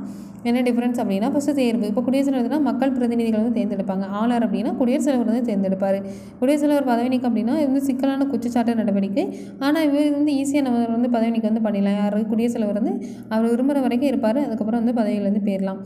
[0.50, 1.86] என்ன டிஃப்ரென்ஸ் அப்படின்னா ஃபஸ்ட்டு தேர்வு.
[1.92, 4.06] இப்போ குடியரசுத் தலைவர்னா மக்கள் பிரதிநிதிகள் வந்து தேர்ந்தெடுப்பாங்க.
[4.22, 6.00] ஆளர் அப்படின்னா குடியரசுத் தலைவர் வந்து தேர்ந்தெடுப்பார்.
[6.40, 9.26] குடியரசுத் தலைவர் பதவி நீக்கம் அப்படின்னா இது வந்து சிக்கலான குற்றச்சாட்டு நடவடிக்கை.
[9.60, 12.20] ஆனால் இவர் வந்து ஈஸியாக நம்ம வந்து பதவி நீக்கம் வந்து பண்ணிடலாம் யார்?
[12.32, 12.96] குடியரசுத் தலைவர் வந்து
[13.34, 14.42] அவர் விரும்புகிற வரைக்கும் இருப்பார்.
[14.48, 15.82] அதுக்கப்புறம் வந்து பதவியிலேருந்து போயிடலாம்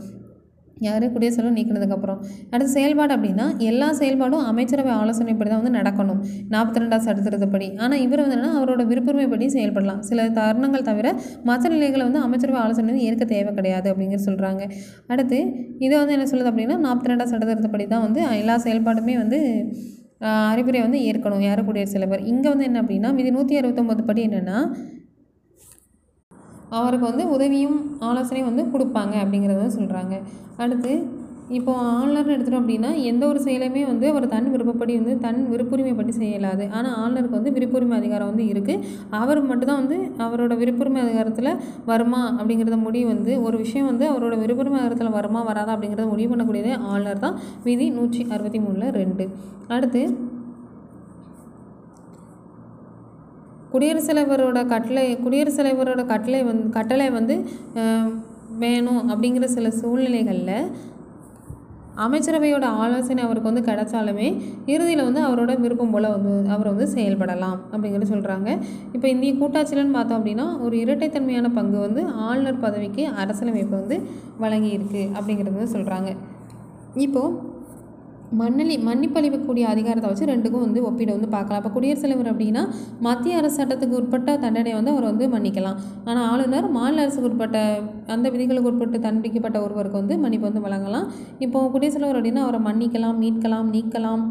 [0.86, 1.04] யார்?
[1.14, 2.18] குடியரசுத் நீக்கினதுக்கப்புறம்
[2.52, 6.20] அடுத்து செயல்பாடு அப்படின்னா எல்லா செயல்பாடும் அமைச்சரவை ஆலோசனைப்படி தான் வந்து நடக்கணும்.
[6.54, 7.68] நாற்பத்தி ரெண்டாவது சட்டத்திருத்தப்படி.
[7.84, 10.00] ஆனால் இவர் வந்து என்னன்னா அவரோட விருப்புரிமைப்படி செயல்படலாம்.
[10.10, 11.06] சில தருணங்கள் தவிர
[11.50, 14.62] மற்ற நிலைகளை வந்து அமைச்சரவை ஆலோசனை வந்து ஏற்க தேவை கிடையாது அப்படிங்கிற சொல்கிறாங்க
[15.14, 15.38] அடுத்து
[15.86, 19.40] இதை வந்து என்ன சொல்லுது அப்படின்னா நாற்பத்தி ரெண்டாவது சட்டத்திருத்தப்படி தான் வந்து எல்லா செயல்பாடுமே வந்து
[20.52, 21.42] அறிவுரை வந்து ஏற்கணும்.
[21.46, 21.60] யார்?
[21.66, 22.22] குடியரசு தலைவர்.
[22.30, 24.58] இங்கே வந்து என்ன அப்படின்னா இது நூற்றி அறுபத்தொம்போது படி என்னென்னா
[26.70, 27.78] அவருக்கு வந்து உதவியும்
[28.08, 30.14] ஆலோசனையும் வந்து கொடுப்பாங்க அப்படிங்கிறத சொல்கிறாங்க
[30.64, 30.92] அடுத்து
[31.56, 36.64] இப்போ ஆளுநர்னு எடுத்துட்டோம் அப்படின்னா எந்த ஒரு செயலையுமே வந்து அவர் தன் விருப்பப்படி வந்து தன் விருப்புரிமைப்படி செய்யலாது.
[36.70, 38.82] ஆனால் ஆளுநருக்கு வந்து விருப்புரிமை அதிகாரம் வந்து இருக்குது
[39.20, 41.50] அவர் மட்டும்தான் வந்து அவரோட விருப்புரிமை அதிகாரத்தில்
[41.84, 46.74] வருமா அப்படிங்கிறத முடிவு வந்து ஒரு விஷயம் வந்து அவரோட விருப்புரிமை அதிகாரத்தில் வருமா வராதா அப்படிங்கிறத முடிவு பண்ணக்கூடியதே
[46.92, 47.38] ஆளுநர் தான்.
[47.68, 49.26] விதி நூற்றி அறுபத்தி மூணில் ரெண்டு.
[49.76, 50.02] அடுத்து
[53.70, 57.34] குடியரசுத் தலைவரோட கட்டளை குடியரசுத் தலைவரோட கட்டளை வந்து கட்டளை வந்து
[58.58, 60.54] வேணும் அப்படிங்கிற சில சூழ்நிலைகளில்
[62.04, 64.26] அமைச்சரவையோட ஆலோசனை அவருக்கு வந்து கிடைச்சாலுமே
[64.66, 68.48] இறுதியில் வந்து அவரோட விருப்பம் போல் வந்து அவர் வந்து செயல்படலாம் அப்படிங்கிறது சொல்கிறாங்க
[68.92, 73.98] இப்போ இந்திய கூட்டாட்சியிலன்னு பார்த்தோம் அப்படின்னா ஒரு இரட்டைத்தன்மையான பங்கு வந்து ஆளுநர் பதவிக்கு அரசியலமைப்பு வந்து
[74.40, 76.12] வழங்கியிருக்கு அப்படிங்கிறது வந்து சொல்கிறாங்க
[76.98, 77.34] இப்போது
[78.40, 81.60] மன்னலி மன்னிப்பளிக்கக்கூடிய அதிகாரத்தை வச்சு ரெண்டுக்கும் வந்து ஒப்பீடு வந்து பார்க்கலாம்.
[81.62, 82.62] இப்போ குடியரசுத் தலைவர் அப்படின்னா
[83.06, 85.78] மத்திய அரசு சட்டத்துக்கு உட்பட்ட தண்டனை வந்து அவர் வந்து மன்னிக்கலாம்.
[86.08, 87.58] ஆனால் ஆளுநர் மாநில அரசுக்கு உட்பட்ட
[88.16, 91.08] அந்த விதிகளுக்கு உட்பட்டு தண்டிக்கப்பட்ட ஒருவருக்கு வந்து மன்னிப்பு வந்து வழங்கலாம்.
[91.46, 94.24] இப்போ குடியரசுத் தலைவர் அப்படின்னா அவரை மன்னிக்கலாம் மீட்கலாம் நீக்கலாம்.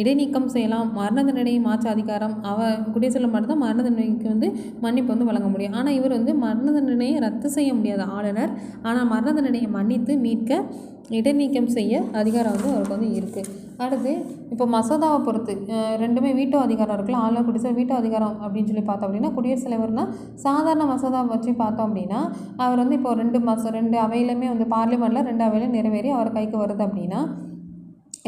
[0.00, 0.88] இடைநீக்கம் செய்யலாம்.
[0.98, 2.34] மரண தண்டனையை மாற்ற அதிகாரம்.
[2.50, 4.50] அவ குடியரசுத் தலைவர் மட்டும் மரண தண்டனைக்கு வந்து
[4.84, 5.76] மன்னிப்பு வந்து வழங்க முடியும்.
[5.78, 8.52] ஆனால் இவர் வந்து மரண தண்டனையை ரத்து செய்ய முடியாத ஆளுநர்.
[8.88, 10.62] ஆனால் மரண தண்டனையை மன்னித்து மீட்க
[11.18, 13.52] இடைநீக்கம் செய்ய அதிகாரம் வந்து அவருக்கு வந்து இருக்குது
[13.84, 14.12] அடுத்து
[14.52, 15.52] இப்போ மசோதாவை பொறுத்து
[16.02, 17.22] ரெண்டுமே வீட்டோ அதிகாரம் இருக்குல்ல.
[17.24, 20.04] ஆளுநர் குடியரசு வீட்டோ அதிகாரம் அப்படின்னு சொல்லி பார்த்தோம் அப்படின்னா குடியரசுத் தலைவர்னா
[20.44, 22.20] சாதாரண மசோதாவை வச்சு பார்த்தோம் அப்படின்னா
[22.64, 26.84] அவர் வந்து இப்போ ரெண்டு மாதம் ரெண்டு அவையிலுமே வந்து பார்லிமெண்ட்டில் ரெண்டு அவையிலும் நிறைவேறி அவர் கைக்கு வருது
[26.86, 27.22] அப்படின்னா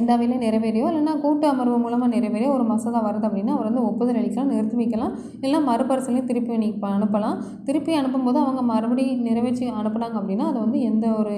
[0.00, 4.52] எந்த நிறைவேறியோ இல்லைனா கூட்டு அமர்வு மூலமாக நிறைவேறியோ ஒரு மசோதா வருது அப்படின்னா அவர் வந்து ஒப்புதல் அளிக்கலாம்
[4.54, 5.14] நிறுத்தி வைக்கலாம்.
[5.44, 7.36] இல்லை மறுபரிசீலனை திருப்பி இப்போ அனுப்பலாம்.
[7.68, 11.36] திருப்பி அனுப்பும்போது அவங்க மறுபடியும் நிறைவேற்றி அனுப்புனாங்க அப்படின்னா அது வந்து எந்த ஒரு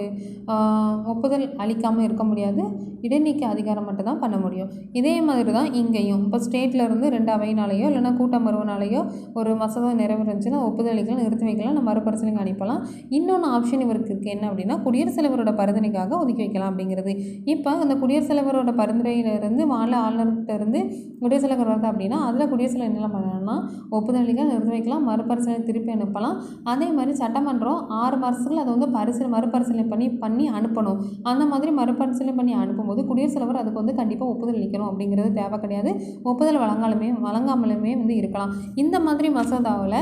[1.13, 2.63] ஒப்புதல் அளிக்காமல் இருக்க முடியாது.
[3.07, 4.69] இடைநீக்க அதிகாரம் மட்டும் தான் பண்ண முடியும்.
[4.99, 6.21] இதே மாதிரி தான் இங்கேயும்.
[6.27, 9.01] இப்போ ஸ்டேட்டில் இருந்து ரெண்டு அவையினாலேயோ இல்லைன்னா கூட்டமர்வுனாலேயோ
[9.39, 12.81] ஒரு மசோதா நிறைவேறுச்சுன்னா ஒப்புதல் அளிக்கலாம் நிறுத்தி வைக்கலாம் நம்ம மறுபரிசீலனை அனுப்பலாம்.
[13.17, 17.15] இன்னொன்று ஆப்ஷன் இவருக்கு இருக்குது என்ன அப்படின்னா குடியரசுத் தலைவரோட பரிந்துரைக்காக ஒதுக்கி வைக்கலாம் அப்படிங்கிறது.
[17.55, 20.81] இப்போ அந்த குடியரசுத் தலைவரோட பரிந்துரையிலிருந்து மாநில ஆளுநர்கிட்ட இருந்து
[21.23, 23.55] வருது அப்படின்னா அதில் குடியரசுத் என்ன பண்ணணும்னா
[23.97, 26.37] ஒப்புதல் அளிக்க நிறுத்தி வைக்கலாம் மறுபரிசீலனை திருப்பி அனுப்பலாம்.
[26.73, 31.01] அதே மாதிரி சட்டமன்றம் ஆறு மாதத்தில் அதை வந்து பரிசீலனை மறுபரிசீலனை பண்ணி பண்ணி அனுப்பணும்.
[31.23, 35.93] அந்த மாதிரி மறுபரிசீலனை பண்ணி அனுப்பும்போது குடியரசுத் தலைவர் அதுக்கு வந்து கண்டிப்பாக ஒப்புதல் அளிக்கணும் அப்படிங்கிறது தேவை கிடையாது.
[36.23, 38.55] ஒப்புதல் வழங்காலுமே வழங்காமலுமே வந்து இருக்கலாம்.
[38.85, 40.01] இந்த மாதிரி மசோதாவில்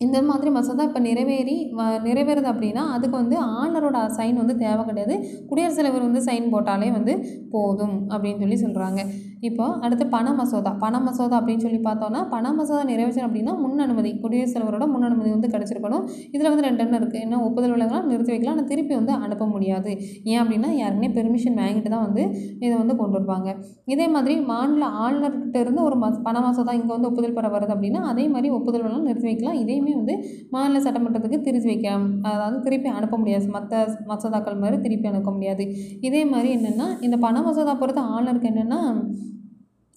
[0.00, 5.14] இந்த மாதிரி மசோதா இப்போ நிறைவேறி வ நிறைவேறுது அப்படின்னா அதுக்கு வந்து ஆளுநரோட சைன் வந்து தேவை கிடையாது.
[5.48, 7.14] குடியரசுத் தலைவர் வந்து சைன் போட்டாலே வந்து
[7.50, 9.00] போதும் அப்படின்னு சொல்லி சொல்கிறாங்க
[9.48, 10.70] இப்போ அடுத்து பண மசோதா.
[10.82, 14.10] பண மசோதா அப்படின்னு சொல்லி பார்த்தோன்னா பண மசோதா நிறைவேற்றணும் அப்படின்னா முன் அனுமதி.
[14.22, 16.04] குடியரசுத் தலைவரோட முன் அனுமதி வந்து கிடச்சிருக்கணும்.
[16.34, 19.92] இதில் வந்து ரெண்டு எண்ணம் இருக்குது என்ன ஒப்புதல் விளங்கலாம் நிறுத்தி வைக்கலாம் ஆனால் திருப்பி வந்து அனுப்ப முடியாது.
[20.30, 22.24] ஏன் அப்படின்னா யாருமே பெர்மிஷன் வாங்கிட்டு தான் வந்து
[22.64, 23.48] இதை வந்து கொண்டு வருவாங்க.
[23.94, 28.02] இதே மாதிரி மாநில ஆளுநர்கிட்ட இருந்து ஒரு மஸ் பண மசோதா இங்கே வந்து ஒப்புதல் பெற வருது அப்படின்னா
[28.12, 29.58] அதே மாதிரி ஒப்புதல் வேணாலும் நிறுத்தி வைக்கலாம்.
[29.62, 30.16] இதையுமே வந்து
[30.56, 32.06] மாநில சட்டமன்றத்துக்கு திருப்பி வைக்கலாம்.
[32.32, 33.48] அதாவது திருப்பி அனுப்ப முடியாது.
[33.56, 35.66] மற்ற மசோதாக்கள் மாதிரி திருப்பி அனுப்ப முடியாது.
[36.10, 38.80] இதே மாதிரி என்னென்னா இந்த பண மசோதா பொறுத்த ஆளுநருக்கு என்னென்னா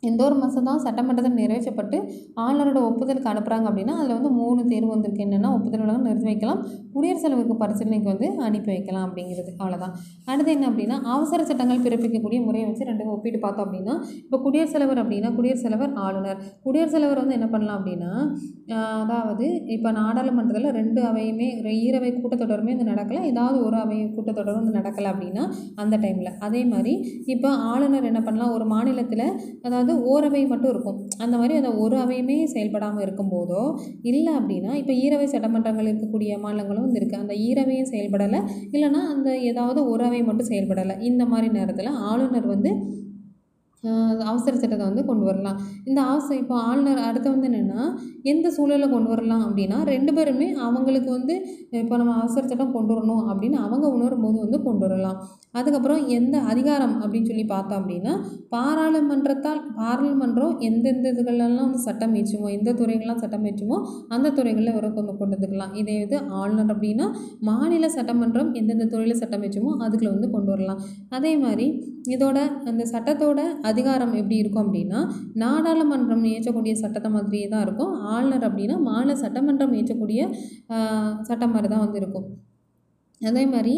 [0.09, 1.97] எந்த ஒரு மசோதா சட்டமன்றத்தில் நிறைவேற்றப்பட்டு
[2.45, 5.25] ஆளுநரோட ஒப்புதலுக்கு அனுப்புகிறாங்க அப்படின்னா அதில் வந்து மூணு தேர்வு வந்திருக்கு.
[5.27, 6.59] என்னென்னா ஒப்புதல் வழங்க நிறுத்தி வைக்கலாம்.
[6.95, 9.51] குடியரசுத் தலைவருக்கு பரிசீலனைக்கு வந்து அனுப்பி வைக்கலாம் அப்படிங்கிறது.
[9.61, 9.93] அவ்வளோதான்
[10.31, 15.01] அடுத்து என்ன அப்படின்னா அவசர சட்டங்கள் பிறப்பிக்கக்கூடிய முறையை வச்சு ரெண்டு ஒப்பிட்டு பார்த்தோம் அப்படின்னா இப்போ குடியரசுத் தலைவர்
[15.03, 16.39] அப்படின்னா குடியரசுத் தலைவர் ஆளுநர்.
[16.65, 18.11] குடியரசுத் தலைவர் வந்து என்ன பண்ணலாம் அப்படின்னா
[19.03, 21.49] அதாவது இப்போ நாடாளுமன்றத்தில் ரெண்டு அவையுமே
[21.85, 23.21] ஈரவை கூட்டத்தொடருமே வந்து நடக்கலை.
[23.31, 25.43] ஏதாவது ஒரு அவை கூட்டத்தொடர் வந்து நடக்கலை அப்படின்னா
[25.83, 26.93] அந்த டைமில் அதே மாதிரி
[27.35, 29.25] இப்போ ஆளுநர் என்ன பண்ணலாம் ஒரு மாநிலத்தில்
[29.67, 30.97] அதாவது ஓரவை மட்டும் இருக்கும்.
[31.23, 33.63] அந்த மாதிரி அந்த ஒரு அவையுமே செயல்படாமல் இருக்கும்போதோ
[34.11, 38.41] இல்லை அப்படின்னா இப்போ ஈரவை சட்டமன்றங்கள் இருக்கக்கூடிய மாநிலங்களும் வந்து இருக்குது அந்த ஈரவையும் செயல்படலை.
[38.75, 40.97] இல்லைன்னா அந்த ஏதாவது ஒரு அவை மட்டும் செயல்படலை.
[41.11, 42.71] இந்த மாதிரி நேரத்தில் ஆளுநர் வந்து
[44.29, 45.57] அவசர சட்டத்தை வந்து கொண்டு வரலாம்.
[45.89, 47.83] இந்த அவசர இப்போ ஆளுநர் அடுத்து வந்து என்னென்னா
[48.31, 51.35] எந்த சூழலில் கொண்டு வரலாம் அப்படின்னா ரெண்டு பேருமே அவங்களுக்கு வந்து
[51.81, 55.17] இப்போ நம்ம அவசர சட்டம் கொண்டு வரணும் அப்படின்னு அவங்க உணரும் போது வந்து கொண்டு வரலாம்.
[55.59, 58.13] அதுக்கப்புறம் எந்த அதிகாரம் அப்படின்னு சொல்லி பார்த்தோம் அப்படின்னா
[58.55, 63.77] பாராளுமன்றத்தால் பாராளுமன்றம் எந்தெந்த இதுகளெல்லாம் வந்து சட்டம் ஏற்றுமோ எந்த துறைகள்லாம் சட்டம் ஏற்றுமோ
[64.15, 65.73] அந்த துறைகளில் வர கொண்டு கொண்டு வந்துக்கலாம்.
[65.81, 67.07] இதே இது ஆளுநர் அப்படின்னா
[67.49, 70.81] மாநில சட்டமன்றம் எந்தெந்த துறையில் சட்டம் ஏற்றுமோ அதுக்குள்ள வந்து கொண்டு வரலாம்.
[71.17, 71.67] அதே மாதிரி
[72.13, 72.37] இதோட
[72.69, 75.01] அந்த சட்டத்தோட அதிகாரம் எப்படி இருக்கும் அப்படின்னா
[75.43, 77.93] நாடாளுமன்றம் இயற்றக்கூடிய சட்டத்தை மாதிரியே தான் இருக்கும்.
[78.13, 80.21] ஆளுநர் அப்படின்னா மாநில சட்டமன்றம் இயற்றக்கூடிய
[81.29, 82.27] சட்டம் மாதிரி தான் வந்து இருக்கும்.
[83.21, 83.75] அதே மாதிரி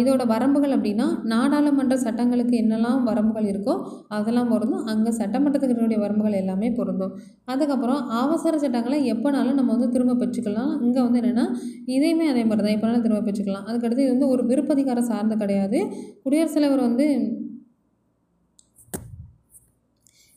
[0.00, 3.74] இதோட வரம்புகள் அப்படின்னா நாடாளுமன்ற சட்டங்களுக்கு என்னெல்லாம் வரம்புகள் இருக்கோ
[4.16, 4.82] அதெல்லாம் பொருந்தும்.
[4.92, 7.12] அங்கே சட்டமன்றத்துக்கு வரம்புகள் எல்லாமே பொருந்தும்.
[7.52, 10.72] அதுக்கப்புறம் அவசர சட்டங்களை எப்போனாலும் நம்ம வந்து திரும்ப பெற்றுக்கலாம்.
[10.86, 11.46] இங்கே வந்து என்னென்னா
[11.94, 12.76] இதையுமே அதே மாதிரி தான்.
[12.76, 13.64] எப்போனாலும் திரும்ப பெற்றுக்கலாம்.
[13.68, 15.80] அதுக்கடுத்து இது வந்து ஒரு விருப்பதிகாரம் சார்ந்த கிடையாது.
[16.24, 17.06] குடியரசுத் தலைவர் வந்து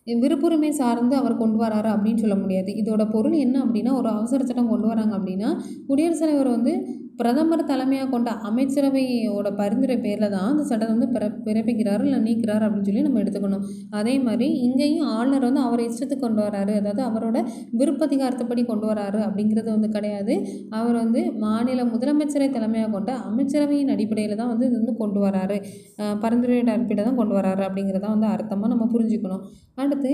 [0.08, 2.72] விருப்புரிமை சார்ந்து அவர் கொண்டு வராரு அப்படின்னு சொல்ல முடியாது.
[2.82, 5.50] இதோட பொருள் என்ன அப்படின்னா ஒரு அவசர சட்டம் கொண்டு வராங்க அப்படின்னா
[5.88, 6.74] குடியரசுத் தலைவர் வந்து
[7.20, 12.88] பிரதமர் தலைமையாக கொண்ட அமைச்சரவையோட பரிந்துரை பேரில் தான் அந்த சட்டத்தை வந்து பிற பிறப்பிக்கிறார் இல்லை நீக்கிறார் அப்படின்னு
[12.90, 13.64] சொல்லி நம்ம எடுத்துக்கணும்.
[14.00, 16.74] அதே மாதிரி இங்கேயும் ஆளுநர் வந்து அவர் இஷ்டத்துக்கு கொண்டு வராரு.
[16.82, 17.38] அதாவது அவரோட
[17.82, 20.36] விருப்பதிகாரத்தைப்படி கொண்டு வராரு அப்படிங்கிறது வந்து கிடையாது.
[20.80, 25.60] அவர் வந்து மாநில முதலமைச்சரை தலைமையாக கொண்ட அமைச்சரவையின் அடிப்படையில் தான் வந்து இது வந்து கொண்டு வராரு.
[26.26, 29.46] பரிந்துரையோட அடிப்படையில் தான் கொண்டு வராரு அப்படிங்கிறதான் வந்து அர்த்தமாக நம்ம புரிஞ்சுக்கணும்.
[29.84, 30.12] அடுத்து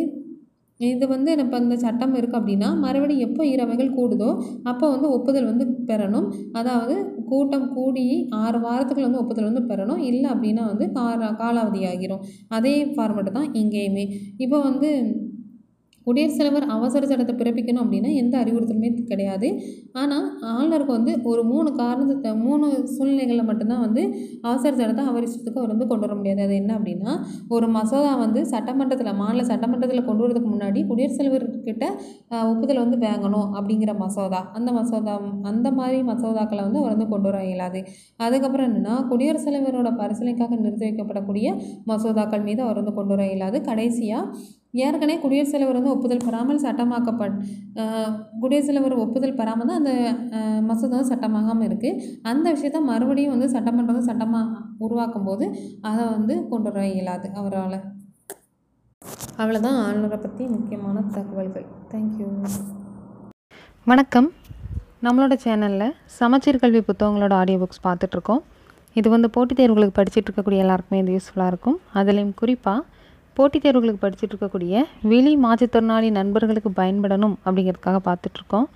[0.79, 4.29] இது வந்து இப்போ இந்த சட்டம் இருக்குது அப்படின்னா மறுபடியும் எப்போ இரவைகள் கூடுதோ
[4.71, 6.27] அப்போ வந்து ஒப்புதல் வந்து பெறணும்.
[6.59, 6.95] அதாவது
[7.31, 8.05] கூட்டம் கூடி
[8.43, 10.01] ஆறு வாரத்துக்குள்ள வந்து ஒப்புதல் வந்து பெறணும்.
[10.09, 12.23] இல்லை அப்படின்னா வந்து கால காலாவதி ஆகிரும்
[12.57, 14.05] அதே ஃபார்மெட்டு தான் இங்கேயுமே.
[14.45, 14.89] இப்போ வந்து
[16.05, 19.49] குடியரசுத் தலைவர் அவசர சட்டத்தை பிறப்பிக்கணும் அப்படின்னா எந்த அறிவுறுத்தலுமே கிடையாது.
[20.01, 24.03] ஆனால் ஆளுநருக்கு வந்து ஒரு மூணு காரணத்தை மூணு சூழ்நிலைகளில் மட்டும்தான் வந்து
[24.47, 26.41] அவசர சட்டத்தை அவர் இஷ்டத்துக்கு அவர் வந்து கொண்டு வர முடியாது.
[26.47, 27.13] அது என்ன அப்படின்னா
[27.55, 31.85] ஒரு மசோதா வந்து சட்டமன்றத்தில் மாநில சட்டமன்றத்தில் கொண்டு வரதுக்கு முன்னாடி குடியரசுத் தலைவர்கிட்ட
[32.51, 34.41] ஒப்புதல் வந்து வாங்கணும் அப்படிங்கிற மசோதா.
[34.57, 35.15] அந்த மசோதா
[35.51, 37.81] அந்த மாதிரி மசோதாக்களை வந்து அவர் வந்து கொண்டு வர இயலாது.
[38.25, 41.47] அதுக்கப்புறம் என்னென்னா குடியரசுத் தலைவரோட பரிசீலனைக்காக நிறுத்தி வைக்கப்படக்கூடிய
[41.91, 43.59] மசோதாக்கள் மீது அவர் வந்து கொண்டு வர இயலாது.
[43.69, 44.29] கடைசியாக
[44.73, 47.35] ஏற்கனவே குடியரசுத் தலைவர் வந்து ஒப்புதல் பெறாமல் சட்டமாக்கப்பட்
[48.41, 49.91] குடியரசுத் தலைவர் ஒப்புதல் பெறாமல் தான் அந்த
[50.69, 51.99] மசோதா வந்து சட்டமாகாமல் இருக்குது
[52.31, 55.47] அந்த விஷயத்த மறுபடியும் வந்து சட்டமன்றம் வந்து சட்டமாக உருவாக்கும் போது
[55.89, 57.77] அதை வந்து கொண்டு வர இயலாது அவரால்.
[59.41, 61.67] அவ்வளோதான் ஆளுநரை பற்றி முக்கியமான தகவல்கள்.
[61.91, 62.29] தேங்க்யூ
[63.91, 64.29] வணக்கம்.
[65.05, 68.41] நம்மளோட சேனலில் சமச்சீர் கல்வி புத்தகங்களோட ஆடியோ புக்ஸ் பார்த்துட்ருக்கோம்
[68.99, 71.77] இது வந்து போட்டித் தேர்வுகளுக்கு படிச்சுட்டு இருக்கக்கூடிய எல்லாருக்குமே இது யூஸ்ஃபுல்லாக இருக்கும்.
[71.99, 72.81] அதுலேயும் குறிப்பாக
[73.37, 74.81] போட்டித் தேர்வுகளுக்கு படிச்சுட்டு இருக்கக்கூடிய
[75.11, 78.67] வெளி மாற்றுத்திறனாளி நண்பர்களுக்கு பயன்படணும் அப்படிங்கிறதுக்காக பார்த்துட்ருக்கோம்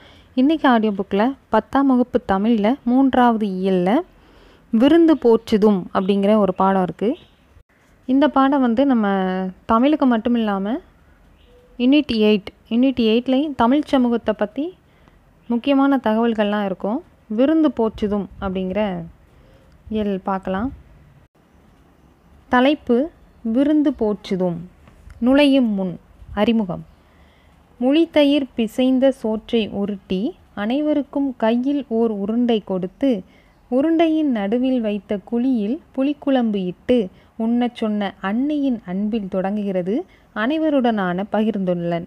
[0.41, 4.03] இன்றைக்கி ஆடியோ புக்கில் பத்தாம் வகுப்பு தமிழில் மூன்றாவது இயலில்
[4.73, 7.19] விருந்து போற்றுதும் அப்படிங்கிற ஒரு பாடம் இருக்குது
[8.07, 9.07] இந்த பாடம் வந்து நம்ம
[9.71, 10.79] தமிழுக்கு மட்டும் இல்லாமல்
[11.79, 14.65] யூனிட் எயிட் யூனிட் எயிட்லேயும் தமிழ் சமூகத்தை பற்றி
[15.49, 16.99] முக்கியமான தகவல்கள்லாம் இருக்கும்.
[17.37, 18.81] விருந்து போற்றுதும் அப்படிங்கிற
[19.93, 20.69] இயல் பார்க்கலாம்.
[22.49, 22.97] தலைப்பு
[23.51, 24.57] விருந்து போற்றுதும்.
[25.19, 25.99] நுழையும் முன்.
[26.33, 26.85] அறிமுகம்.
[27.79, 33.23] முழித்தயிர் பிசைந்த சோற்றை உருட்டி அனைவருக்கும் கையில் ஓர் உருண்டை கொடுத்து
[33.71, 42.05] உருண்டையின் நடுவில் வைத்த குழியில் புளிக்குழம்பு இட்டு உண்ணச் சொன்ன அன்னையின் அன்பில் தொடங்குகிறது அனைவருடனான பகிர்ந்துள்ளன்.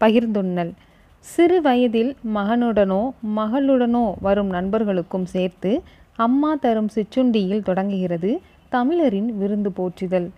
[0.00, 0.72] பகிர்ந்துண்ணல்.
[1.20, 5.82] சிறு வயதில் மகனுடனோ மகளுடனோ வரும் நண்பர்களுக்கும் சேர்த்து
[6.16, 10.30] அம்மா தரும் சிற்றுண்டியில் தொடங்குகிறது தமிழரின் விருந்து போற்றுதல்.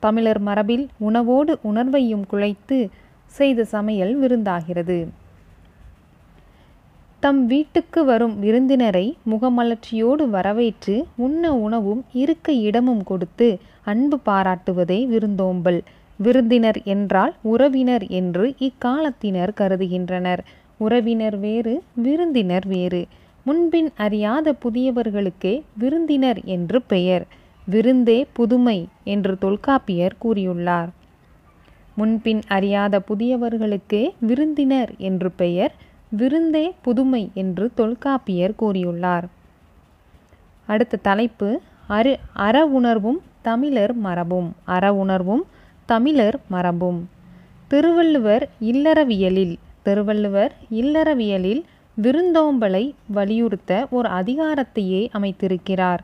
[0.00, 2.78] தமிழர் மரபில் உணவோடு உணர்வையும் குழைத்து
[3.34, 4.98] செய்த சமையல் விருந்தாகிறது.
[7.22, 13.48] தம் வீட்டுக்கு வரும் விருந்தினரை முகமலர்ச்சியோடு வரவேற்று உண்ண உணவும் இருக்க இடமும் கொடுத்து
[13.84, 15.80] அன்பு பாராட்டுவதே விருந்தோம்பல்.
[16.18, 20.42] விருந்தினர் என்றால் உறவினர் என்று இக்காலத்தினர் கருதுகின்றனர்.
[20.76, 23.02] உறவினர் வேறு விருந்தினர் வேறு.
[23.44, 27.24] முன்பின் அறியாத புதியவர்களுக்கே விருந்தினர் என்று பெயர்.
[27.66, 30.88] விருந்தே புதுமை என்று தொல்காப்பியர் கூறியுள்ளார்.
[31.94, 35.72] முன்பின் அறியாத புதியவர்களுக்கே விருந்தினர் என்று பெயர்
[36.10, 39.24] விருந்தே புதுமை என்று தொல்காப்பியர் கூறியுள்ளார்.
[40.66, 45.44] அடுத்த தலைப்பு அரு அற உணர்வும் தமிழர் மரபும் அற உணர்வும்
[45.86, 47.08] தமிழர் மரபும்.
[47.68, 51.62] திருவள்ளுவர் இல்லறவியலில் திருவள்ளுவர் இல்லறவியலில்
[52.02, 55.98] விருந்தோம்பலை வலியுறுத்த ஒரு அதிகாரத்தையே அமைத்திருக்கிறார்.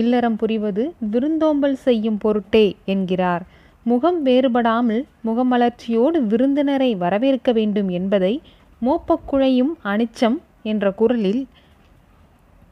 [0.00, 3.44] இல்லறம் புரிவது விருந்தோம்பல் செய்யும் பொருட்டே என்கிறார்.
[3.86, 8.34] முகம் வேறுபடாமல் முகமலர்ச்சியோடு விருந்தினரை வரவேற்க வேண்டும் என்பதை
[8.82, 11.42] மோப்பக்குழையும் அனிச்சம் என்ற குரலில்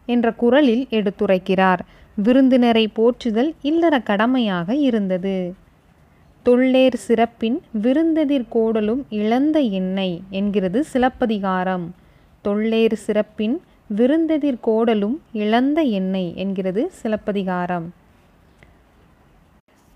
[0.06, 1.82] என்ற குரலில் எடுத்துரைக்கிறார்.
[2.16, 5.36] விருந்தினரை போற்றுதல் இல்லற கடமையாக இருந்தது.
[6.46, 11.86] தொள்ளேர் சிறப்பின் விருந்தெதிர் கோடலும் இழந்த எண்ணெய் என்கிறது சிலப்பதிகாரம்.
[12.42, 13.56] தொள்ளேர் சிறப்பின்
[13.98, 17.86] விருந்தெதிர் கோடலும் இழந்த எண்ணெய் என்கிறது சிலப்பதிகாரம்.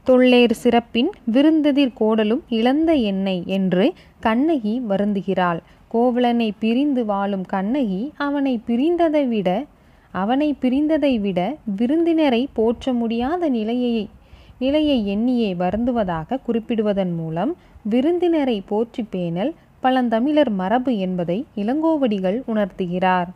[0.07, 3.84] தொள்ளேர் சிறப்பின் விருந்தெதிர் கோடலும் இழந்த எண்ணெய் என்று
[4.20, 5.61] கண்ணகி வருந்துகிறாள்.
[5.88, 9.64] கோவலனை பிரிந்து வாழும் கண்ணகி அவனை பிரிந்ததை விட
[10.12, 14.09] அவனை பிரிந்ததை விட விருந்தினரை போற்ற முடியாத நிலையை
[14.59, 23.30] நிலையை எண்ணியே வருந்துவதாக குறிப்பிடுவதன் மூலம் விருந்தினரை போற்றி பேணல் பழந்தமிழர் மரபு என்பதை இளங்கோவடிகள் உணர்த்துகிறார்.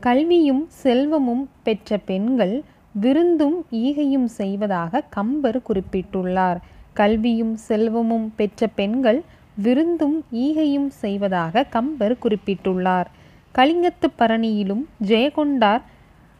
[0.00, 6.58] கல்வியும் செல்வமும் பெற்ற பெண்கள் விருந்தும் ஈகையும் செய்வதாக கம்பர் குறிப்பிட்டுள்ளார்.
[6.92, 9.22] கல்வியும் செல்வமும் பெற்ற பெண்கள்
[9.56, 13.08] விருந்தும் ஈகையும் செய்வதாக கம்பர் குறிப்பிட்டுள்ளார்.
[13.54, 15.82] கலிங்கத்து பரணியிலும் ஜெயகொண்டார்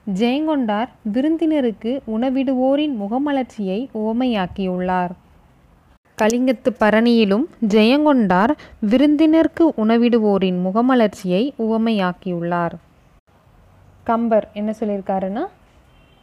[0.07, 5.15] ஜெயங்கொண்டார் விருந்தினருக்கு உணவிடுவோரின் முகமலர்ச்சியை உவமையாக்கியுள்ளார்.
[6.19, 8.53] கலிங்கத்து பரணியிலும் ஜெயங்கொண்டார்
[8.91, 12.77] விருந்தினருக்கு உணவிடுவோரின் முகமலர்ச்சியை உவமையாக்கியுள்ளார்.
[14.09, 15.45] கம்பர் என்ன சொல்லியிருக்காருன்னா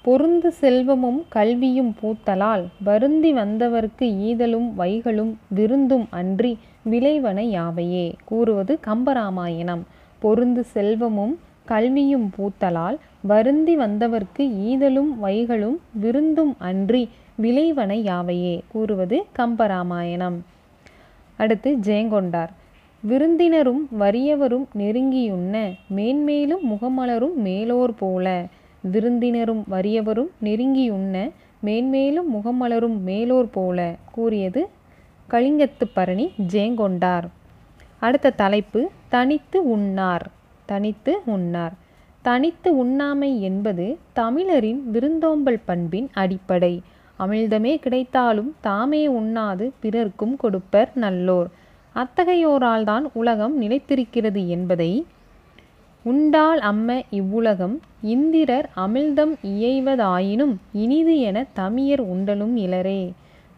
[0.06, 6.52] பொருந்து செல்வமும் கல்வியும் பூத்தலால் வருந்தி வந்தவர்க்கு ஈதலும் வைகளும் விருந்தும் அன்றி
[6.92, 9.84] விளைவன யாவையே கூறுவது கம்பராமாயணம்.
[10.22, 11.34] பொருந்து செல்வமும்
[11.66, 12.98] கல்வியும் பூத்தலால்
[13.32, 17.04] வருந்தி வந்தவர்க்கு ஈதலும் வைகளும் விருந்தும் அன்றி
[17.42, 20.38] விளைவன யாவையே கூறுவது கம்பராமாயணம்.
[21.40, 22.52] அடுத்து ஜெயங்கொண்டார்.
[23.10, 25.56] விருந்தினரும் வறியவரும் நெருங்கியுண்ண
[25.96, 28.28] மேன்மேலும் முகமலரும் மேலோர் போல.
[28.84, 31.16] விருந்தினரும் வறியவரும் நெருங்கியுண்ண
[31.66, 33.80] மேன்மேலும் முகமலரும் மேலோர் போல
[34.12, 34.62] கூறியது
[35.30, 37.28] கலிங்கத்து பரணி ஜேங்கொண்டார்
[38.00, 40.26] அடுத்த தலைப்பு தனித்து உண்ணார்
[40.66, 41.76] தனித்து உண்ணார்.
[42.26, 46.74] தனித்து உண்ணாமை என்பது தமிழரின் விருந்தோம்பல் பண்பின் அடிப்படை.
[47.20, 51.50] அமிழ்தமே கிடைத்தாலும் தாமே உண்ணாது பிறர்க்கும் கொடுப்பர் நல்லோர்.
[51.96, 54.92] அத்தகையோரால் தான் உலகம் நிலைத்திருக்கிறது என்பதை
[56.06, 57.76] உண்டால் அம்ம இவ்வுலகம்
[58.06, 63.04] இந்திரர் அமிழ்தம் இயைவதாயினும் இனிது என தமியர் உண்டலும் இலரே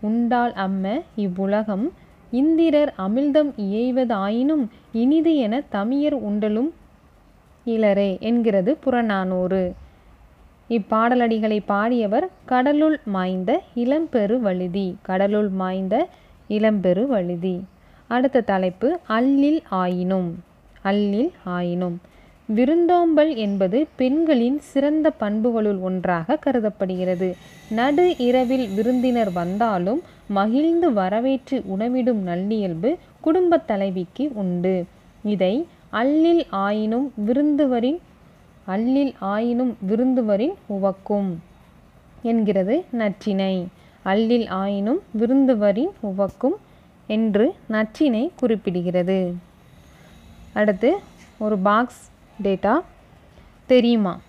[0.01, 0.85] உண்டால் அம்ம
[1.15, 1.85] இவ்வுலகம்
[2.31, 4.63] இந்திரர் அமிழ்தம் இயைவதாயினும்
[4.93, 6.69] இனிது என தமியர் உண்டலும்
[7.65, 9.61] இலரே என்கிறது புறநானூறு.
[10.69, 14.87] இப்பாடலடிகளை பாடியவர் கடலுள் மாய்ந்த இளம்பெரு வழுதி.
[15.01, 15.95] கடலுள் மாய்ந்த
[16.49, 17.55] இளம்பெரு வழுதி.
[18.07, 20.27] அடுத்த தலைப்பு அல்லில் ஆயினும்.
[20.83, 21.95] அல்லில் ஆயினும்.
[22.49, 27.29] விருந்தோம்பல் என்பது பெண்களின் சிறந்த பண்புகளுள் ஒன்றாக கருதப்படுகிறது.
[27.69, 32.91] நடு இரவில் விருந்தினர் வந்தாலும் மகிழ்ந்து வரவேற்று உணவிடும் நல்லியல்பு
[33.21, 34.75] குடும்பத் தலைவிக்கு உண்டு.
[35.23, 35.53] இதை
[35.93, 37.99] அல்லில் ஆயினும் விருந்துவரின்
[38.67, 41.29] அல்லில் ஆயினும் விருந்துவரின் உவக்கும்
[42.23, 43.53] என்கிறது நற்றினை
[44.05, 46.57] அல்லில் ஆயினும் விருந்துவரின் உவக்கும்
[47.07, 49.33] என்று நச்சினை குறிப்பிடுகிறது.
[50.53, 50.95] அடுத்து
[51.37, 52.09] ஒரு பாக்ஸ்
[52.43, 52.79] டேட்டா
[53.65, 54.19] தெரியுமா?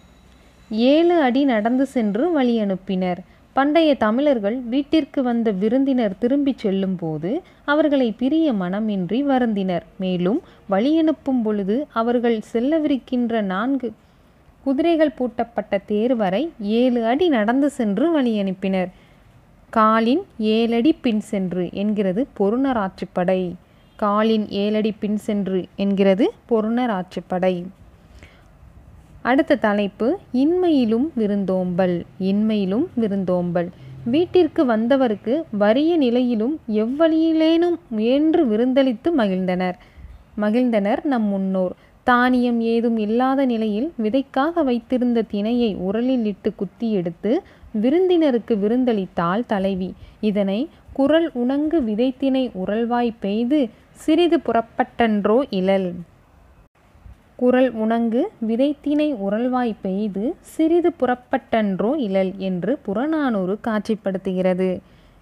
[0.70, 3.18] ஏழு அடி நடந்து சென்று வழி அனுப்பினர்.
[3.52, 9.84] பண்டைய தமிழர்கள் வீட்டிற்கு வந்த விருந்தினர் திரும்பிச் செல்லும்போது அவர்களை பிரிய மனமின்றி வருந்தினர்.
[9.98, 13.92] மேலும் வழியனுப்பும் பொழுது அவர்கள் செல்லவிருக்கின்ற நான்கு
[14.64, 18.88] குதிரைகள் பூட்டப்பட்ட தேர் வரை ஏழு அடி நடந்து சென்று வழியனுப்பினர்
[19.70, 23.40] காலின் ஏழடி பின் சென்று என்கிறது பொருணர் ஆற்றுப்படை
[23.96, 27.66] காலின் ஏழடி பின் சென்று என்கிறது பொருணர் ஆற்றுப்படை
[29.22, 33.68] அடுத்த தலைப்பு இன்மையிலும் விருந்தோம்பல் இன்மையிலும் விருந்தோம்பல்.
[34.04, 39.76] வீட்டிற்கு வந்தவருக்கு வறிய நிலையிலும் எவ்வழியிலேனும் முயன்று விருந்தளித்து மகிழ்ந்தனர்.
[40.40, 41.74] மகிழ்ந்தனர் நம் முன்னோர்.
[42.04, 47.42] தானியம் ஏதும் இல்லாத நிலையில் விதைக்காக வைத்திருந்த திணையை உரலில் இட்டு குத்தி எடுத்து
[47.82, 49.94] விருந்தினருக்கு விருந்தளித்தாள் தலைவி.
[50.20, 55.90] இதனை குரல் உணங்கு விதைத்தினை உரல்வாய் பெய்து சிறிது புறப்பட்டன்றோ இழல்
[57.36, 64.80] குரல் உணங்கு விதைத்தினை உரல்வாய் பெய்து சிறிது புறப்பட்டன்றோ இழல் என்று புறநானூறு காட்சிப்படுத்துகிறது.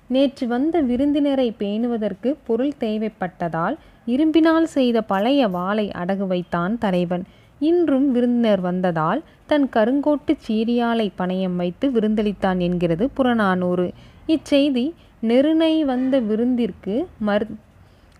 [0.08, 3.76] நேற்று வந்த விருந்தினரை பேணுவதற்கு பொருள் தேவைப்பட்டதால்
[4.06, 7.24] இரும்பினால் செய்த பழைய வாளை அடகு வைத்தான் தலைவன்.
[7.58, 13.92] இன்றும் விருந்தினர் வந்ததால் தன் கருங்கோட்டு சீரியாலை பணையம் வைத்து விருந்தளித்தான் என்கிறது புறநானூறு.
[14.28, 17.46] இச்செய்தி நெருணை வந்த விருந்திற்கு மர்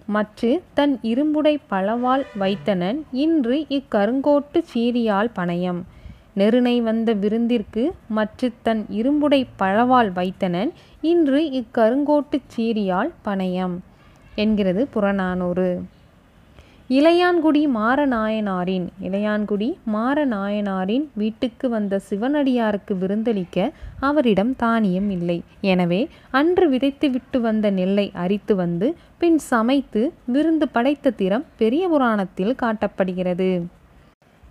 [0.06, 5.82] மற்று தன் இரும்புடை பழவால் வைத்தனன் இன்று இக்கருங்கோட்டு சீரியால் பணையம்.
[6.34, 13.76] நெருணை வந்த விருந்திற்கு மற்று தன் இரும்புடை பழவால் வைத்தனன் இன்று இக்கருங்கோட்டுச் சீரியால் பணையம்.
[14.34, 15.82] என்கிறது புறநானூறு.
[16.90, 23.58] இளையான்குடி மாரநாயனாரின் இளையான்குடி மாரநாயனாரின் வீட்டுக்கு வந்த சிவனடியாருக்கு விருந்தளிக்க
[24.00, 25.38] அவரிடம் தானியம் இல்லை.
[25.72, 33.50] எனவே அன்று விதைத்துவிட்டு வந்த நெல்லை அரித்து வந்து பின் சமைத்து விருந்து படைத்த திறம் பெரிய புராணத்தில் காட்டப்படுகிறது.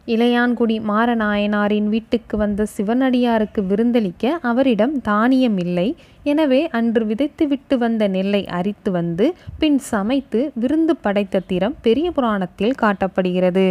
[0.07, 5.87] இளையான்குடி மாரநாயனாரின் வீட்டுக்கு வந்த சிவனடியாருக்கு விருந்தளிக்க அவரிடம் தானியம் இல்லை.
[6.23, 9.27] எனவே அன்று விதைத்துவிட்டு வந்த நெல்லை அரித்து வந்து
[9.59, 13.67] பின் சமைத்து விருந்து படைத்த திறம் பெரிய புராணத்தில் காட்டப்படுகிறது.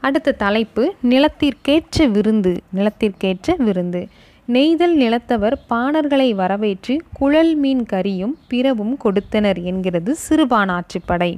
[0.00, 4.02] அடுத்த தலைப்பு நிலத்திற்கேற்ற விருந்து நிலத்திற்கேற்ற விருந்து.
[4.48, 11.32] நெய்தல் நிலத்தவர் பாணர்களை வரவேற்று குழல் மீன் கறியும் பிறவும் கொடுத்தனர் என்கிறது சிறுபானாட்சிப்படை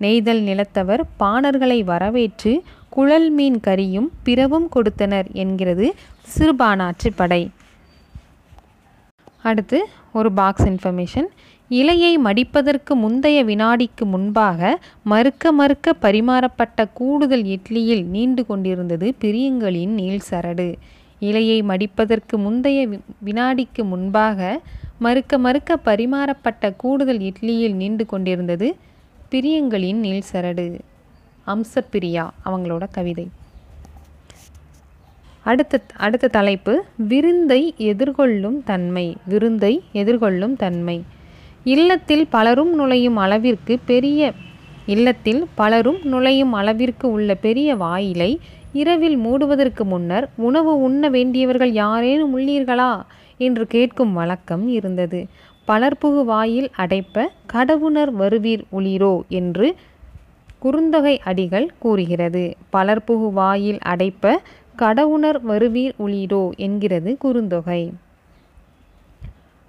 [0.00, 2.52] நெய்தல் நிலத்தவர் பாணர்களை வரவேற்று
[2.96, 5.86] குழல் மீன் கறியும் பிறவும் கொடுத்தனர் என்கிறது
[6.34, 7.42] சிறுபானாற்று படை.
[9.50, 9.78] அடுத்து
[10.18, 11.28] ஒரு பாக்ஸ் இன்ஃபர்மேஷன்
[11.70, 14.60] இலையை மடிப்பதற்கு முந்தைய வினாடிக்கு முன்பாக
[15.12, 20.68] மறுக்க மறுக்க பரிமாறப்பட்ட கூடுதல் இட்லியில் நீண்டு கொண்டிருந்தது பிரியங்களின் நீள் சரடு.
[21.28, 22.80] இலையை மடிப்பதற்கு முந்தைய
[23.28, 24.38] வினாடிக்கு முன்பாக
[25.04, 28.68] மறுக்க மறுக்க பரிமாறப்பட்ட கூடுதல் இட்லியில் நீண்டு கொண்டிருந்தது
[29.30, 30.68] பிரியங்களின் நீள் சரடு.
[31.46, 33.26] அம்சப்பிரியா அவங்களோட கவிதை.
[35.46, 41.02] அடுத்த அடுத்த தலைப்பு விருந்தை எதிர்கொள்ளும் தன்மை விருந்தை எதிர்கொள்ளும் தன்மை.
[41.64, 44.32] இல்லத்தில் பலரும் நுழையும் அளவிற்கு பெரிய
[44.86, 48.30] இல்லத்தில் பலரும் நுழையும் அளவிற்கு உள்ள பெரிய வாயிலை
[48.72, 52.92] இரவில் மூடுவதற்கு முன்னர் உணவு உண்ண வேண்டியவர்கள் யாரேனும் உள்ளீர்களா?
[53.40, 55.20] என்று கேட்கும் வழக்கம் இருந்தது.
[55.68, 59.68] பலர்புகு வாயில் அடைப்ப கடவுணர் வருவீர் உளிரோ என்று
[60.64, 62.44] குறுந்தொகை அடிகள் கூறுகிறது.
[62.72, 64.34] பலர்புகு வாயில் அடைப்ப
[64.76, 67.82] கடவுணர் வருவீர் உளீரோ என்கிறது குறுந்தொகை.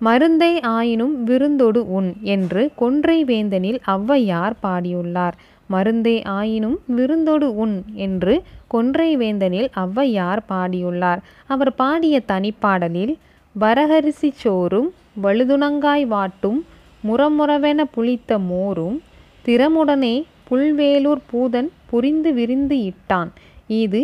[0.02, 5.36] மருந்தை ஆயினும் விருந்தொடு உண் என்று கொன்றை வேந்தனில் ஔவையார் பாடியுள்ளார்.
[5.72, 8.34] மருந்தே ஆயினும் விருந்தொடு உண் என்று
[8.68, 11.22] கொன்றை வேந்தனில் ஔவையார் பாடியுள்ளார்.
[11.48, 13.14] அவர் பாடிய தனிப்பாடலில்
[13.56, 14.90] வரகரிசி சோறும்
[15.24, 16.60] வழுதுணங்காய் வாட்டும்
[17.08, 18.98] முறமுறவென புளித்த மோரும்
[19.46, 20.16] திறமுடனே
[20.50, 23.30] புல்வேலூர் பூதன் புரிந்து விரிந்து இட்டான்.
[23.68, 24.02] இது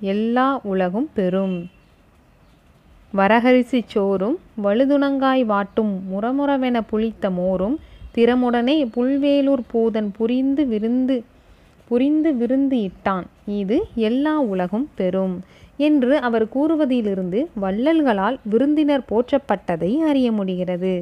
[0.00, 1.56] எல்லா உலகும் பெறும்.
[3.14, 7.76] வரகரிசி சோறும் வழுதுணங்காய் வாட்டும் முறமுறவென புளித்த மோரும்
[8.14, 11.16] திறமுடனே புல்வேலூர் பூதன் புரிந்து விருந்து
[11.90, 13.26] புரிந்து விருந்து இட்டான்.
[13.46, 15.36] இது எல்லா உலகும் பெறும்
[15.76, 20.94] என்று அவர் கூறுவதிலிருந்து வள்ளல்களால் விருந்தினர் போற்றப்பட்டதை அறிய முடிகிறது.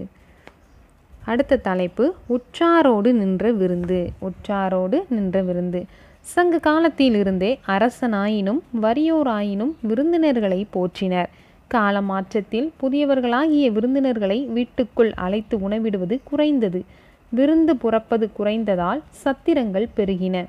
[1.27, 4.01] அடுத்த தலைப்பு உற்றாரோடு நின்ற விருந்து.
[4.19, 5.81] உற்றாரோடு நின்ற விருந்து.
[6.21, 11.31] சங்க காலத்திலிருந்தே அரசனாயினும் வறியோராயினும் விருந்தினர்களை போற்றினர்.
[11.69, 16.81] கால மாற்றத்தில் புதியவர்களாகிய விருந்தினர்களை வீட்டுக்குள் அழைத்து உணவிடுவது குறைந்தது.
[17.29, 20.45] விருந்து புறப்பது குறைந்ததால் சத்திரங்கள் பெருகின.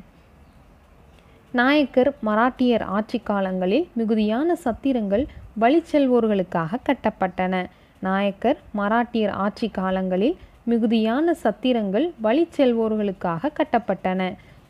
[1.52, 5.26] நாயக்கர் மராட்டியர் ஆட்சி காலங்களில் மிகுதியான சத்திரங்கள்
[5.62, 7.66] வழிச்செல்வோர்களுக்காக கட்டப்பட்டன.
[8.00, 10.38] நாயக்கர் மராட்டியர் ஆட்சி காலங்களில்
[10.70, 14.22] மிகுதியான சத்திரங்கள் வழி செல்வோர்களுக்காக கட்டப்பட்டன.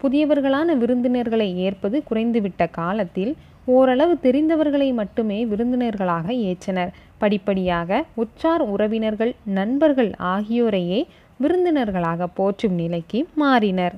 [0.02, 3.32] புதியவர்களான விருந்தினர்களை ஏற்பது குறைந்துவிட்ட காலத்தில்
[3.66, 6.92] ஓரளவு தெரிந்தவர்களை மட்டுமே விருந்தினர்களாக ஏற்றனர்.
[7.18, 11.00] படிப்படியாக உற்றார் உறவினர்கள் நண்பர்கள் ஆகியோரையே
[11.44, 13.96] விருந்தினர்களாக போற்றும் நிலைக்கு மாறினர்.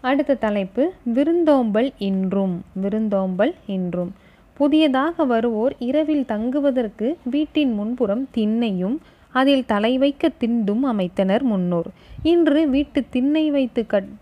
[0.00, 0.84] அடுத்த தலைப்பு
[1.16, 4.12] விருந்தோம்பல் இன்றும் விருந்தோம்பல் இன்றும்.
[4.60, 8.96] புதியதாக வருவோர் இரவில் தங்குவதற்கு வீட்டின் முன்புறம் திண்ணையும்
[9.40, 11.88] அதில் தலை வைக்க திண்டும் அமைத்தனர் முன்னோர்.
[12.32, 14.12] இன்று வீட்டு திண்ணை வைத்து கட்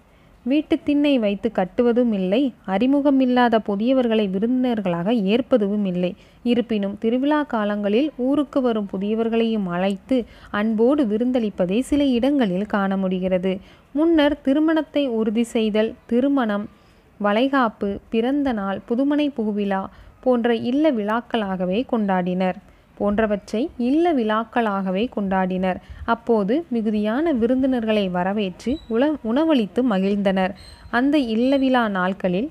[0.44, 2.40] வீட்டு திண்ணை வைத்து கட்டுவதும் இல்லை.
[2.66, 6.10] அறிமுகமில்லாத புதியவர்களை விருந்தினர்களாக ஏற்பதுவும் இல்லை.
[6.42, 10.18] இருப்பினும் திருவிழா காலங்களில் ஊருக்கு வரும் புதியவர்களையும் அழைத்து
[10.50, 13.52] அன்போடு விருந்தளிப்பதை சில இடங்களில் காண முடிகிறது.
[13.92, 16.66] முன்னர் திருமணத்தை உறுதி செய்தல் திருமணம்
[17.20, 19.82] வளைகாப்பு பிறந்த நாள் புதுமனை புகுவிழா
[20.24, 22.58] போன்ற இல்ல விழாக்களாகவே கொண்டாடினர்.
[23.02, 25.78] போன்றவற்றை இல்ல விழாக்களாகவே கொண்டாடினர்.
[26.06, 30.54] அப்போது மிகுதியான விருந்தினர்களை வரவேற்று உல உணவளித்து மகிழ்ந்தனர்.
[30.90, 32.50] அந்த இல்ல விழா நாட்களில்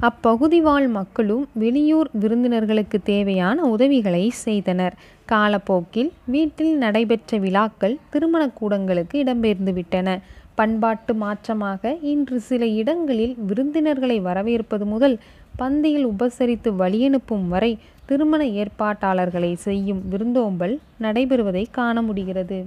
[0.00, 4.94] அப்பகுதி வாழ் மக்களும் வெளியூர் விருந்தினர்களுக்கு தேவையான உதவிகளை செய்தனர்.
[5.26, 10.08] காலப்போக்கில் வீட்டில் நடைபெற்ற விழாக்கள் திருமணக்கூடங்களுக்கு கூடங்களுக்கு இடம்பெயர்ந்துவிட்டன
[10.54, 15.16] பண்பாட்டு மாற்றமாக இன்று சில இடங்களில் விருந்தினர்களை வரவேற்பது முதல்
[15.58, 17.72] பந்தியில் உபசரித்து வழியனுப்பும் வரை
[18.06, 22.66] திருமண ஏற்பாட்டாளர்களை செய்யும் விருந்தோம்பல் நடைபெறுவதை காண முடிகிறது.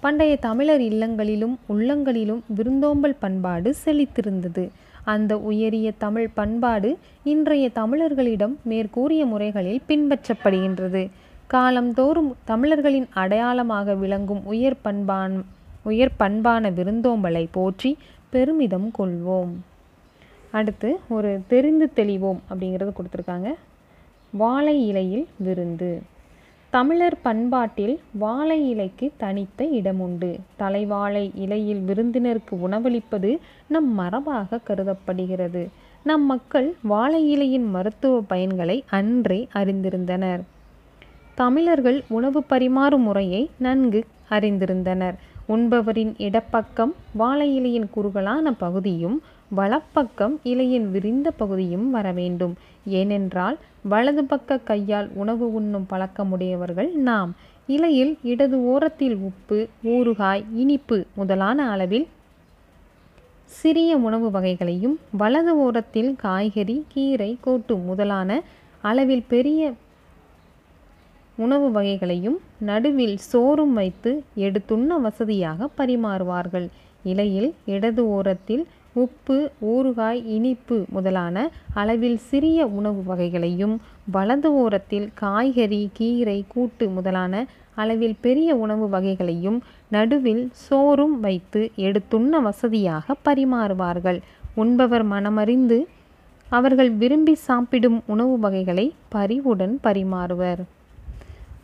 [0.00, 4.68] பண்டைய தமிழர் இல்லங்களிலும் உள்ளங்களிலும் விருந்தோம்பல் பண்பாடு செழித்திருந்தது.
[5.04, 11.10] அந்த உயரிய தமிழ் பண்பாடு இன்றைய தமிழர்களிடம் மேற்கூறிய முறைகளில் பின்பற்றப்படுகின்றது.
[11.46, 15.44] காலந்தோறும் தமிழர்களின் அடையாளமாக விளங்கும் உயர் பண்பான்
[15.82, 17.96] உயர் பண்பான விருந்தோம்பலை போற்றி
[18.30, 19.52] பெருமிதம் கொள்வோம்.
[20.50, 23.48] அடுத்து ஒரு தெரிந்து தெளிவோம் அப்படிங்கிறது கொடுத்துருக்காங்க.
[24.30, 26.02] வாழை இலையில் விருந்து.
[26.70, 30.38] தமிழர் பண்பாட்டில் வாழை இலைக்கு தனித்த இடமுண்டு.
[30.58, 35.68] தலைவாழை இலையில் விருந்தினருக்கு உணவளிப்பது நம் மரபாக கருதப்படுகிறது.
[36.02, 40.40] நம் மக்கள் வாழை இலையின் மருத்துவ பயன்களை அன்றே அறிந்திருந்தனர்.
[41.34, 45.14] தமிழர்கள் உணவு பரிமாறும் முறையை நன்கு அறிந்திருந்தனர்.
[45.48, 49.22] உண்பவரின் இடப்பக்கம் வாழை இலையின் குறுகலான பகுதியும்
[49.56, 52.54] வலப்பக்கம் இலையின் விரிந்த பகுதியும் வர வேண்டும்.
[52.84, 53.58] ஏனென்றால்
[53.92, 57.30] வலது பக்க கையால் உணவு உண்ணும் பழக்கமுடையவர்கள் நாம்.
[57.74, 59.58] இலையில் இடது ஓரத்தில் உப்பு
[59.94, 62.06] ஊறுகாய் இனிப்பு முதலான அளவில்
[63.58, 68.40] சிறிய உணவு வகைகளையும் வலது ஓரத்தில் காய்கறி கீரை கோட்டு முதலான
[68.84, 69.70] அளவில் பெரிய
[71.38, 74.10] உணவு வகைகளையும் நடுவில் சோறும் வைத்து
[74.46, 76.66] எடுத்துண்ண வசதியாக பரிமாறுவார்கள்.
[77.04, 83.76] இலையில் இடது ஓரத்தில் உப்பு ஊறுகாய் இனிப்பு முதலான அளவில் சிறிய உணவு வகைகளையும்
[84.10, 89.58] வலது ஓரத்தில் காய்கறி கீரை கூட்டு முதலான அளவில் பெரிய உணவு வகைகளையும்
[89.88, 94.20] நடுவில் சோறும் வைத்து எடுத்துண்ண வசதியாக பரிமாறுவார்கள்.
[94.54, 95.86] உண்பவர் மனமறிந்து
[96.48, 100.60] அவர்கள் விரும்பி சாப்பிடும் உணவு வகைகளை பரிவுடன் பரிமாறுவர்.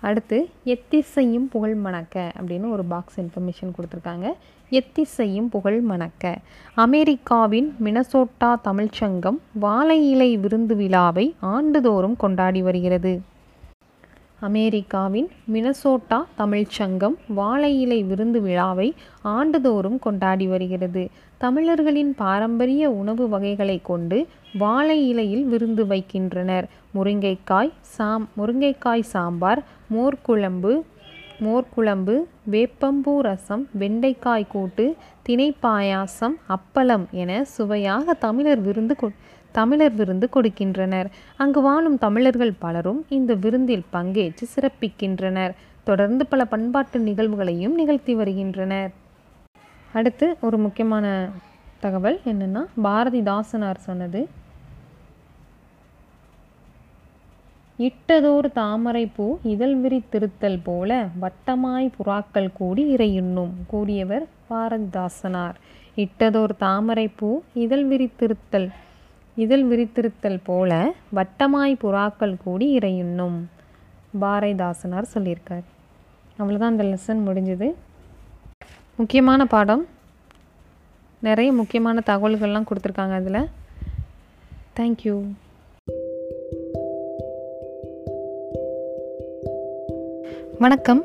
[0.09, 0.39] அடுத்து
[0.73, 4.27] எத்திசையும் புகழ் மணக்க அப்படின்னு ஒரு பாக்ஸ் இன்ஃபர்மேஷன் கொடுத்துருக்காங்க.
[4.71, 6.35] எத்திசையும் புகழ் மணக்க.
[6.85, 13.15] அமெரிக்காவின் மினசோட்டா தமிழ்ச்சங்கம் வாழை இலை விருந்து விழாவை ஆண்டுதோறும் கொண்டாடி வருகிறது.
[14.41, 18.89] அமெரிக்காவின் மினசோட்டா தமிழ்ச்சங்கம் வாழை இலை விருந்து விழாவை
[19.35, 21.05] ஆண்டுதோறும் கொண்டாடி வருகிறது.
[21.39, 24.19] தமிழர்களின் பாரம்பரிய உணவு வகைகளை கொண்டு
[24.59, 26.67] வாழை இலையில் விருந்து வைக்கின்றனர்.
[26.95, 29.63] முருங்கைக்காய் சாம் முருங்கைக்காய் சாம்பார்
[29.95, 30.73] மோர்குழம்பு
[31.45, 32.15] மோர்குழம்பு
[32.53, 34.85] வேப்பம்பூ ரசம் வெண்டைக்காய் கூட்டு
[35.27, 39.09] திணை பாயாசம் அப்பளம் என சுவையாக தமிழர் விருந்து கொ
[39.55, 41.09] தமிழர் விருந்து கொடுக்கின்றனர்.
[41.43, 45.53] அங்கு வாழும் தமிழர்கள் பலரும் இந்த விருந்தில் பங்கேற்று சிறப்பிக்கின்றனர்.
[45.89, 48.91] தொடர்ந்து பல பண்பாட்டு நிகழ்வுகளையும் நிகழ்த்தி வருகின்றனர்.
[49.93, 51.07] அடுத்து ஒரு முக்கியமான
[51.85, 54.21] தகவல் என்னென்னா பாரதிதாசனார் சொன்னது
[57.79, 65.55] இட்டதோர் தாமரை பூ இதழ் விரித்திருத்தல் போல வட்டமாய் புறாக்கள் கூடி இறையுண்ணும் கூறியவர் பாரதிதாசனார்.
[65.97, 68.69] இட்டதோர் தாமரை பூ இதழ் விரித்திருத்தல்
[69.37, 73.39] இதழ் விரித்திருத்தல் போல வட்டமாய் புறாக்கள் கூடி இறையுண்ணும்
[74.21, 75.67] பாரதிதாசனார் சொல்லியிருக்கார்.
[76.39, 77.75] அவ்வளோதான் அந்த லெசன் முடிஞ்சது.
[78.97, 79.87] முக்கியமான பாடம்.
[81.21, 83.49] நிறைய முக்கியமான தகவல்கள்லாம் கொடுத்துருக்காங்க அதில்.
[84.77, 85.17] தேங்க்யூ
[90.65, 91.01] வணக்கம்.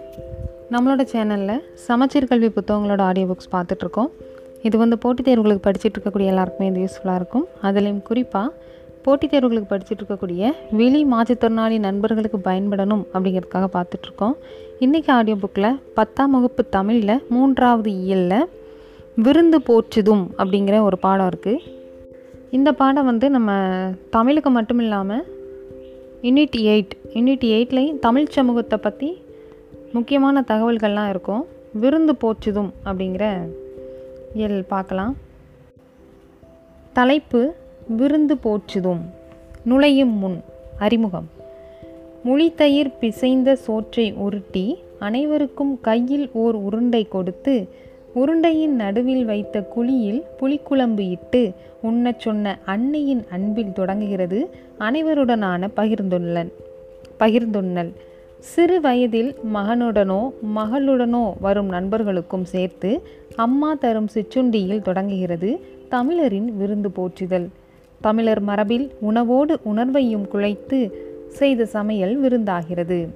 [0.73, 4.09] நம்மளோட சேனலில் சமச்சீர் கல்வி புத்தகங்களோட ஆடியோ புக்ஸ் பார்த்துட்ருக்கோம்.
[4.67, 7.45] இது வந்து போட்டித் தேர்வுகளுக்கு படிச்சுட்டு இருக்கக்கூடிய எல்லாருக்குமே இது யூஸ்ஃபுல்லாக இருக்கும்.
[7.67, 8.53] அதுலேயும் குறிப்பாக
[9.05, 14.35] போட்டித் தேர்வுகளுக்கு படிச்சுட்டு இருக்கக்கூடிய வெளி மாற்றுத்திறனாளி நண்பர்களுக்கு பயன்படணும் அப்படிங்கிறதுக்காக பார்த்துட்ருக்கோம்.
[14.85, 18.49] இன்றைக்கி ஆடியோ புக்கில் பத்தாம் வகுப்பு தமிழில் மூன்றாவது இயலில்
[19.27, 21.63] விருந்து போற்றுதும் அப்படிங்கிற ஒரு பாடம் இருக்குது
[22.57, 23.55] இந்த பாடம் வந்து நம்ம
[24.17, 25.25] தமிழுக்கு மட்டும் இல்லாமல்
[26.27, 29.09] யூனிட் எயிட் யூனிட் எயிட்லேயும் தமிழ் சமூகத்தை பற்றி
[29.93, 31.45] முக்கியமான தகவல்கள்லாம் இருக்கும்.
[31.73, 33.37] விருந்து போச்சுதும் அப்படிங்கிற
[34.33, 35.15] இயல் பார்க்கலாம்.
[36.93, 37.53] தலைப்பு
[37.87, 39.01] விருந்து போச்சுதும்
[39.63, 40.41] நுழையும் முன்
[40.79, 41.29] அறிமுகம்.
[42.25, 47.69] முழித்தயிர் பிசைந்த சோற்றை உருட்டி அனைவருக்கும் கையில் ஓர் உருண்டை கொடுத்து
[48.15, 54.49] உருண்டையின் நடுவில் வைத்த குழியில் புளிக்குழம்பு இட்டு உண்ணச் சொன்ன அன்னையின் அன்பில் தொடங்குகிறது.
[54.79, 56.51] அனைவருடனான பகிர்ந்துள்ளன்
[57.19, 57.91] பகிர்ந்துண்ணல்
[58.39, 63.01] சிறு வயதில் மகனுடனோ மகளுடனோ வரும் நண்பர்களுக்கும் சேர்த்து
[63.35, 65.59] அம்மா தரும் சிற்றுண்டியில் தொடங்குகிறது
[65.89, 67.47] தமிழரின் விருந்து போற்றுதல்.
[68.01, 70.91] தமிழர் மரபில் உணவோடு உணர்வையும் குழைத்து
[71.27, 73.07] செய்த சமையல் விருந்தாகிறது.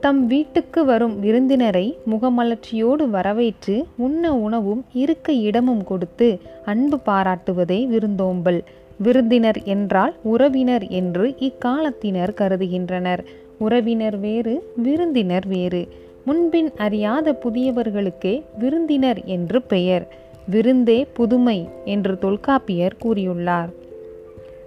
[0.00, 8.64] தம் வீட்டுக்கு வரும் விருந்தினரை முகமலர்ச்சியோடு வரவேற்று உண்ண உணவும் இருக்க இடமும் கொடுத்து அன்பு பாராட்டுவதே விருந்தோம்பல்.
[8.98, 13.22] விருந்தினர் என்றால் உறவினர் என்று இக்காலத்தினர் கருதுகின்றனர்.
[13.58, 15.88] உறவினர் வேறு விருந்தினர் வேறு.
[16.24, 20.06] முன்பின் அறியாத புதியவர்களுக்கே விருந்தினர் என்று பெயர்.
[20.50, 23.70] விருந்தே புதுமை என்று தொல்காப்பியர் கூறியுள்ளார்.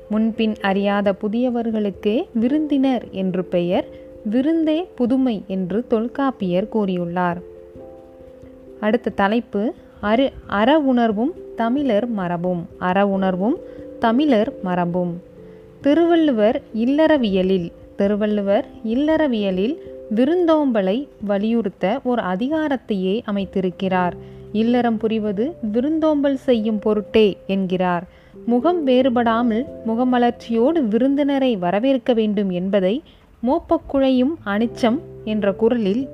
[0.09, 3.85] முன்பின் அறியாத புதியவர்களுக்கே விருந்தினர் என்று பெயர்.
[4.29, 7.39] விருந்தே புதுமை என்று தொல்காப்பியர் கூறியுள்ளார்.
[8.79, 12.65] அடுத்த தலைப்பு அரு அற உணர்வும் தமிழர் மரபும்.
[12.79, 13.57] அற உணர்வும்
[14.03, 15.21] தமிழர் மரபும்.
[15.81, 19.75] திருவள்ளுவர் இல்லறவியலில் திருவள்ளுவர் இல்லறவியலில்
[20.15, 24.13] விருந்தோம்பலை வலியுறுத்த ஒரு அதிகாரத்தையே அமைத்திருக்கிறார்.
[24.51, 28.03] இல்லறம் புரிவது விருந்தோம்பல் செய்யும் பொருட்டே என்கிறார்.
[28.45, 33.03] முகம் வேறுபடாமல் முகமலர்ச்சியோடு விருந்தினரை வரவேற்க வேண்டும் என்பதை
[33.47, 36.09] மோப்பக்குழையும் அனிச்சம் என்ற குரலில்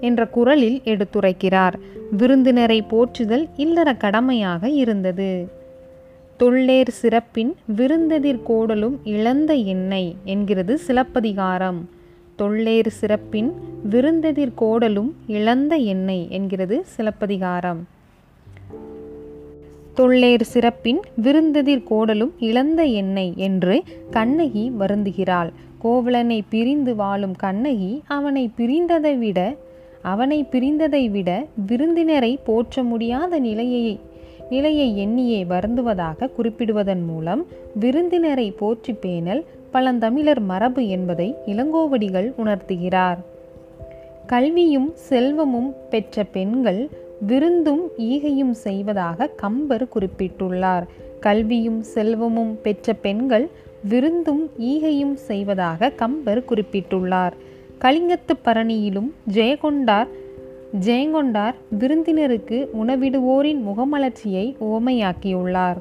[0.00, 1.74] என்ற குரலில் எடுத்துரைக்கிறார்.
[2.16, 5.60] விருந்தினரை போற்றுதல் இல்லற கடமையாக இருந்தது.
[6.36, 11.88] தொள்ளேர் சிறப்பின் விருந்ததிர் கோடலும் இழந்த எண்ணெய் என்கிறது சிலப்பதிகாரம்.
[12.36, 13.52] தொள்ளேர் சிறப்பின்
[13.90, 17.80] விருந்தெதிர் கோடலும் இழந்த எண்ணெய் என்கிறது சிலப்பதிகாரம்.
[19.94, 25.50] தொள்ளேர் சிறப்பின் விருந்தெதிர் கோடலும் இழந்த எண்ணெய் என்று கண்ணகி வருந்துகிறாள்.
[25.78, 29.56] கோவலனை பிரிந்து வாழும் கண்ணகி அவனை பிரிந்ததை விட
[30.02, 34.00] அவனை பிரிந்ததை விட விருந்தினரை போற்ற முடியாத நிலையை
[34.50, 43.18] நிலையை எண்ணியே வருந்துவதாக குறிப்பிடுவதன் மூலம் விருந்தினரை போற்றி பேணல் பழந்தமிழர் மரபு என்பதை இளங்கோவடிகள் உணர்த்துகிறார்.
[44.26, 46.88] கல்வியும் செல்வமும் பெற்ற பெண்கள்
[47.26, 50.82] விருந்தும் ஈகையும் செய்வதாக கம்பர் குறிப்பிட்டுள்ளார்.
[51.20, 53.48] கல்வியும் செல்வமும் பெற்ற பெண்கள்
[53.88, 57.32] விருந்தும் ஈகையும் செய்வதாக கம்பர் குறிப்பிட்டுள்ளார்.
[57.80, 60.06] கலிங்கத்து பரணியிலும் ஜெயகொண்டார்
[60.80, 65.76] ஜெயங்கொண்டார் விருந்தினருக்கு உணவிடுவோரின் முகமலர்ச்சியை உவமையாக்கியுள்ளார்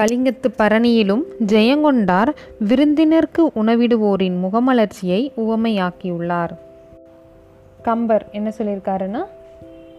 [0.00, 2.28] கலிங்கத்து பரணியிலும் ஜெயங்கொண்டார்
[2.68, 6.50] விருந்தினருக்கு உணவிடுவோரின் முகமலர்ச்சியை உவமையாக்கியுள்ளார்
[7.82, 9.24] கம்பர் என்ன சொல்லியிருக்காருன்னா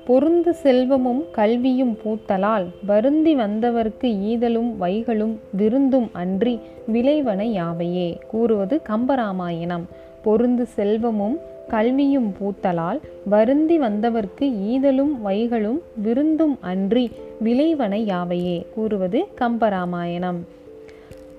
[0.08, 6.60] பொருந்து செல்வமும் கல்வியும் பூத்தலால் வருந்தி வந்தவர்க்கு ஈதலும் வைகளும் விருந்தும் அன்றி
[6.94, 8.20] விளைவன யாவையே?
[8.28, 9.84] கூறுவது கம்பராமாயணம்.
[10.26, 17.12] பொருந்து செல்வமும் கல்வியும் பூத்தலால் வருந்தி வந்தவர்க்கு ஈதலும் வைகளும் விருந்தும் அன்றி
[17.44, 18.66] விளைவன யாவையே?
[18.74, 20.38] கூறுவது கம்பராமாயணம்.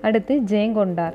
[0.01, 1.13] அடுத்து ஜெயங்கொண்டார்.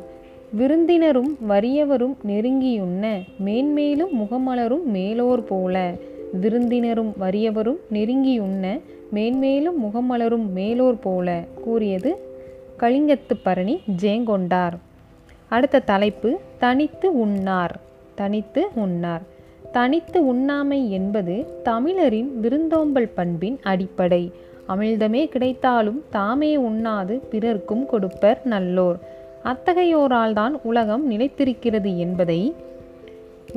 [0.58, 5.94] விருந்தினரும் வறியவரும் நெருங்கியுண்ண மேன்மேலும் முகமலரும் மேலோர் போல.
[6.40, 11.42] விருந்தினரும் வறியவரும் நெருங்கியுண்ண மேன்மேலும் முகமலரும் மேலோர் போல.
[11.64, 12.16] கூறியது
[12.78, 14.72] கலிங்கத்து பரணி ஜெயங்கொண்டார்.
[15.48, 17.90] அடுத்த தலைப்பு தனித்து உண்ணார்.
[18.22, 19.24] தனித்து உண்ணார்.
[19.72, 21.34] தனித்து உண்ணாமை என்பது
[21.68, 24.22] தமிழரின் விருந்தோம்பல் பண்பின் அடிப்படை.
[24.72, 28.98] அமிழ்தமே கிடைத்தாலும் தாமே உண்ணாது பிறர்க்கும் கொடுப்பர் நல்லோர்.
[29.50, 32.42] அத்தகையோரால் தான் உலகம் நிலைத்திருக்கிறது என்பதை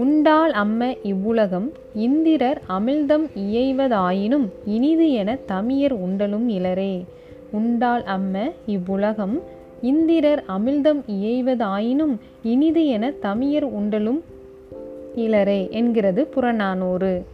[0.03, 1.68] உண்டால் அம்ம இவ்வுலகம்
[2.05, 6.95] இந்திரர் அமிழ்தம் இயைவதாயினும் இனிது என தமியர் உண்டலும் இலரே.
[7.51, 8.36] உண்டால் அம்ம
[8.76, 9.36] இவ்வுலகம்
[9.91, 12.16] இந்திரர் அமிழ்தம் இயைவதாயினும்
[12.53, 14.22] இனிது என தமியர் உண்டலும்
[15.16, 17.26] இளரே என்கிறது புறநானூறு.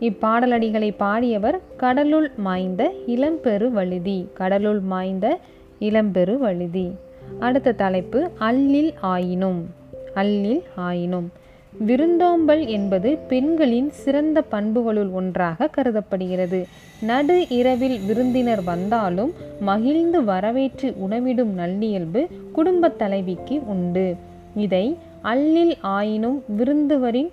[0.00, 4.28] இப்பாடலடிகளை பாடியவர் கடலுள் மாய்ந்த இளம்பெரு வழுதி.
[4.34, 5.38] கடலுள் மாய்ந்த
[5.80, 6.92] இளம்பெரு வழுதி.
[7.38, 9.66] அடுத்த தலைப்பு அல்லில் ஆயினும்.
[10.14, 11.32] அல்லில் ஆயினும்.
[11.78, 16.66] விருந்தோம்பல் என்பது பெண்களின் சிறந்த பண்புகளுள் ஒன்றாக கருதப்படுகிறது.
[17.00, 24.16] நடு இரவில் விருந்தினர் வந்தாலும் மகிழ்ந்து வரவேற்று உணவிடும் நல்லியல்பு குடும்பத் தலைவிக்கு உண்டு.
[24.56, 24.96] இதை
[25.26, 27.30] அல்லில் ஆயினும் விருந்துவரின்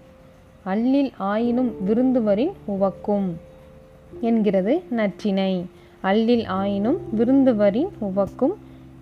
[0.65, 3.37] அல்லில் ஆயினும் விருந்துவரின் உவக்கும்
[4.21, 5.65] என்கிறது நற்றினை.
[6.03, 8.55] அல்லில் ஆயினும் விருந்துவரின் உவக்கும்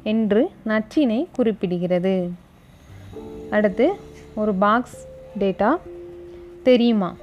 [0.03, 2.29] என்று நற்றினை குறிப்பிடுகிறது.
[3.49, 3.91] அடுத்து
[4.35, 5.07] ஒரு பாக்ஸ்
[5.39, 5.77] டேட்டா
[6.63, 7.15] தெரியுமா?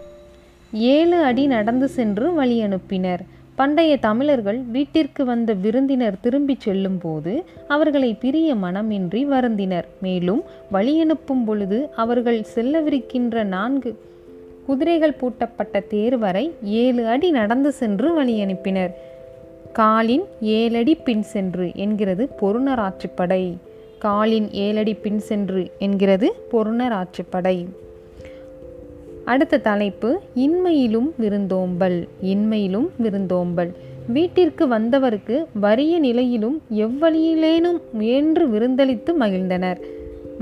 [0.72, 3.24] ஏழு அடி நடந்து சென்று வழி அனுப்பினர்
[3.58, 9.86] பண்டைய தமிழர்கள் வீட்டிற்கு வந்த விருந்தினர் திரும்பிச் செல்லும்போது அவர்களை பிரிய மனமின்றி வருந்தினர்.
[10.02, 10.42] மேலும்
[10.72, 13.98] வழியனுப்பும் பொழுது அவர்கள் செல்லவிருக்கின்ற நான்கு
[14.66, 18.92] குதிரைகள் பூட்டப்பட்ட தேர் வரை ஏழு அடி நடந்து சென்று வழியனுப்பினர்
[19.72, 23.56] காலின் ஏழடி பின் சென்று என்கிறது பொருணர்
[23.98, 27.68] காலின் ஏழடி பின் சென்று என்கிறது பொருணர் ஆற்றுப்படை
[29.32, 33.70] அடுத்த தலைப்பு இன்மையிலும் விருந்தோம்பல் இன்மையிலும் விருந்தோம்பல்.
[34.06, 39.80] வீட்டிற்கு வந்தவருக்கு வறிய நிலையிலும் எவ்வழியிலேனும் முயன்று விருந்தளித்து மகிழ்ந்தனர்.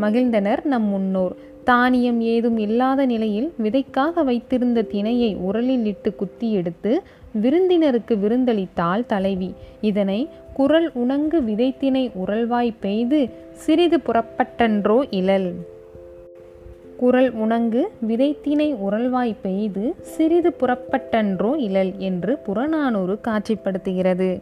[0.01, 1.35] மகிழ்ந்தனர் நம் முன்னோர்.
[1.65, 7.03] தானியம் ஏதும் இல்லாத நிலையில் விதைக்காக வைத்திருந்த திணையை உரலில் இட்டு குத்தி எடுத்து
[7.43, 9.53] விருந்தினருக்கு விருந்தளித்தாள் தலைவி.
[9.81, 15.51] இதனை குரல் உணங்கு விதைத்தினை உரல்வாய் பெய்து சிறிது புறப்பட்டன்றோ இழல்
[16.97, 24.41] குரல் உணங்கு விதைத்தினை உரல்வாய் பெய்து சிறிது புறப்பட்டன்றோ இழல் என்று புறநானூறு காட்சிப்படுத்துகிறது.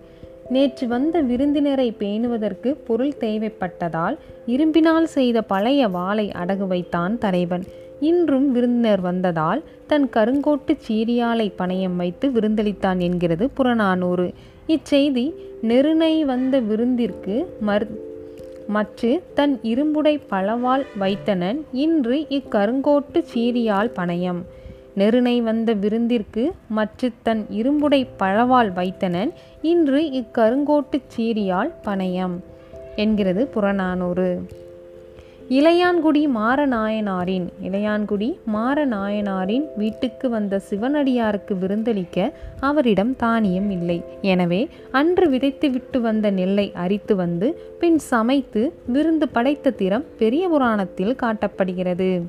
[0.50, 7.64] நேற்று வந்த விருந்தினரை பேணுவதற்கு பொருள் தேவைப்பட்டதால் இரும்பினால் செய்த பழைய வாளை அடகு வைத்தான் தலைவன்.
[8.00, 14.32] இன்றும் விருந்தினர் வந்ததால் தன் கருங்கோட்டு சீரியாலை பணையம் வைத்து விருந்தளித்தான் என்கிறது புறநானூறு.
[14.68, 15.32] இச்செய்தி
[15.62, 18.13] நெருணை வந்த விருந்திற்கு மறு
[18.66, 24.42] மற்று தன் இரும்புடை பழவால் வைத்தனன் இன்று இக்கருங்கோட்டு சீரியால் பணயம்.
[24.94, 32.38] நெருணை வந்த விருந்திற்கு மற்று தன் இரும்புடை பழவால் வைத்தனன் இன்று இக்கருங்கோட்டு சீரியால் பணயம்.
[32.96, 34.46] என்கிறது புறநானூறு.
[35.48, 44.04] இளையான்குடி மாரநாயனாரின் இளையான்குடி மாரநாயனாரின் வீட்டுக்கு வந்த சிவனடியாருக்கு விருந்தளிக்க அவரிடம் தானியம் இல்லை.
[44.20, 52.22] எனவே அன்று விதைத்துவிட்டு வந்த நெல்லை அரித்து வந்து பின் சமைத்து விருந்து படைத்த திறம் பெரிய புராணத்தில் காட்டப்படுகிறது.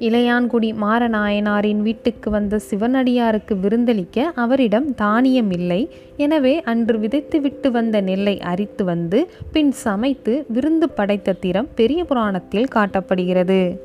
[0.00, 5.90] இளையான்குடி மாரநாயனாரின் வீட்டுக்கு வந்த சிவனடியாருக்கு விருந்தளிக்க அவரிடம் தானியம் இல்லை.
[6.16, 13.76] எனவே அன்று விதைத்துவிட்டு வந்த நெல்லை அரித்து வந்து பின் சமைத்து விருந்து படைத்த திறம் பெரிய புராணத்தில் காட்டப்படுகிறது.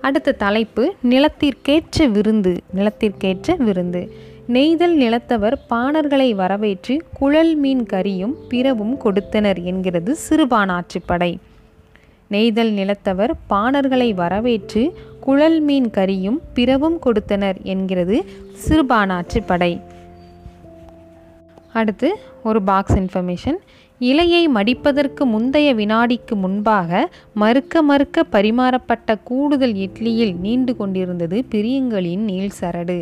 [0.00, 4.02] அடுத்த தலைப்பு நிலத்திற்கேற்ற விருந்து நிலத்திற்கேற்ற விருந்து.
[4.46, 11.38] நெய்தல் நிலத்தவர் பாணர்களை வரவேற்று குழல் மீன் கறியும் பிறவும் கொடுத்தனர் என்கிறது சிறுபானாற்றுப்படை
[12.28, 14.82] நெய்தல் நிலத்தவர் பாணர்களை வரவேற்று
[15.26, 18.16] குழல் மீன் கறியும் பிறவும் கொடுத்தனர் என்கிறது
[18.64, 19.72] சிறுபானாற்று படை.
[21.78, 22.08] அடுத்து
[22.48, 23.58] ஒரு பாக்ஸ் இன்ஃபர்மேஷன்
[24.10, 26.90] இலையை மடிப்பதற்கு முந்தைய வினாடிக்கு முன்பாக
[27.34, 32.98] மறுக்க மறுக்க பரிமாறப்பட்ட கூடுதல் இட்லியில் நீண்டு கொண்டிருந்தது பிரியங்களின் நீள் சரடு.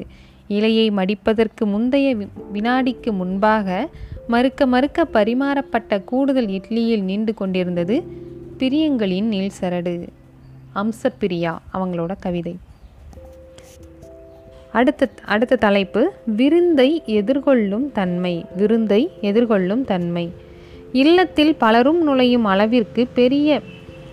[0.59, 2.09] இலையை மடிப்பதற்கு முந்தைய
[2.53, 3.89] வினாடிக்கு முன்பாக
[4.29, 7.97] மறுக்க மறுக்க பரிமாறப்பட்ட கூடுதல் இட்லியில் நீண்டு கொண்டிருந்தது
[8.59, 9.95] பிரியங்களின் நீள் சரடு.
[10.75, 12.57] அம்சப்பிரியா அவங்களோட கவிதை.
[14.73, 20.31] அடுத்த அடுத்த தலைப்பு விருந்தை எதிர்கொள்ளும் தன்மை விருந்தை எதிர்கொள்ளும் தன்மை.
[20.93, 23.61] இல்லத்தில் பலரும் நுழையும் அளவிற்கு பெரிய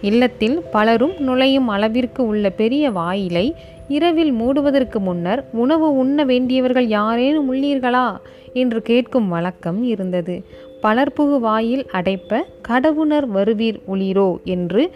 [0.02, 3.56] இல்லத்தில் பலரும் நுழையும் அளவிற்கு உள்ள பெரிய வாயிலை
[3.88, 8.18] இரவில் மூடுவதற்கு முன்னர் உணவு உண்ண வேண்டியவர்கள் யாரேனும் உள்ளீர்களா?
[8.54, 10.46] என்று கேட்கும் வழக்கம் இருந்தது.
[10.84, 14.92] பலர்புகு வாயில் அடைப்ப கடவுணர் வருவீர் உளிரோ என்று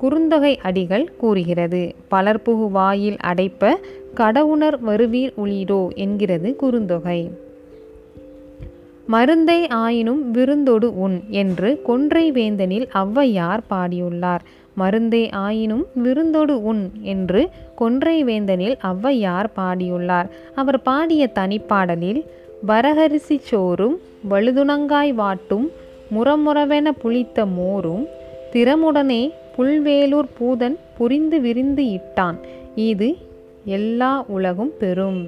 [0.00, 1.94] குறுந்தொகை அடிகள் கூறுகிறது.
[2.10, 3.72] பலர்புகு வாயில் அடைப்ப
[4.14, 7.30] கடவுணர் வருவீர் உளீரோ என்கிறது குறுந்தொகை.
[9.06, 14.38] மருந்தை ஆயினும் விருந்தொடு உண் என்று கொன்றை வேந்தனில் ஔவையார் பாடியுள்ளார்.
[14.78, 20.28] மருந்தே ஆயினும் விருந்தொடு உண் என்று கொன்றை வேந்தனில் ஔவையார் பாடியுள்ளார்.
[20.54, 22.22] அவர் பாடிய தனிப்பாடலில்
[22.66, 25.66] வரகரிசி சோறும் வழுதுணங்காய் வாட்டும்
[26.14, 28.06] முறமுறவென புளித்த மோரும்
[28.52, 29.22] திறமுடனே
[29.56, 32.38] புல்வேலூர் பூதன் புரிந்து விரிந்து இட்டான்.
[32.74, 33.16] இது
[33.64, 35.20] எல்லா உலகும் பெறும்.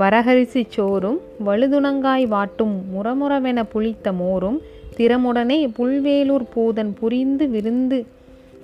[0.00, 4.58] வரகரிசி சோறும் வழுதுணங்காய் வாட்டும் முறமுறவென புளித்த மோரும்
[4.96, 7.98] திறமுடனே புல்வேலூர் பூதன் புரிந்து விருந்து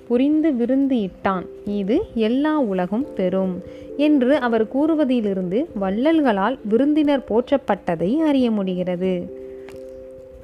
[0.07, 1.45] புரிந்து விருந்து இட்டான்.
[1.65, 3.53] இது எல்லா உலகும் பெறும்
[3.97, 9.13] என்று அவர் கூறுவதிலிருந்து வள்ளல்களால் விருந்தினர் போற்றப்பட்டதை அறிய முடிகிறது.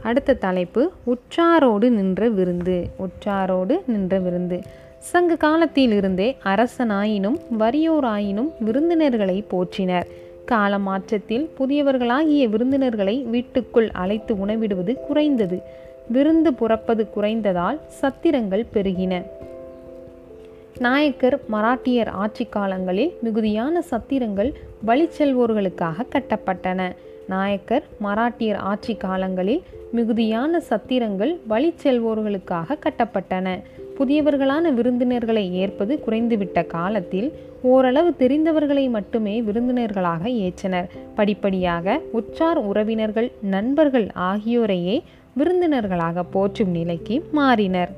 [0.04, 2.89] அடுத்த தலைப்பு உற்றாரோடு நின்ற விருந்து.
[2.97, 4.62] உற்றாரோடு நின்ற விருந்து.
[4.97, 10.06] சங்க காலத்திலிருந்தே அரசனாயினும் வறியோராயினும் விருந்தினர்களை போற்றினர்.
[10.45, 15.62] கால மாற்றத்தில் புதியவர்களாகிய விருந்தினர்களை வீட்டுக்குள் அழைத்து உணவிடுவது குறைந்தது.
[16.08, 19.26] விருந்து புறப்பது குறைந்ததால் சத்திரங்கள் பெருகின.
[20.78, 24.54] நாயக்கர் மராட்டியர் ஆட்சி காலங்களில் மிகுதியான சத்திரங்கள்
[24.88, 26.91] வழிச்செல்வோர்களுக்காக கட்டப்பட்டன.
[27.28, 33.61] நாயக்கர் மராட்டியர் ஆட்சி காலங்களில் மிகுதியான சத்திரங்கள் வழி செல்வோர்களுக்காக கட்டப்பட்டன.
[33.99, 40.89] புதியவர்களான விருந்தினர்களை ஏற்பது குறைந்துவிட்ட காலத்தில் ஓரளவு தெரிந்தவர்களை மட்டுமே விருந்தினர்களாக ஏற்றனர்.
[41.15, 45.01] படிப்படியாக உற்றார் உறவினர்கள் நண்பர்கள் ஆகியோரையே
[45.38, 47.89] விருந்தினர்களாக போற்றும் நிலைக்கு மாறினர்.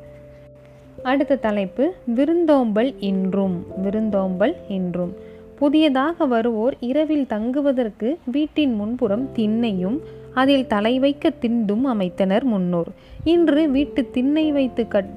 [1.03, 5.31] அடுத்த தலைப்பு விருந்தோம்பல் இன்றும் விருந்தோம்பல் இன்றும்.
[5.63, 9.97] புதியதாக வருவோர் இரவில் தங்குவதற்கு வீட்டின் முன்புறம் திண்ணையும்
[10.41, 12.89] அதில் தலை வைக்க திண்டும் அமைத்தனர் முன்னோர்.
[13.33, 15.11] இன்று வீட்டு திண்ணை வைத்து கட்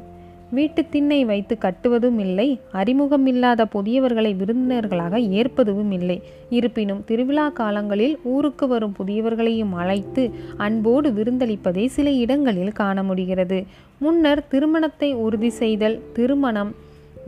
[0.56, 2.46] வீட்டு திண்ணை வைத்து கட்டுவதும் இல்லை
[2.80, 6.18] அறிமுகமில்லாத புதியவர்களை விருந்தினர்களாக ஏற்பதுவும் இல்லை.
[6.50, 10.24] இருப்பினும் திருவிழா காலங்களில் ஊருக்கு வரும் புதியவர்களையும் அழைத்து
[10.66, 13.60] அன்போடு விருந்தளிப்பதை சில இடங்களில் காண முடிகிறது.
[13.98, 16.72] முன்னர் திருமணத்தை உறுதி செய்தல் திருமணம்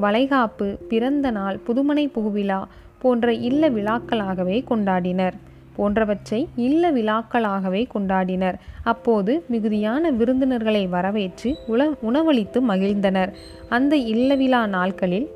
[0.04, 2.58] வளைகாப்பு பிறந்த நாள் புதுமனை புகுவிழா
[2.98, 5.32] போன்ற இல்ல விழாக்களாகவே கொண்டாடினர்.
[5.76, 8.54] போன்றவற்றை இல்ல விழாக்களாகவே கொண்டாடினர்.
[8.82, 13.32] அப்போது மிகுதியான விருந்தினர்களை வரவேற்று உல உணவளித்து மகிழ்ந்தனர்.
[13.68, 15.28] அந்த இல்ல விழா நாட்களில்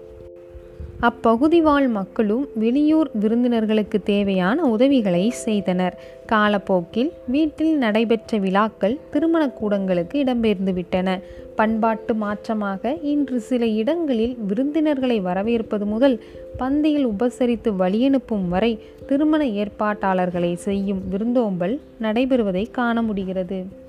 [1.02, 5.98] அப்பகுதி வாழ் மக்களும் வெளியூர் விருந்தினர்களுக்கு தேவையான உதவிகளை செய்தனர்.
[6.26, 11.20] காலப்போக்கில் வீட்டில் நடைபெற்ற விழாக்கள் திருமண கூடங்களுக்கு இடம்பெயர்ந்துவிட்டன
[11.56, 16.20] பண்பாட்டு மாற்றமாக இன்று சில இடங்களில் விருந்தினர்களை வரவேற்பது முதல்
[16.58, 23.80] பந்தியில் உபசரித்து வழியனுப்பும் வரை திருமண ஏற்பாட்டாளர்களை செய்யும் விருந்தோம்பல் நடைபெறுவதை காண முடிகிறது.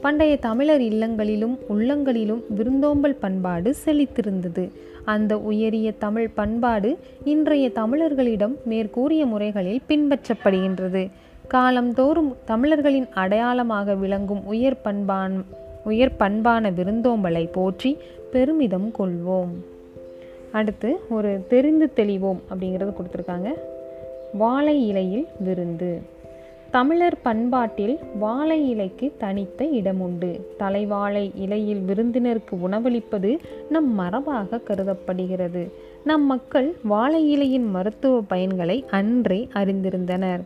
[0.00, 4.68] பண்டைய தமிழர் இல்லங்களிலும் உள்ளங்களிலும் விருந்தோம்பல் பண்பாடு செழித்திருந்தது.
[5.06, 11.02] அந்த உயரிய தமிழ் பண்பாடு இன்றைய தமிழர்களிடம் மேற்கூறிய முறைகளில் பின்பற்றப்படுகின்றது.
[11.48, 15.36] காலந்தோறும் தமிழர்களின் அடையாளமாக விளங்கும் உயர் பண்பான்
[15.84, 17.98] உயர் பண்பான விருந்தோம்பலை போற்றி
[18.32, 19.54] பெருமிதம் கொள்வோம்.
[20.52, 23.48] அடுத்து ஒரு தெரிந்து தெளிவோம் அப்படிங்கிறது கொடுத்துருக்காங்க.
[24.32, 25.92] வாழை இலையில் விருந்து.
[26.76, 30.40] தமிழர் பண்பாட்டில் வாழை இலைக்கு தனித்த இடமுண்டு.
[30.58, 33.38] தலைவாழை இலையில் விருந்தினருக்கு உணவளிப்பது
[33.70, 35.72] நம் மரபாக கருதப்படுகிறது.
[36.04, 40.40] நம் மக்கள் வாழை இலையின் மருத்துவ பயன்களை அன்றே அறிந்திருந்தனர்.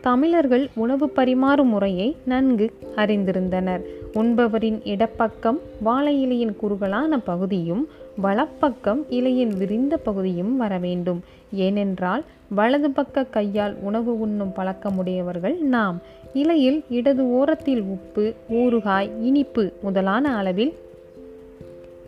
[0.00, 3.80] தமிழர்கள் உணவு பரிமாறும் முறையை நன்கு அறிந்திருந்தனர்.
[4.14, 11.22] உண்பவரின் இடப்பக்கம் வாழை இலையின் குறுகலான பகுதியும் வலப்பக்கம் இலையின் விரிந்த பகுதியும் வர வேண்டும்.
[11.52, 16.00] ஏனென்றால் வலது பக்க கையால் உணவு உண்ணும் பழக்கமுடையவர்கள் நாம்.
[16.32, 20.72] இலையில் இடது ஓரத்தில் உப்பு ஊறுகாய் இனிப்பு முதலான அளவில்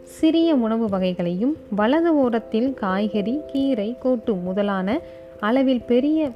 [0.03, 5.01] சிறிய உணவு வகைகளையும் வலது ஓரத்தில் காய்கறி கீரை கூட்டு முதலான
[5.41, 6.31] அளவில் பெரிய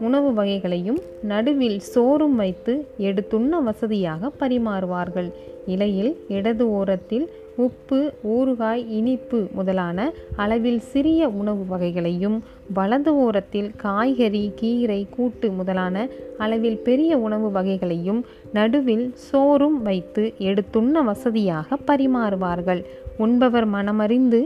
[0.00, 5.32] உணவு வகைகளையும் நடுவில் சோறும் வைத்து எடுத்துண்ண வசதியாக பரிமாறுவார்கள்.
[5.66, 7.30] இலையில் இடது ஓரத்தில்
[7.64, 7.98] உப்பு
[8.34, 12.36] ஊறுகாய் இனிப்பு முதலான அளவில் சிறிய உணவு வகைகளையும்
[12.74, 16.06] வலது ஓரத்தில் காய்கறி கீரை கூட்டு முதலான
[16.38, 18.20] அளவில் பெரிய உணவு வகைகளையும்
[18.52, 22.82] நடுவில் சோறும் வைத்து எடுத்துண்ண வசதியாக பரிமாறுவார்கள்.
[23.18, 24.42] உண்பவர் மனமறிந்து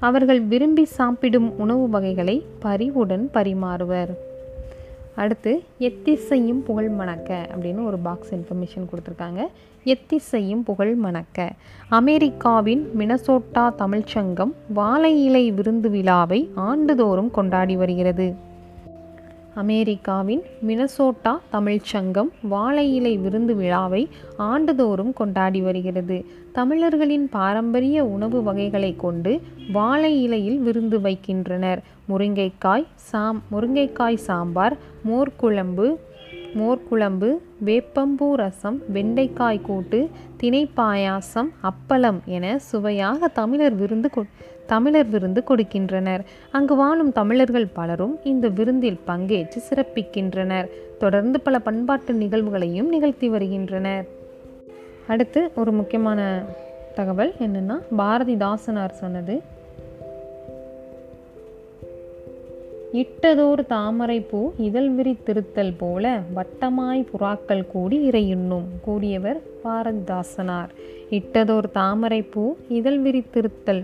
[0.00, 4.12] அவர்கள் விரும்பி சாப்பிடும் உணவு வகைகளை பரிவுடன் பரிமாறுவர்.
[5.14, 5.52] அடுத்து
[5.88, 9.42] எத்திசையும் புகழ் மணக்க அப்படின்னு ஒரு பாக்ஸ் இன்ஃபர்மேஷன் கொடுத்துருக்காங்க.
[9.86, 11.50] எத்திசையும் புகழ் மணக்க.
[11.88, 18.34] அமெரிக்காவின் மினசோட்டா தமிழ்ச்சங்கம் வாழை இலை விருந்து விழாவை ஆண்டுதோறும் கொண்டாடி வருகிறது.
[19.54, 26.24] அமெரிக்காவின் மினசோட்டா தமிழ்ச்சங்கம் வாழை இலை விருந்து விழாவை ஆண்டுதோறும் கொண்டாடி வருகிறது.
[26.52, 29.40] தமிழர்களின் பாரம்பரிய உணவு வகைகளை கொண்டு
[29.72, 31.82] வாழை இலையில் விருந்து வைக்கின்றனர்.
[32.08, 34.76] முருங்கைக்காய் சாம் முருங்கைக்காய் சாம்பார்
[35.08, 35.96] மோர்குழம்பு
[36.58, 37.30] மோர்குழம்பு
[37.64, 40.08] வேப்பம்பூ ரசம் வெண்டைக்காய் கூட்டு
[40.40, 44.24] திணைப்பாயாசம் அப்பளம் என சுவையாக தமிழர் விருந்து கொ
[44.66, 46.22] தமிழர் விருந்து கொடுக்கின்றனர்.
[46.52, 50.68] அங்கு வாழும் தமிழர்கள் பலரும் இந்த விருந்தில் பங்கேற்று சிறப்பிக்கின்றனர்.
[50.98, 54.06] தொடர்ந்து பல பண்பாட்டு நிகழ்வுகளையும் நிகழ்த்தி வருகின்றனர்.
[55.06, 56.42] அடுத்து ஒரு முக்கியமான
[56.94, 59.34] தகவல் என்னென்னா பாரதிதாசனார் சொன்னது
[63.00, 70.70] இட்டதோர் தாமரை பூ இதழ் விரித்திருத்தல் போல வட்டமாய் புறாக்கள் கூடி இறையுண்ணும் கூறியவர் பாரதிதாசனார்.
[71.10, 73.82] இட்டதோர் தாமரை பூ இதழ் விரித்திருத்தல்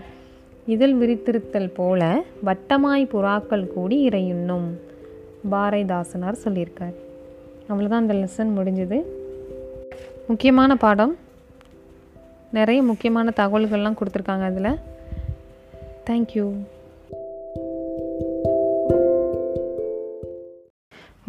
[0.66, 4.68] இதழ் விரித்திருத்தல் போல வட்டமாய் புறாக்கள் கூடி இறையுண்ணும்
[5.50, 6.96] பாரதிதாசனார் சொல்லியிருக்கார்.
[7.68, 9.00] அவ்வளோதான் அந்த லெசன் முடிஞ்சது.
[10.28, 11.16] முக்கியமான பாடம்.
[12.52, 14.78] நிறைய முக்கியமான தகவல்கள்லாம் கொடுத்துருக்காங்க அதில்.
[16.10, 16.46] தேங்க்யூ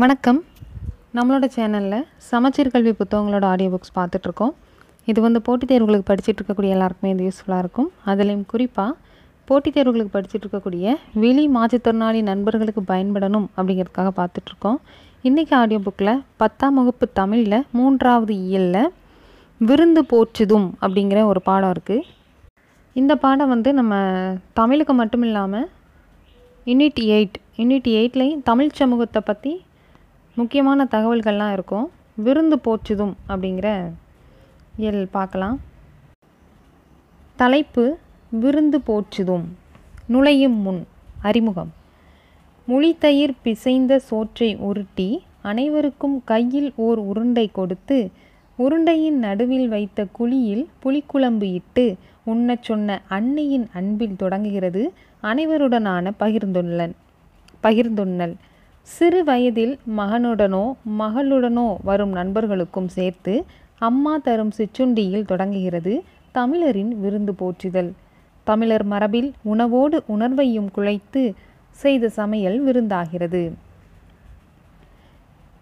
[0.02, 0.38] வணக்கம்.
[1.16, 4.54] நம்மளோட சேனலில் சமச்சீர் கல்வி புத்தகங்களோட ஆடியோ புக்ஸ் பார்த்துட்ருக்கோம்.
[5.08, 7.90] இது வந்து போட்டித் தேர்வுகளுக்கு படிச்சுட்டு இருக்கக்கூடிய எல்லாருக்குமே இது யூஸ்ஃபுல்லாக இருக்கும்.
[8.12, 8.96] அதுலேயும் குறிப்பாக
[9.48, 14.80] போட்டித் தேர்வுகளுக்கு படிச்சுட்டு இருக்கக்கூடிய வெளி மாற்றுத்திறனாளி நண்பர்களுக்கு பயன்படணும் அப்படிங்கிறதுக்காக பார்த்துட்ருக்கோம்.
[15.30, 16.14] இன்றைக்கி ஆடியோ புக்கில்
[16.44, 18.90] பத்தாம் வகுப்பு தமிழில் மூன்றாவது இயலில்
[19.62, 22.08] விருந்து போற்றுதும் அப்படிங்கிற ஒரு பாடம் இருக்குது
[23.02, 23.94] இந்த பாடம் வந்து நம்ம
[24.62, 25.68] தமிழுக்கு மட்டும் இல்லாமல்
[26.68, 29.54] யூனிட் எயிட் யூனிட் எயிட்லேயும் தமிழ் சமூகத்தை பற்றி
[30.36, 31.86] முக்கியமான தகவல்கள்லாம் இருக்கும்.
[32.16, 33.68] விருந்து போற்றுதும் அப்படிங்கிற
[34.78, 35.58] இயல் பார்க்கலாம்.
[37.36, 37.98] தலைப்பு
[38.44, 39.46] விருந்து போற்றுதும்.
[40.08, 40.82] நுழையும் முன்
[41.22, 41.72] அறிமுகம்.
[42.68, 45.10] முழித்தயிர் பிசைந்த சோற்றை உருட்டி
[45.42, 47.98] அனைவருக்கும் கையில் ஓர் உருண்டை கொடுத்து
[48.58, 51.86] உருண்டையின் நடுவில் வைத்த குழியில் புளிக்குழம்பு இட்டு
[52.26, 54.84] உண்ணச் சொன்ன அன்னையின் அன்பில் தொடங்குகிறது.
[55.24, 56.94] அனைவருடனான பகிர்ந்துள்ளன்
[57.64, 58.36] பகிர்ந்துண்ணல்
[58.88, 60.64] சிறு வயதில் மகனுடனோ
[61.00, 63.34] மகளுடனோ வரும் நண்பர்களுக்கும் சேர்த்து
[63.80, 65.94] அம்மா தரும் சிற்றுண்டியில் தொடங்குகிறது
[66.32, 67.92] தமிழரின் விருந்து போற்றுதல்.
[68.48, 71.24] தமிழர் மரபில் உணவோடு உணர்வையும் குழைத்து
[71.82, 73.44] செய்த சமையல் விருந்தாகிறது.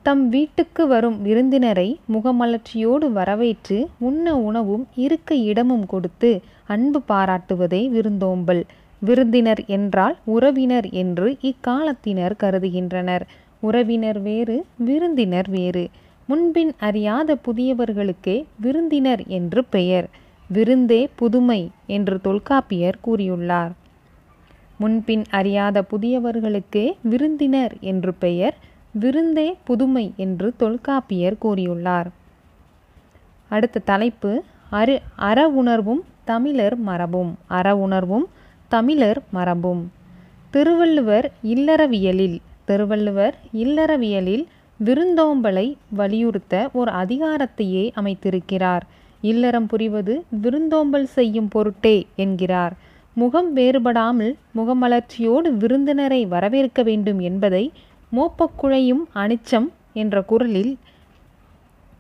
[0.06, 6.32] தம் வீட்டுக்கு வரும் விருந்தினரை முகமலர்ச்சியோடு வரவேற்று உண்ண உணவும் இருக்க இடமும் கொடுத்து
[6.68, 8.64] அன்பு பாராட்டுவதே விருந்தோம்பல்.
[9.02, 13.24] விருந்தினர் என்றால் உறவினர் என்று இக்காலத்தினர் கருதுகின்றனர்.
[13.60, 15.86] உறவினர் வேறு விருந்தினர் வேறு.
[16.28, 20.08] முன்பின் அறியாத புதியவர்களுக்கே விருந்தினர் என்று பெயர்.
[20.50, 23.72] விருந்தே புதுமை என்று தொல்காப்பியர் கூறியுள்ளார்.
[24.78, 28.56] முன்பின் அறியாத புதியவர்களுக்கே விருந்தினர் என்று பெயர்.
[28.94, 32.10] விருந்தே புதுமை என்று தொல்காப்பியர் கூறியுள்ளார்.
[33.52, 34.32] அடுத்த தலைப்பு
[34.70, 37.32] அரு அற உணர்வும் தமிழர் மரபும்.
[37.48, 38.26] அற உணர்வும்
[38.74, 39.92] தமிழர் மரபும்.
[40.50, 44.44] திருவள்ளுவர் இல்லறவியலில் திருவள்ளுவர் இல்லறவியலில்
[44.80, 48.84] விருந்தோம்பலை வலியுறுத்த ஒரு அதிகாரத்தையே அமைத்திருக்கிறார்.
[49.22, 52.74] இல்லறம் புரிவது விருந்தோம்பல் செய்யும் பொருட்டே என்கிறார்.
[53.14, 57.72] முகம் வேறுபடாமல் முகமலர்ச்சியோடு விருந்தினரை வரவேற்க வேண்டும் என்பதை
[58.12, 60.74] மோப்பக்குழையும் அனிச்சம் என்ற குரலில்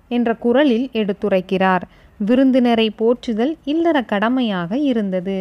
[0.08, 1.84] என்ற குரலில் எடுத்துரைக்கிறார்.
[2.18, 5.40] விருந்தினரை போற்றுதல் இல்லற கடமையாக இருந்தது.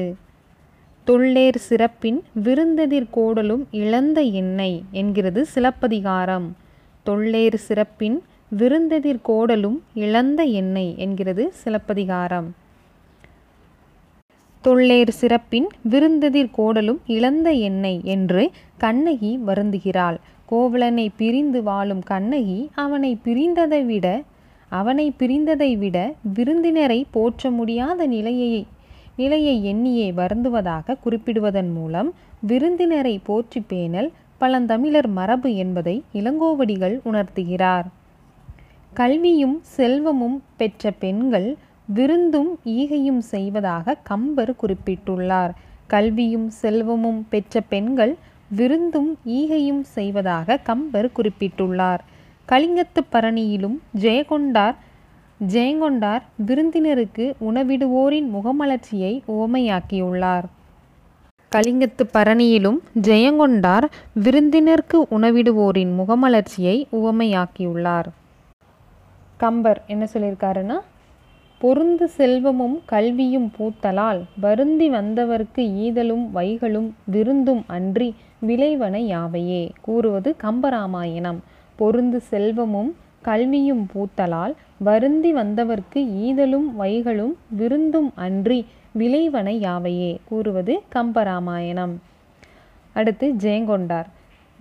[1.06, 6.47] தொள்ளேர் சிறப்பின் விருந்ததிர் கோடலும் இழந்த எண்ணெய் என்கிறது சிலப்பதிகாரம்.
[7.02, 8.22] தொள்ளேர் சிறப்பின்
[8.59, 12.48] விருந்தெதிர் கோடலும் இழந்த எண்ணெய் என்கிறது சிலப்பதிகாரம்.
[14.64, 20.18] தொள்ளேர் சிறப்பின் விருந்தெதிர் கோடலும் இழந்த எண்ணெய் என்று கண்ணகி வருந்துகிறாள்.
[20.47, 24.06] கோவலனை பிரிந்து வாழும் கண்ணகி அவனை பிரிந்ததை விட
[24.68, 25.97] அவனை பிரிந்ததை விட
[26.35, 28.66] விருந்தினரை போற்ற முடியாத நிலையை
[29.20, 32.10] நிலையை எண்ணியே வருந்துவதாக குறிப்பிடுவதன் மூலம்
[32.51, 34.10] விருந்தினரை போற்றி பேணல்
[34.40, 37.88] பழந்தமிழர் மரபு என்பதை இளங்கோவடிகள் உணர்த்துகிறார்.
[38.94, 41.48] கல்வியும் செல்வமும் பெற்ற பெண்கள்
[41.97, 45.52] விருந்தும் ஈகையும் செய்வதாக கம்பர் குறிப்பிட்டுள்ளார்.
[45.86, 48.12] கல்வியும் செல்வமும் பெற்ற பெண்கள்
[48.59, 52.02] விருந்தும் ஈகையும் செய்வதாக கம்பர் குறிப்பிட்டுள்ளார்.
[52.48, 54.76] கலிங்கத்து பரணியிலும் ஜெயகொண்டார்
[55.48, 60.44] ஜெயங்கொண்டார் விருந்தினருக்கு உணவிடுவோரின் முகமலர்ச்சியை உவமையாக்கியுள்ளார்.
[61.52, 63.86] கலிங்கத்து பரணியிலும் ஜெயங்கொண்டார்
[64.24, 68.08] விருந்தினருக்கு உணவிடுவோரின் முகமலர்ச்சியை உவமையாக்கியுள்ளார்.
[69.36, 70.78] கம்பர் என்ன சொல்லியிருக்காருன்னா
[71.60, 78.14] பொருந்து செல்வமும் கல்வியும் பூத்தலால் வருந்தி வந்தவர்க்கு ஈதலும் வைகளும் விருந்தும் அன்றி
[78.46, 81.38] விளைவன யாவையே கூறுவது கம்பராமாயணம்.
[81.78, 88.66] பொருந்து செல்வமும் கல்வியும் பூத்தலால் வருந்தி வந்தவர்க்கு ஈதலும் வைகளும் விருந்தும் அன்றி
[88.98, 90.19] விளைவன யாவையே?
[90.24, 91.94] கூறுவது கம்பராமாயணம்.
[92.93, 94.05] அடுத்து ஜெயங்கொண்டார்.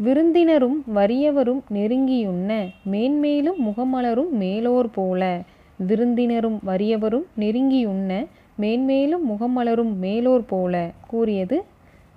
[0.03, 5.41] விருந்தினரும் வறியவரும் நெருங்கியுண்ண மேன்மேலும் முகமலரும் மேலோர் போல.
[5.87, 10.89] விருந்தினரும் வறியவரும் நெருங்கியுண்ண மேன்மேலும் முகமலரும் மேலோர் போல.
[11.07, 11.63] கூறியது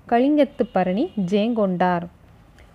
[0.08, 2.02] கலிங்கத்து பரணி ஜெயங்கொண்டார்.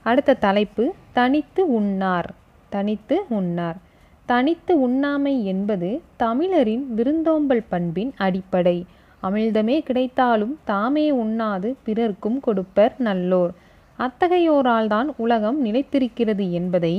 [0.02, 2.34] அடுத்த தலைப்பு தனித்து உண்ணார்.
[2.70, 3.86] தனித்து உண்ணார்.
[4.30, 8.78] தனித்து உண்ணாமை என்பது தமிழரின் விருந்தோம்பல் பண்பின் அடிப்படை.
[9.24, 13.52] அமிழ்தமே கிடைத்தாலும் தாமே உண்ணாது பிறர்க்கும் கொடுப்பர் நல்லோர்.
[14.00, 16.96] அத்தகையோரால் தான் உலகம் நிலைத்திருக்கிறது என்பதை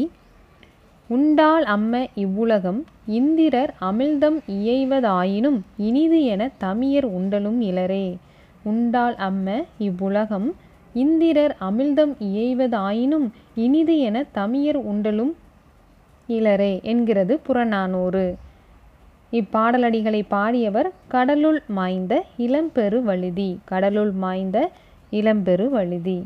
[1.11, 2.81] உண்டால் அம்ம இவ்வுலகம்
[3.19, 8.07] இந்திரர் அமிழ்தம் இயைவதாயினும் இனிது என தமியர் உண்டலும் இலரே
[8.63, 9.47] உண்டால் அம்ம
[9.79, 10.49] இவ்வுலகம்
[10.95, 13.27] இந்திரர் அமிழ்தம் இயைவதாயினும்
[13.57, 15.33] இனிது என தமியர் உண்டலும்
[16.29, 18.25] இளரே என்கிறது புறநானூறு.
[19.33, 23.59] இப்பாடலடிகளை பாடியவர் கடலுள் மாய்ந்த இளம்பெரு வழுதி.
[23.65, 24.71] கடலுள் மாய்ந்த
[25.13, 26.19] இளம்பெரு வழுதி.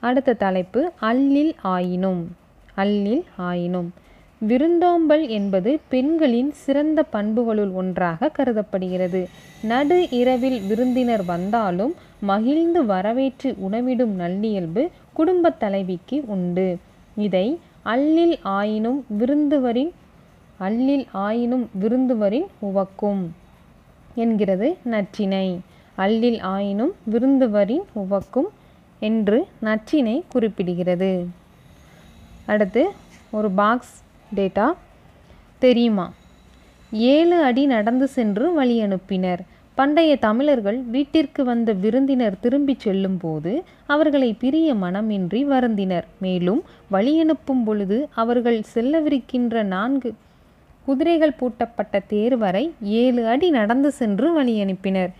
[0.00, 2.22] அடுத்த தலைப்பு அல்லில் ஆயினும்.
[2.76, 3.88] அல்லில் ஆயினும்.
[4.40, 9.28] விருந்தோம்பல் என்பது பெண்களின் சிறந்த பண்புகளுள் ஒன்றாக கருதப்படுகிறது.
[9.62, 16.76] நடு இரவில் விருந்தினர் வந்தாலும் மகிழ்ந்து வரவேற்று உணவிடும் நல்லியல்பு குடும்பத் தலைவிக்கு உண்டு.
[17.16, 17.46] இதை
[17.92, 19.92] அல்லில் ஆயினும் விருந்துவரின்
[20.60, 23.34] அல்லில் ஆயினும் விருந்துவரின் உவக்கும்
[24.14, 25.46] என்கிறது நற்றினை.
[25.98, 28.50] அல்லில் ஆயினும் விருந்துவரின் உவக்கும்
[28.98, 31.26] என்று நற்றினை குறிப்பிடுகிறது.
[32.46, 32.82] அடுத்து
[33.30, 34.02] ஒரு பாக்ஸ்
[34.36, 34.66] டேட்டா
[35.58, 36.06] தெரியுமா?
[36.92, 39.42] ஏழு அடி நடந்து சென்று வழி அனுப்பினர்
[39.78, 43.52] பண்டைய தமிழர்கள் வீட்டிற்கு வந்த விருந்தினர் திரும்பிச் செல்லும்போது
[43.86, 46.06] அவர்களை பிரிய மனமின்றி வருந்தினர்.
[46.20, 46.60] மேலும்
[46.92, 50.10] வழியனுப்பும் பொழுது அவர்கள் செல்லவிருக்கின்ற நான்கு
[50.86, 52.64] குதிரைகள் பூட்டப்பட்ட தேர் வரை
[52.98, 55.12] ஏழு அடி நடந்து சென்று வழியனுப்பினர்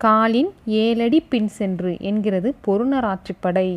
[0.00, 0.50] காலின்
[0.80, 3.68] ஏழடி பின் சென்று என்கிறது பொருணர் ஆட்சிப்படை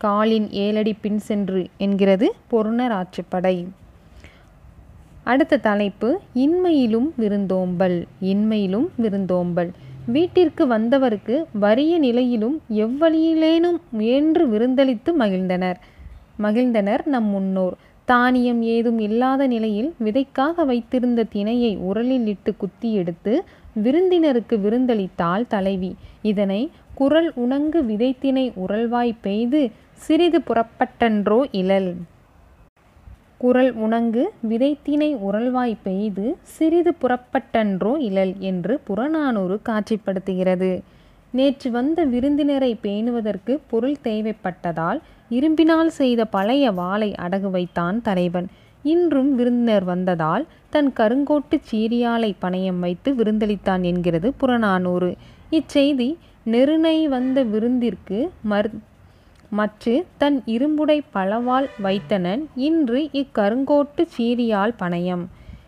[0.00, 3.56] காலின் ஏழடி பின் சென்று என்கிறது பொருணர் ஆட்சிப்படை
[5.30, 9.70] அடுத்த தலைப்பு இன்மையிலும் விருந்தோம்பல் இன்மையிலும் விருந்தோம்பல்.
[10.06, 15.78] வீட்டிற்கு வந்தவருக்கு வறிய நிலையிலும் எவ்வழியிலேனும் முயன்று விருந்தளித்து மகிழ்ந்தனர்.
[16.42, 17.76] மகிழ்ந்தனர் நம் முன்னோர்.
[18.08, 23.34] தானியம் ஏதும் இல்லாத நிலையில் விதைக்காக வைத்திருந்த திணையை உரலில் இட்டு குத்தி எடுத்து
[23.82, 25.92] விருந்தினருக்கு விருந்தளித்தாள் தலைவி.
[26.22, 26.62] இதனை
[26.94, 29.60] குரல் உணங்கு விதைத்தினை உரல்வாய் பெய்து
[30.06, 31.90] சிறிது புறப்பட்டன்றோ இழல்
[33.38, 40.70] குரல் உணங்கு விதைத்தினை உரல்வாய் பெய்து சிறிது புறப்பட்டன்றோ இழல் என்று புறநானூறு காட்சிப்படுத்துகிறது.
[41.30, 45.00] நேற்று வந்த விருந்தினரை பேணுவதற்கு பொருள் தேவைப்பட்டதால்
[45.30, 48.48] இரும்பினால் செய்த பழைய வாளை அடகு வைத்தான் தலைவன்.
[48.82, 55.10] இன்றும் விருந்தினர் வந்ததால் தன் கருங்கோட்டு சீரியாலை பணயம் வைத்து விருந்தளித்தான் என்கிறது புறநானூறு.
[55.50, 56.10] இச்செய்தி
[56.44, 58.70] நெருணை வந்த விருந்திற்கு மர்
[59.50, 65.26] மற்று தன் இரும்புடை பலவால் வைத்தனன் இன்று இக்கருங்கோட்டு சீரியால் பணயம்.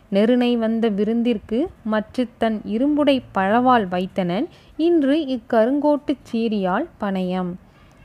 [0.08, 7.52] நெருணை வந்த விருந்திற்கு மற்று தன் இரும்புடை பழவால் வைத்தனன் இன்று இக்கருங்கோட்டு சீரியால் பணயம்.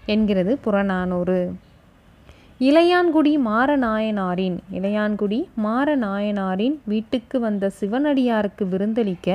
[0.06, 1.56] என்கிறது புறநானூறு.
[2.60, 9.28] இளையான்குடி மாரநாயனாரின் இளையான்குடி மாரநாயனாரின் வீட்டுக்கு வந்த சிவனடியாருக்கு விருந்தளிக்க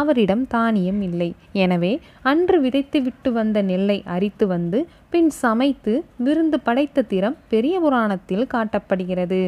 [0.00, 1.30] அவரிடம் தானியம் இல்லை.
[1.62, 1.92] எனவே
[2.22, 4.80] அன்று விதைத்துவிட்டு வந்த நெல்லை அரித்து வந்து
[5.10, 5.94] பின் சமைத்து
[6.26, 9.40] விருந்து படைத்த திறம் பெரிய புராணத்தில் காட்டப்படுகிறது.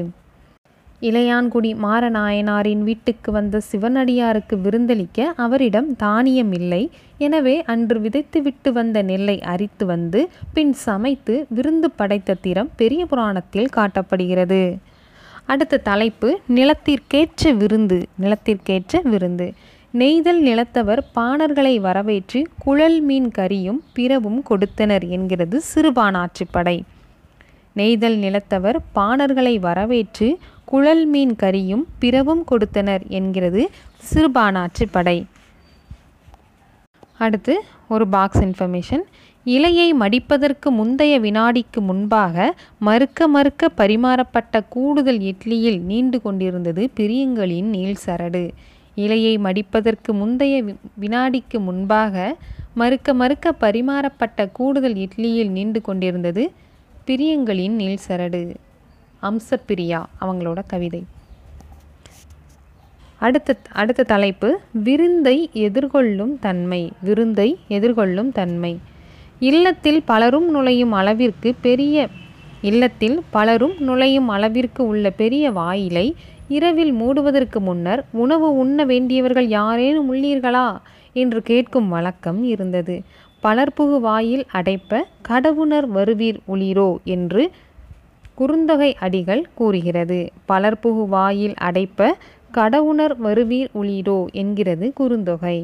[1.03, 6.91] இளையான்குடி மாரநாயனாரின் வீட்டுக்கு வந்த சிவனடியாருக்கு விருந்தளிக்க அவரிடம் தானியம் இல்லை.
[7.19, 10.23] எனவே அன்று விதைத்துவிட்டு வந்த நெல்லை அரித்து வந்து
[10.53, 14.63] பின் சமைத்து விருந்து படைத்த திறம் பெரிய புராணத்தில் காட்டப்படுகிறது.
[15.47, 19.49] அடுத்த தலைப்பு நிலத்திற்கேற்ற விருந்து நிலத்திற்கேற்ற விருந்து.
[19.95, 26.79] நெய்தல் நிலத்தவர் பாணர்களை வரவேற்று குழல் மீன் கறியும் பிறவும் கொடுத்தனர் என்கிறது சிறுபானாற்றுப்படை
[27.77, 30.29] நெய்தல் நிலத்தவர் பாணர்களை வரவேற்று
[30.71, 33.63] குழல் மீன் கறியும் பிறவும் கொடுத்தனர் என்கிறது
[34.09, 35.19] சிறுபானாற்று படை.
[37.25, 37.55] அடுத்து
[37.95, 39.05] ஒரு பாக்ஸ் இன்ஃபர்மேஷன்
[39.47, 42.37] இலையை மடிப்பதற்கு முந்தைய வினாடிக்கு முன்பாக
[42.89, 48.45] மறுக்க மறுக்க பரிமாறப்பட்ட கூடுதல் இட்லியில் நீண்டு கொண்டிருந்தது பிரியங்களின் நீள் சரடு.
[49.05, 50.55] இலையை மடிப்பதற்கு முந்தைய
[51.03, 52.15] வினாடிக்கு முன்பாக
[52.81, 56.45] மறுக்க மறுக்க பரிமாறப்பட்ட கூடுதல் இட்லியில் நீண்டு கொண்டிருந்தது
[57.07, 58.43] பிரியங்களின் நீள் சரடு.
[59.23, 61.05] அம்சப்பிரியா அவங்களோட கவிதை.
[63.21, 68.79] அடுத்த அடுத்த தலைப்பு விருந்தை எதிர்கொள்ளும் தன்மை விருந்தை எதிர்கொள்ளும் தன்மை.
[69.41, 72.09] இல்லத்தில் பலரும் நுழையும் அளவிற்கு பெரிய
[72.61, 76.07] இல்லத்தில் பலரும் நுழையும் அளவிற்கு உள்ள பெரிய வாயிலை
[76.49, 80.69] இரவில் மூடுவதற்கு முன்னர் உணவு உண்ண வேண்டியவர்கள் யாரேனும் உள்ளீர்களா?
[81.13, 83.03] என்று கேட்கும் வழக்கம் இருந்தது.
[83.43, 87.43] பலர்புகு வாயில் அடைப்ப கடவுணர் வருவீர் உளிரோ என்று
[88.39, 90.21] குறுந்தொகை அடிகள் கூறுகிறது.
[90.49, 92.11] பலர்புகு வாயில் அடைப்ப
[92.53, 95.59] கடவுணர் வருவீர் உளிரோ என்கிறது குறுந்தொகை.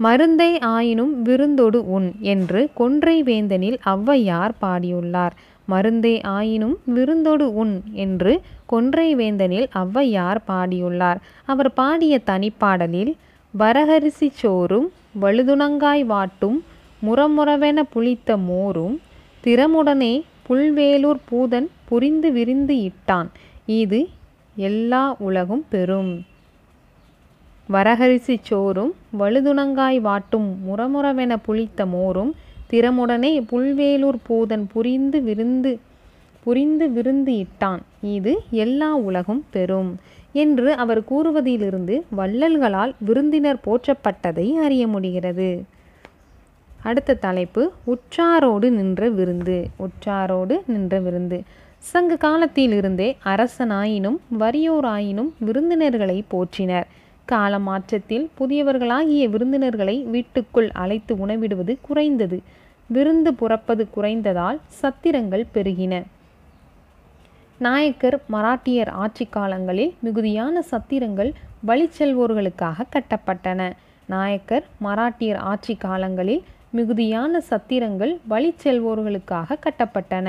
[0.00, 5.34] மருந்தை ஆயினும் விருந்தொடு உண் என்று கொன்றை வேந்தனில் ஔவையார் பாடியுள்ளார்.
[5.68, 7.74] மருந்தே ஆயினும் விருந்தொடு உண்
[8.04, 8.32] என்று
[8.66, 11.20] கொன்றை வேந்தனில் ஔவையார் பாடியுள்ளார்.
[11.46, 13.12] அவர் பாடிய தனிப்பாடலில்
[13.54, 14.88] வரகரிசி சோறும்
[15.20, 16.58] வழுதுணங்காய் வாட்டும்
[17.02, 18.96] முறமுறவென புளித்த மோரும்
[19.44, 20.14] திறமுடனே
[20.48, 23.28] புல்வேலூர் பூதன் புரிந்து விரிந்து இட்டான்.
[23.66, 24.00] இது
[24.56, 26.12] எல்லா உலகும் பெறும்.
[27.68, 32.32] வரகரிசி சோறும் வழுதுணங்காய் வாட்டும் முறமுறவென புளித்த மோரும்
[32.70, 35.72] திறமுடனே புல்வேலூர் பூதன் புரிந்து விருந்து
[36.44, 37.82] புரிந்து விருந்து இட்டான்.
[38.16, 39.90] இது எல்லா உலகும் பெறும்
[40.32, 45.50] என்று அவர் கூறுவதிலிருந்து வள்ளல்களால் விருந்தினர் போற்றப்பட்டதை அறிய முடிகிறது.
[46.82, 49.68] அடுத்த தலைப்பு உற்றாரோடு நின்ற விருந்து.
[49.76, 51.42] உற்றாரோடு நின்ற விருந்து.
[51.78, 56.84] சங்க காலத்திலிருந்தே அரசனாயினும் வறியோராயினும் விருந்தினர்களை போற்றினர்.
[57.24, 62.40] கால மாற்றத்தில் புதியவர்களாகிய விருந்தினர்களை வீட்டுக்குள் அழைத்து உணவிடுவது குறைந்தது.
[62.86, 66.02] விருந்து புறப்பது குறைந்ததால் சத்திரங்கள் பெருகின.
[67.58, 71.32] நாயக்கர் மராட்டியர் ஆட்சி காலங்களில் மிகுதியான சத்திரங்கள்
[71.66, 73.72] வழிச்செல்வோர்களுக்காக கட்டப்பட்டன.
[74.06, 76.42] நாயக்கர் மராட்டியர் ஆட்சி காலங்களில்
[76.72, 80.28] மிகுதியான சத்திரங்கள் வழிச்செல்வோர்களுக்காக கட்டப்பட்டன.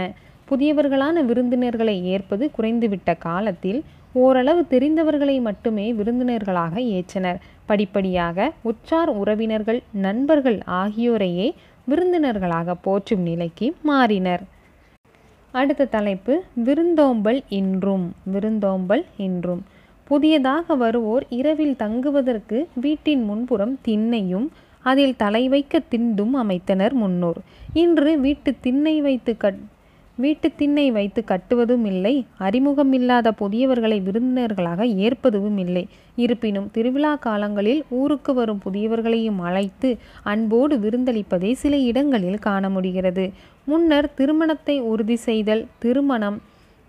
[0.50, 3.80] புதியவர்களான விருந்தினர்களை ஏற்பது குறைந்துவிட்ட காலத்தில்
[4.14, 7.40] ஓரளவு தெரிந்தவர்களை மட்டுமே விருந்தினர்களாக ஏற்றனர்.
[7.66, 11.48] படிப்படியாக உற்றார் உறவினர்கள் நண்பர்கள் ஆகியோரையே
[11.90, 14.44] விருந்தினர்களாக போற்றும் நிலைக்கு மாறினர்.
[15.54, 16.34] அடுத்த தலைப்பு
[16.68, 19.64] விருந்தோம்பல் இன்றும் விருந்தோம்பல் இன்றும்.
[20.04, 24.48] புதியதாக வருவோர் இரவில் தங்குவதற்கு வீட்டின் முன்புறம் திண்ணையும்
[24.84, 27.40] அதில் தலை வைக்க திண்டும் அமைத்தனர் முன்னோர்.
[27.74, 29.62] இன்று வீட்டு திண்ணை வைத்து கட்
[30.18, 32.26] வீட்டு திண்ணை வைத்து கட்டுவதும் இல்லை.
[32.40, 35.84] அறிமுகமில்லாத புதியவர்களை விருந்தினர்களாக ஏற்பதுவும் இல்லை.
[36.16, 43.26] இருப்பினும் திருவிழா காலங்களில் ஊருக்கு வரும் புதியவர்களையும் அழைத்து அன்போடு விருந்தளிப்பதை சில இடங்களில் காண முடிகிறது.
[43.66, 46.40] முன்னர் திருமணத்தை உறுதி செய்தல் திருமணம்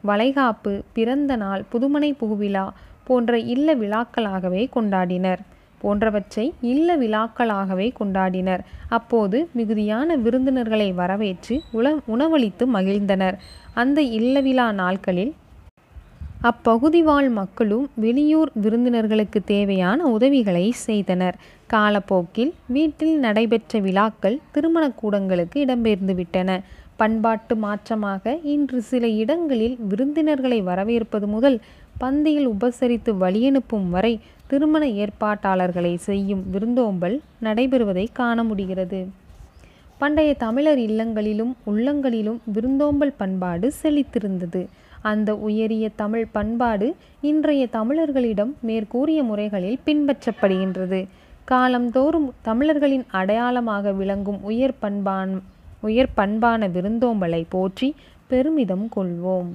[0.04, 2.66] வளைகாப்பு பிறந்த நாள் புதுமனை புகுவிழா
[3.04, 5.40] போன்ற இல்ல விழாக்களாகவே கொண்டாடினர்.
[5.84, 8.62] போன்றவற்றை இல்ல விழாக்களாகவே கொண்டாடினர்.
[8.90, 13.38] அப்போது மிகுதியான விருந்தினர்களை வரவேற்று உல உணவளித்து மகிழ்ந்தனர்.
[13.74, 15.32] அந்த இல்ல விழா நாட்களில்
[16.50, 21.36] அப்பகுதி வாழ் மக்களும் வெளியூர் விருந்தினர்களுக்கு தேவையான உதவிகளை செய்தனர்.
[21.66, 26.58] காலப்போக்கில் வீட்டில் நடைபெற்ற விழாக்கள் திருமண கூடங்களுக்கு இடம்பெயர்ந்துவிட்டன
[26.96, 31.58] பண்பாட்டு மாற்றமாக இன்று சில இடங்களில் விருந்தினர்களை வரவேற்பது முதல்
[32.00, 34.14] பந்தியில் உபசரித்து வழியனுப்பும் வரை
[34.54, 39.08] திருமண ஏற்பாட்டாளர்களை செய்யும் விருந்தோம்பல் நடைபெறுவதை காண முடிகிறது.
[39.98, 44.66] பண்டைய தமிழர் இல்லங்களிலும் உள்ளங்களிலும் விருந்தோம்பல் பண்பாடு செழித்திருந்தது.
[45.02, 51.06] அந்த உயரிய தமிழ் பண்பாடு இன்றைய தமிழர்களிடம் மேற்கூறிய முறைகளில் பின்பற்றப்படுகின்றது.
[51.44, 55.42] காலந்தோறும் தமிழர்களின் அடையாளமாக விளங்கும் உயர் பண்பான்
[55.80, 57.94] உயர் பண்பான விருந்தோம்பலை போற்றி
[58.26, 59.52] பெருமிதம் கொள்வோம்.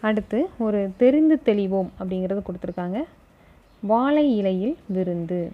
[0.00, 2.98] அடுத்து ஒரு தெரிந்து தெளிவோம் அப்படிங்கிறது கொடுத்துருக்காங்க.
[3.86, 5.52] வாழை இலையில் விருந்து.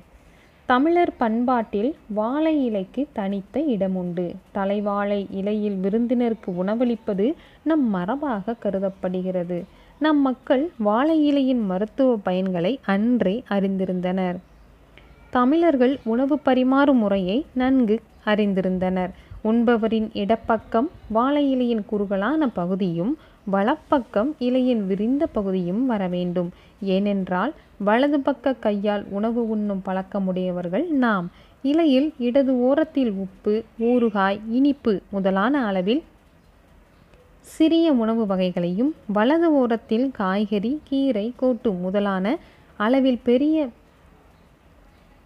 [0.64, 4.26] தமிழர் பண்பாட்டில் வாழை இலைக்கு தனித்த இடமுண்டு.
[4.54, 9.64] தலைவாழை இலையில் விருந்தினருக்கு உணவளிப்பது நம் மரபாக கருதப்படுகிறது.
[9.98, 14.38] நம் மக்கள் வாழை இலையின் மருத்துவ பயன்களை அன்றே அறிந்திருந்தனர்.
[15.30, 19.12] தமிழர்கள் உணவு பரிமாறும் முறையை நன்கு அறிந்திருந்தனர்.
[19.44, 23.18] உண்பவரின் இடப்பக்கம் வாழை இலையின் குறுகலான பகுதியும்
[23.50, 26.50] வலப்பக்கம் இலையின் விரிந்த பகுதியும் வர வேண்டும்.
[26.80, 31.30] ஏனென்றால் வலது பக்க கையால் உணவு உண்ணும் பழக்கமுடையவர்கள் நாம்.
[31.62, 36.02] இலையில் இடது ஓரத்தில் உப்பு ஊறுகாய் இனிப்பு முதலான அளவில்
[37.40, 42.38] சிறிய உணவு வகைகளையும் வலது ஓரத்தில் காய்கறி கீரை கோட்டு முதலான
[42.76, 43.68] அளவில் பெரிய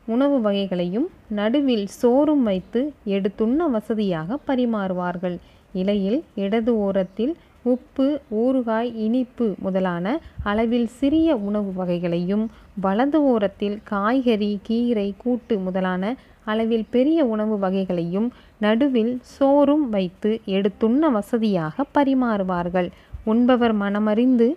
[0.07, 5.37] உணவு வகைகளையும் நடுவில் சோறும் வைத்து எடுத்துண்ண வசதியாக பரிமாறுவார்கள்.
[5.73, 7.37] இலையில் இடது ஓரத்தில்
[7.73, 8.07] உப்பு
[8.43, 10.07] ஊறுகாய் இனிப்பு முதலான
[10.51, 12.45] அளவில் சிறிய உணவு வகைகளையும்
[12.81, 16.13] வலது ஓரத்தில் காய்கறி கீரை கூட்டு முதலான
[16.45, 18.29] அளவில் பெரிய உணவு வகைகளையும்
[18.59, 22.91] நடுவில் சோறும் வைத்து எடுத்துண்ண வசதியாக பரிமாறுவார்கள்.
[23.25, 24.49] உண்பவர் மனமறிந்து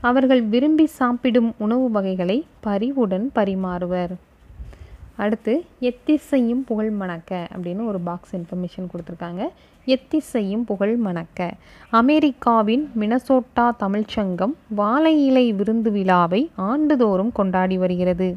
[0.00, 4.14] அவர்கள் விரும்பி சாப்பிடும் உணவு வகைகளை பரிவுடன் பரிமாறுவர்.
[5.16, 9.44] அடுத்து எத்திசையும் புகழ் மணக்க அப்படின்னு ஒரு பாக்ஸ் இன்ஃபர்மேஷன் கொடுத்துருக்காங்க.
[9.92, 11.50] எத்திசையும் புகழ் மணக்க.
[11.90, 18.28] அமெரிக்காவின் மினசோட்டா தமிழ்ச்சங்கம் வாழை இலை விருந்து விழாவை ஆண்டுதோறும் கொண்டாடி வருகிறது.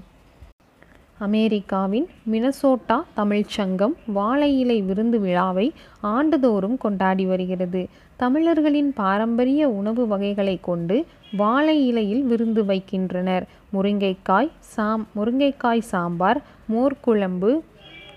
[1.20, 7.88] அமெரிக்காவின் மினசோட்டா தமிழ்ச்சங்கம் வாழை இலை விருந்து விழாவை ஆண்டுதோறும் கொண்டாடி வருகிறது.
[8.18, 11.06] தமிழர்களின் பாரம்பரிய உணவு வகைகளை கொண்டு
[11.38, 13.46] வாழை இலையில் விருந்து வைக்கின்றனர்.
[13.74, 16.42] முருங்கைக்காய் சாம் முருங்கைக்காய் சாம்பார்
[16.74, 17.52] மோர்குழம்பு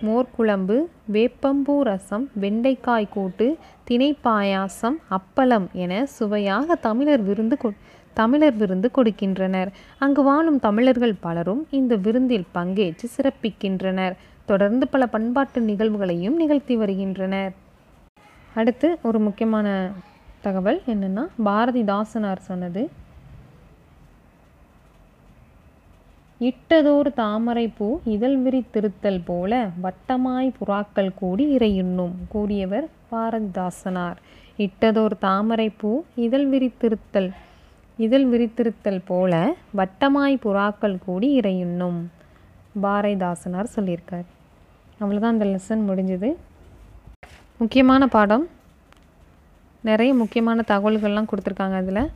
[0.07, 0.77] மோர்க்குழம்பு
[1.13, 3.47] வேப்பம்பூ ரசம் வெண்டைக்காய் கூட்டு
[3.89, 7.71] திணைப்பாயாசம் அப்பளம் என சுவையாக தமிழர் விருந்து கொ
[8.17, 9.71] தமிழர் விருந்து கொடுக்கின்றனர்.
[9.99, 14.15] அங்கு வாழும் தமிழர்கள் பலரும் இந்த விருந்தில் பங்கேற்று சிறப்பிக்கின்றனர்.
[14.47, 17.53] தொடர்ந்து பல பண்பாட்டு நிகழ்வுகளையும் நிகழ்த்தி வருகின்றனர்.
[18.55, 19.69] அடுத்து ஒரு முக்கியமான
[20.43, 22.83] தகவல் என்னென்னா பாரதிதாசனார் சொன்னது
[26.49, 29.53] இட்டதோர் தாமரை பூ இதழ் விரித்திருத்தல் போல
[29.83, 34.19] வட்டமாய் புறாக்கள் கூடி இறையுண்ணும் கூறியவர் பாரதிதாசனார்.
[34.65, 37.31] இட்டதோர் தாமரை பூ இதழ் விரித்திருத்தல்
[37.97, 39.33] இதழ் விரித்திருத்தல் போல
[39.77, 42.01] வட்டமாய் புறாக்கள் கூடி இறையுண்ணும்
[42.83, 44.29] பாரதிதாசனார் சொல்லியிருக்கார்.
[45.01, 46.31] அவ்வளோதான் அந்த லெசன் முடிஞ்சது.
[47.59, 48.47] முக்கியமான பாடம்.
[49.83, 52.11] நிறைய முக்கியமான தகவல்கள்லாம் கொடுத்துருக்காங்க அதில்.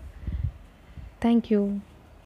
[1.25, 1.63] தேங்க்யூ